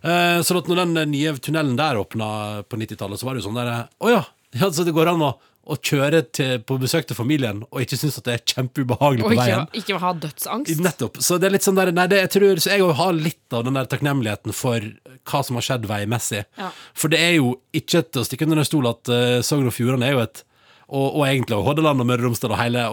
Eh, 0.00 0.38
så 0.46 0.56
at 0.62 0.70
når 0.70 0.84
den 0.84 1.10
nye 1.10 1.34
tunnelen 1.42 1.74
der 1.76 1.98
åpna 1.98 2.28
på 2.70 2.78
90-tallet, 2.78 3.18
så 3.18 3.26
var 3.26 3.34
det 3.34 3.42
jo 3.42 3.50
sånn 3.50 3.58
der 3.58 3.72
Å 3.98 4.14
ja, 4.14 4.22
ja, 4.56 4.70
så 4.70 4.86
det 4.86 4.94
går 4.94 5.10
an 5.12 5.26
å, 5.26 5.34
å 5.70 5.76
kjøre 5.76 6.22
til, 6.32 6.60
på 6.64 6.78
besøk 6.80 7.06
til 7.06 7.18
familien 7.18 7.60
og 7.68 7.82
ikke 7.82 7.98
synes 8.00 8.16
at 8.18 8.26
det 8.26 8.36
er 8.36 8.44
kjempeubehagelig 8.54 9.26
på 9.26 9.32
ikke, 9.34 9.44
veien. 9.44 9.66
ikke 9.76 9.98
ha 10.02 10.12
dødsangst. 10.24 10.82
Nettopp. 10.82 11.20
Så 11.22 11.38
det 11.38 11.50
er 11.50 11.54
litt 11.56 11.66
sånn 11.66 11.78
der 11.78 11.92
Nei, 11.94 12.06
det, 12.10 12.22
jeg 12.24 12.32
tror 12.36 12.62
så 12.62 12.72
jeg 12.72 12.94
har 13.00 13.16
litt 13.16 13.56
av 13.56 13.66
den 13.66 13.76
der 13.76 13.90
takknemligheten 13.90 14.56
for 14.56 14.86
hva 15.28 15.42
som 15.46 15.58
har 15.58 15.66
skjedd 15.66 15.88
veimessig. 15.90 16.44
Ja. 16.58 16.70
For 16.96 17.12
det 17.12 17.20
er 17.22 17.34
jo 17.36 17.58
ikke 17.76 18.02
til 18.08 18.22
å 18.22 18.26
stikke 18.26 18.48
under 18.48 18.62
en 18.62 18.68
stol 18.68 18.88
at 18.90 19.12
uh, 19.12 19.42
Sogn 19.46 19.68
og 19.68 19.76
Fjordane 19.76 20.08
er 20.08 20.16
jo 20.16 20.24
et 20.24 20.44
og, 20.90 21.20
og 21.20 21.22
egentlig 21.22 21.54
og 21.54 21.68
Hordaland 21.68 22.02
og 22.02 22.08
Møre 22.08 22.24
og 22.24 22.26
Romsdal 22.26 22.54
og 22.56 22.58
hele, 22.58 22.86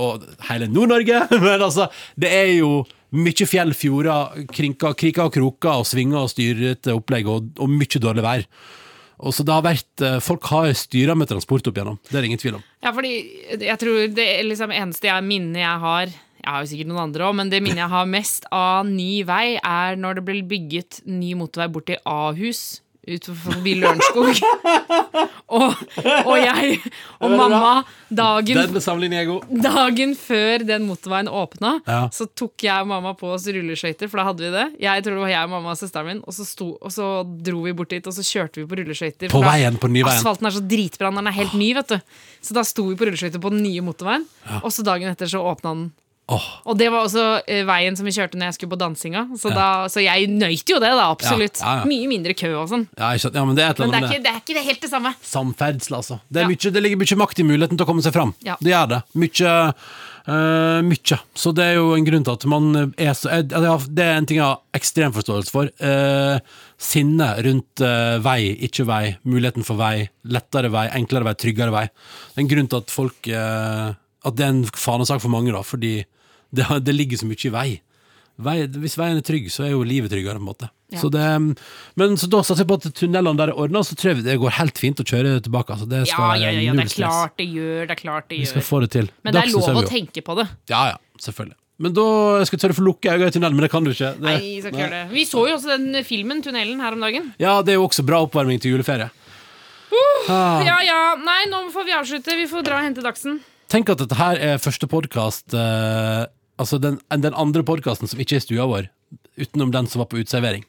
hele 0.51 0.67
Nord-Norge. 0.69 1.23
Men 1.43 1.63
altså, 1.65 1.87
det 2.19 2.29
er 2.29 2.51
jo 2.59 2.83
mye 3.17 3.47
fjell, 3.49 3.73
fjorder, 3.77 4.43
kriker 4.51 5.23
og 5.25 5.33
kroker 5.33 5.81
og 5.81 5.87
svinger 5.87 6.25
og 6.25 6.29
styrete 6.29 6.93
opplegg 6.93 7.29
og, 7.31 7.49
og 7.57 7.71
mye 7.71 8.03
dårlig 8.03 8.25
vær. 8.25 8.45
Og 9.17 9.33
så 9.33 9.43
det 9.45 9.53
har 9.53 9.65
vært, 9.65 10.01
eh, 10.05 10.19
Folk 10.21 10.45
har 10.51 10.69
styra 10.77 11.15
med 11.17 11.29
transport 11.29 11.67
opp 11.67 11.77
igjennom, 11.77 11.97
det 12.05 12.15
er 12.15 12.21
det 12.21 12.29
ingen 12.29 12.41
tvil 12.43 12.59
om. 12.59 12.63
Ja, 12.83 12.93
fordi 12.93 13.13
jeg 13.57 13.77
tror 13.81 14.13
det 14.13 14.27
liksom 14.45 14.73
eneste 14.73 15.09
jeg, 15.09 15.23
minnet 15.23 15.63
jeg 15.63 15.79
har 15.79 16.07
Jeg 16.37 16.53
har 16.53 16.63
jo 16.63 16.69
sikkert 16.69 16.87
noen 16.87 17.01
andre 17.09 17.25
òg, 17.27 17.35
men 17.35 17.49
det 17.49 17.59
minnet 17.59 17.81
jeg 17.81 17.91
har 17.91 18.05
mest 18.05 18.45
av 18.53 18.85
ny 18.85 19.23
vei, 19.27 19.57
er 19.57 19.97
når 19.99 20.15
det 20.15 20.23
ble 20.23 20.43
bygget 20.47 21.01
ny 21.05 21.33
motorvei 21.35 21.67
bort 21.67 21.87
til 21.89 21.97
Ahus 22.05 22.79
utenfor 23.07 23.57
Lørenskog. 23.63 24.39
og, 25.57 25.73
og 26.27 26.35
jeg 26.39 26.77
og 27.23 27.33
mamma 27.39 27.71
dagen. 28.09 28.59
Dagen 29.63 30.13
før 30.19 30.65
den 30.67 30.87
motorveien 30.89 31.29
åpna, 31.31 31.77
Ja. 31.87 31.99
så 32.13 32.27
tok 32.27 32.65
jeg 32.67 32.83
og 32.83 32.89
mamma 32.91 33.13
på 33.17 33.31
oss 33.35 33.47
rulleskøyter, 33.47 34.09
for 34.11 34.21
da 34.21 34.27
hadde 34.29 34.45
vi 34.45 34.51
det. 34.55 34.65
Jeg 34.83 35.03
tror 35.05 35.17
det 35.17 35.23
var 35.25 35.33
jeg, 35.33 35.51
mamma 35.53 35.73
og 35.75 35.79
søsteren 35.79 36.09
min, 36.11 36.23
og 36.27 36.35
så, 36.35 36.45
sto, 36.47 36.69
og 36.81 36.93
så 36.93 37.11
dro 37.47 37.61
vi 37.65 37.75
bort 37.77 37.93
dit, 37.93 38.07
og 38.07 38.15
så 38.15 38.25
kjørte 38.27 38.61
vi 38.63 38.67
på 38.69 38.79
rulleskøyter. 38.81 39.31
På 39.33 39.43
veien, 39.45 39.77
på 39.81 39.91
ny 39.91 40.01
veien. 40.03 40.15
Asfalten 40.17 40.49
er 40.49 40.57
så 40.57 40.63
dritbra, 40.63 41.11
den 41.15 41.31
er 41.31 41.37
helt 41.37 41.55
ny, 41.57 41.71
vet 41.77 41.95
du. 41.95 41.99
Så 42.43 42.57
da 42.57 42.63
sto 42.67 42.87
vi 42.89 42.97
på 42.99 43.07
rulleskøyter 43.07 43.43
på 43.43 43.53
den 43.53 43.63
nye 43.65 43.85
motorveien, 43.85 44.27
og 44.61 44.69
så 44.73 44.85
dagen 44.87 45.11
etter 45.13 45.29
så 45.31 45.43
åpna 45.47 45.73
den. 45.77 45.87
Åh, 46.27 46.45
Og 46.67 46.75
det 46.75 46.89
var 46.91 47.05
også 47.05 47.21
eh, 47.47 47.61
veien 47.63 47.95
som 47.95 48.03
vi 48.03 48.11
kjørte 48.11 48.35
når 48.35 48.49
jeg 48.49 48.55
skulle 48.57 48.73
på 48.73 48.79
dansinga, 48.81 49.21
så, 49.39 49.47
da, 49.55 49.67
så 49.87 50.01
jeg 50.03 50.25
nøyt 50.27 50.67
jo 50.67 50.75
det, 50.83 50.89
da, 50.91 51.05
absolutt. 51.13 51.61
Ja, 51.61 51.69
ja, 51.69 51.75
ja. 51.79 51.85
Mye 51.87 52.09
mindre 52.11 52.33
kø 52.35 52.49
og 52.59 52.65
sånn. 52.67 52.83
ja, 52.99 53.13
ja, 53.15 53.43
men 53.47 53.55
det 53.55 53.63
er 53.63 53.77
Men 53.79 53.93
det 53.93 54.01
er, 54.01 54.07
ikke, 54.09 54.23
det 54.25 54.31
er 54.33 54.41
ikke 54.41 54.55
det 54.57 54.63
helt 54.65 54.81
det 54.83 54.89
samme. 54.91 55.13
samferdsel, 55.23 55.95
altså. 55.95 56.17
Det, 56.27 56.43
Ja. 56.43 56.49
mye, 56.51 56.71
det 56.75 56.81
ligger 56.83 56.99
mye 56.99 57.17
makt 57.23 57.39
i 57.39 57.45
muligheten 57.47 57.79
til 57.79 57.85
å 57.85 57.87
komme 57.87 58.03
seg 58.03 58.11
fram. 58.11 58.33
Ja. 58.43 58.57
Det 58.59 58.73
gjør 58.73 58.89
det. 58.91 58.99
Mye, 59.23 59.53
uh, 60.27 60.81
mye. 60.83 61.19
Så 61.33 61.53
det 61.55 61.63
er 61.63 61.79
jo 61.79 61.93
en 61.95 62.09
grunn 62.09 62.27
til 62.27 62.33
at 62.35 62.45
man 62.51 62.67
er 62.97 63.13
så 63.15 63.31
jeg- 63.31 63.47
Det 63.47 64.03
er 64.03 64.17
en 64.17 64.25
ting 64.25 64.37
jeg 64.37 64.43
har 64.43 64.59
ekstrem 64.73 65.13
forståelse 65.15 65.49
for. 65.49 65.71
Uh, 65.79 66.39
sinne 66.77 67.29
rundt 67.39 67.79
vei, 68.21 68.41
ikke 68.67 68.83
vei, 68.85 69.15
muligheten 69.23 69.63
for 69.63 69.77
vei, 69.79 70.09
lettere 70.25 70.69
vei, 70.69 70.89
enklere 70.89 71.23
vei, 71.23 71.33
tryggere 71.39 71.71
vei. 71.71 71.87
Det 71.87 72.37
er 72.37 72.41
en 72.41 72.47
grunn 72.51 72.67
til 72.67 72.77
at 72.83 72.91
folk 72.91 73.27
At 74.27 74.35
det 74.35 74.43
er 74.43 74.49
en 74.49 74.63
fanesak 74.65 75.21
for 75.21 75.29
mange, 75.31 75.53
da, 75.53 75.61
fordi 75.63 76.03
det, 76.55 76.65
det 76.85 76.95
ligger 76.95 77.19
så 77.21 77.27
mye 77.29 77.43
i 77.49 77.53
vei. 77.53 77.67
vei. 78.37 78.57
Hvis 78.83 78.97
veien 78.99 79.19
er 79.19 79.25
trygg, 79.25 79.49
så 79.53 79.65
er 79.67 79.73
jo 79.73 79.83
livet 79.87 80.11
tryggere, 80.13 80.39
på 80.39 80.45
en 80.45 80.49
måte. 80.49 80.69
Ja. 80.93 81.01
Så 81.01 81.09
det, 81.11 81.25
men 81.99 82.15
så 82.15 82.29
da 82.31 82.39
satser 82.47 82.63
jeg 82.63 82.69
på 82.69 82.77
at 82.79 82.89
tunnelene 82.95 83.35
der 83.39 83.51
er 83.51 83.59
ordna, 83.59 83.81
så 83.83 83.97
tror 83.99 84.13
jeg 84.13 84.23
det 84.23 84.37
går 84.39 84.55
helt 84.61 84.79
fint 84.79 85.01
å 85.03 85.05
kjøre 85.07 85.37
tilbake. 85.43 85.75
Altså. 85.75 85.87
Det 85.91 86.05
skal 86.07 86.39
Ja, 86.39 86.51
ja, 86.53 86.65
ja, 86.69 86.75
det 86.77 86.85
er 86.85 86.93
klart 86.95 87.37
det 87.41 87.47
gjør, 87.51 87.81
det 87.85 87.95
er 87.97 88.01
klart 88.01 88.29
det 88.31 88.41
Vi 88.43 88.49
skal 88.53 88.63
få 88.63 88.81
det 88.85 88.91
til. 88.95 89.09
Men 89.25 89.35
det 89.35 89.43
er 89.43 89.55
lov 89.55 89.81
å 89.83 89.87
tenke 89.87 90.23
på 90.23 90.37
det. 90.39 90.47
Ja, 90.71 90.85
ja, 90.93 90.99
selvfølgelig. 91.19 91.57
Men 91.77 91.93
da 91.93 92.05
skal 92.47 92.57
jeg 92.57 92.61
tørre 92.63 92.73
å 92.73 92.77
få 92.79 92.85
lukke 92.87 93.11
øynene 93.11 93.29
i 93.29 93.33
tunnelen, 93.35 93.57
men 93.59 93.67
det 93.67 93.69
kan 93.69 93.85
du 93.85 93.91
ikke. 93.91 94.15
Det, 94.17 94.23
Nei, 94.25 94.53
så 94.63 94.71
nei. 94.73 94.87
det. 94.95 95.01
Vi 95.11 95.25
så 95.29 95.43
jo 95.45 95.57
også 95.59 95.75
den 95.75 95.99
filmen, 96.07 96.39
Tunnelen, 96.41 96.79
her 96.81 96.95
om 96.97 97.03
dagen. 97.05 97.27
Ja, 97.37 97.59
det 97.61 97.75
er 97.75 97.77
jo 97.77 97.85
også 97.85 98.05
bra 98.07 98.23
oppvarming 98.25 98.63
til 98.63 98.73
juleferie. 98.73 99.11
Ah. 100.27 100.63
Ja 100.65 100.79
ja, 100.83 101.01
nei, 101.21 101.43
nå 101.51 101.67
får 101.71 101.85
vi 101.87 101.93
avslutte. 101.95 102.33
Vi 102.39 102.47
får 102.49 102.65
dra 102.67 102.81
og 102.81 102.87
hente 102.87 103.03
Dagsen. 103.05 103.37
Tenk 103.71 103.91
at 103.91 104.01
dette 104.01 104.17
her 104.17 104.39
er 104.39 104.59
første 104.63 104.87
podkast 104.89 105.53
Altså 106.57 106.79
den, 106.81 106.97
den 107.09 107.37
andre 107.37 107.63
podkasten 107.65 108.09
som 108.09 108.21
ikke 108.21 108.39
er 108.39 108.43
stua 108.43 108.65
vår, 108.69 108.89
utenom 109.37 109.71
den 109.73 109.89
som 109.89 110.01
var 110.01 110.09
på 110.11 110.19
uteservering. 110.21 110.65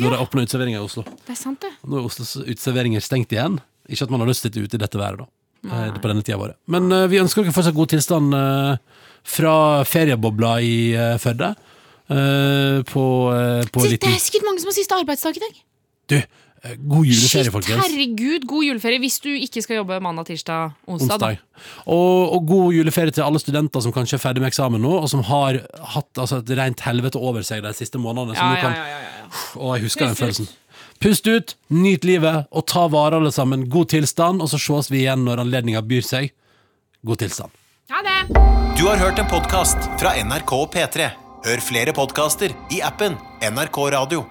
Når 0.00 0.10
det 0.10 0.22
åpna 0.24 0.42
uteserveringa 0.42 0.80
i 0.80 0.82
Oslo. 0.82 1.04
Det 1.06 1.36
er 1.36 1.38
sant, 1.38 1.60
det. 1.62 1.70
Nå 1.86 2.00
er 2.00 2.08
Oslos 2.08 2.34
uteserveringer 2.40 3.04
stengt 3.04 3.32
igjen. 3.34 3.60
Ikke 3.86 4.08
at 4.08 4.14
man 4.14 4.24
har 4.24 4.30
lyst 4.30 4.42
til 4.42 4.50
å 4.50 4.54
sitte 4.54 4.64
ute 4.66 4.78
i 4.80 4.82
dette 4.82 4.98
været, 4.98 5.22
da. 5.22 5.30
Nei. 5.70 5.84
På 5.96 6.10
denne 6.10 6.24
tida 6.26 6.36
våre. 6.40 6.56
Men 6.68 6.90
uh, 6.92 7.06
vi 7.08 7.20
ønsker 7.22 7.44
dere 7.44 7.54
fortsatt 7.54 7.76
god 7.76 7.92
tilstand 7.94 8.34
uh, 8.36 8.74
fra 9.24 9.54
feriebobla 9.88 10.58
i 10.60 10.74
uh, 10.98 11.14
Førde. 11.22 11.54
eh, 12.12 12.82
på, 12.84 13.04
på 13.72 13.80
Det 13.80 13.90
liten 13.94 14.12
er 14.12 14.20
sikkert 14.20 14.44
mange 14.44 14.60
som 14.60 14.68
har 14.68 14.76
siste 14.76 14.96
arbeidsdag 14.98 15.38
i 15.38 15.44
dag. 15.44 15.60
Du, 16.12 16.16
eh, 16.18 16.26
god 16.64 17.04
juleferie, 17.04 17.44
Shit, 17.44 17.52
folkens. 17.52 17.84
herregud, 17.84 18.46
god 18.48 18.64
juleferie 18.64 19.00
hvis 19.02 19.18
du 19.20 19.28
ikke 19.36 19.60
skal 19.64 19.76
jobbe 19.82 19.98
mandag, 20.00 20.24
tirsdag, 20.30 20.72
onsdag. 20.88 21.14
Onsdag. 21.14 21.38
Og, 21.86 22.32
og 22.38 22.46
god 22.48 22.72
juleferie 22.78 23.12
til 23.12 23.24
alle 23.26 23.40
studenter 23.42 23.84
som 23.84 23.92
kanskje 23.92 24.16
er 24.16 24.22
ferdig 24.22 24.40
med 24.44 24.48
eksamen 24.48 24.80
nå, 24.80 24.92
og 25.02 25.08
som 25.12 25.22
har 25.28 25.60
hatt 25.94 26.20
altså, 26.24 26.40
et 26.40 26.52
rent 26.56 26.80
helvete 26.86 27.20
over 27.20 27.44
seg 27.44 27.60
de 27.66 27.72
siste 27.76 28.00
månedene. 28.00 28.36
Ja, 28.38 28.50
ja, 28.54 28.60
kan, 28.62 28.76
ja, 28.78 28.86
ja, 28.88 29.00
ja. 29.20 29.42
Å, 29.60 29.74
jeg 29.76 29.84
husker 29.88 30.06
den 30.08 30.14
Pust 30.14 30.20
ut. 30.20 30.24
følelsen. 30.24 30.48
Pust 31.04 31.26
ut, 31.28 31.56
nyt 31.74 32.04
livet, 32.08 32.46
og 32.54 32.64
ta 32.70 32.86
vare 32.88 33.18
alle 33.20 33.32
sammen. 33.34 33.66
God 33.68 33.90
tilstand, 33.92 34.40
og 34.40 34.48
så 34.48 34.60
ses 34.62 34.88
vi 34.94 35.02
igjen 35.04 35.26
når 35.26 35.42
anledninga 35.44 35.82
byr 35.84 36.06
seg. 36.06 36.32
God 37.04 37.20
tilstand. 37.20 37.52
Ha 37.92 38.00
det! 38.06 38.18
Du 38.78 38.86
har 38.88 38.96
hørt 38.98 39.20
en 39.20 39.28
podkast 39.28 39.76
fra 40.00 40.14
NRK 40.24 40.54
og 40.56 40.70
P3. 40.72 41.10
Hør 41.44 41.60
flere 41.60 41.92
podkaster 41.92 42.54
i 42.72 42.80
appen 42.80 43.18
NRK 43.44 43.82
Radio. 43.92 44.24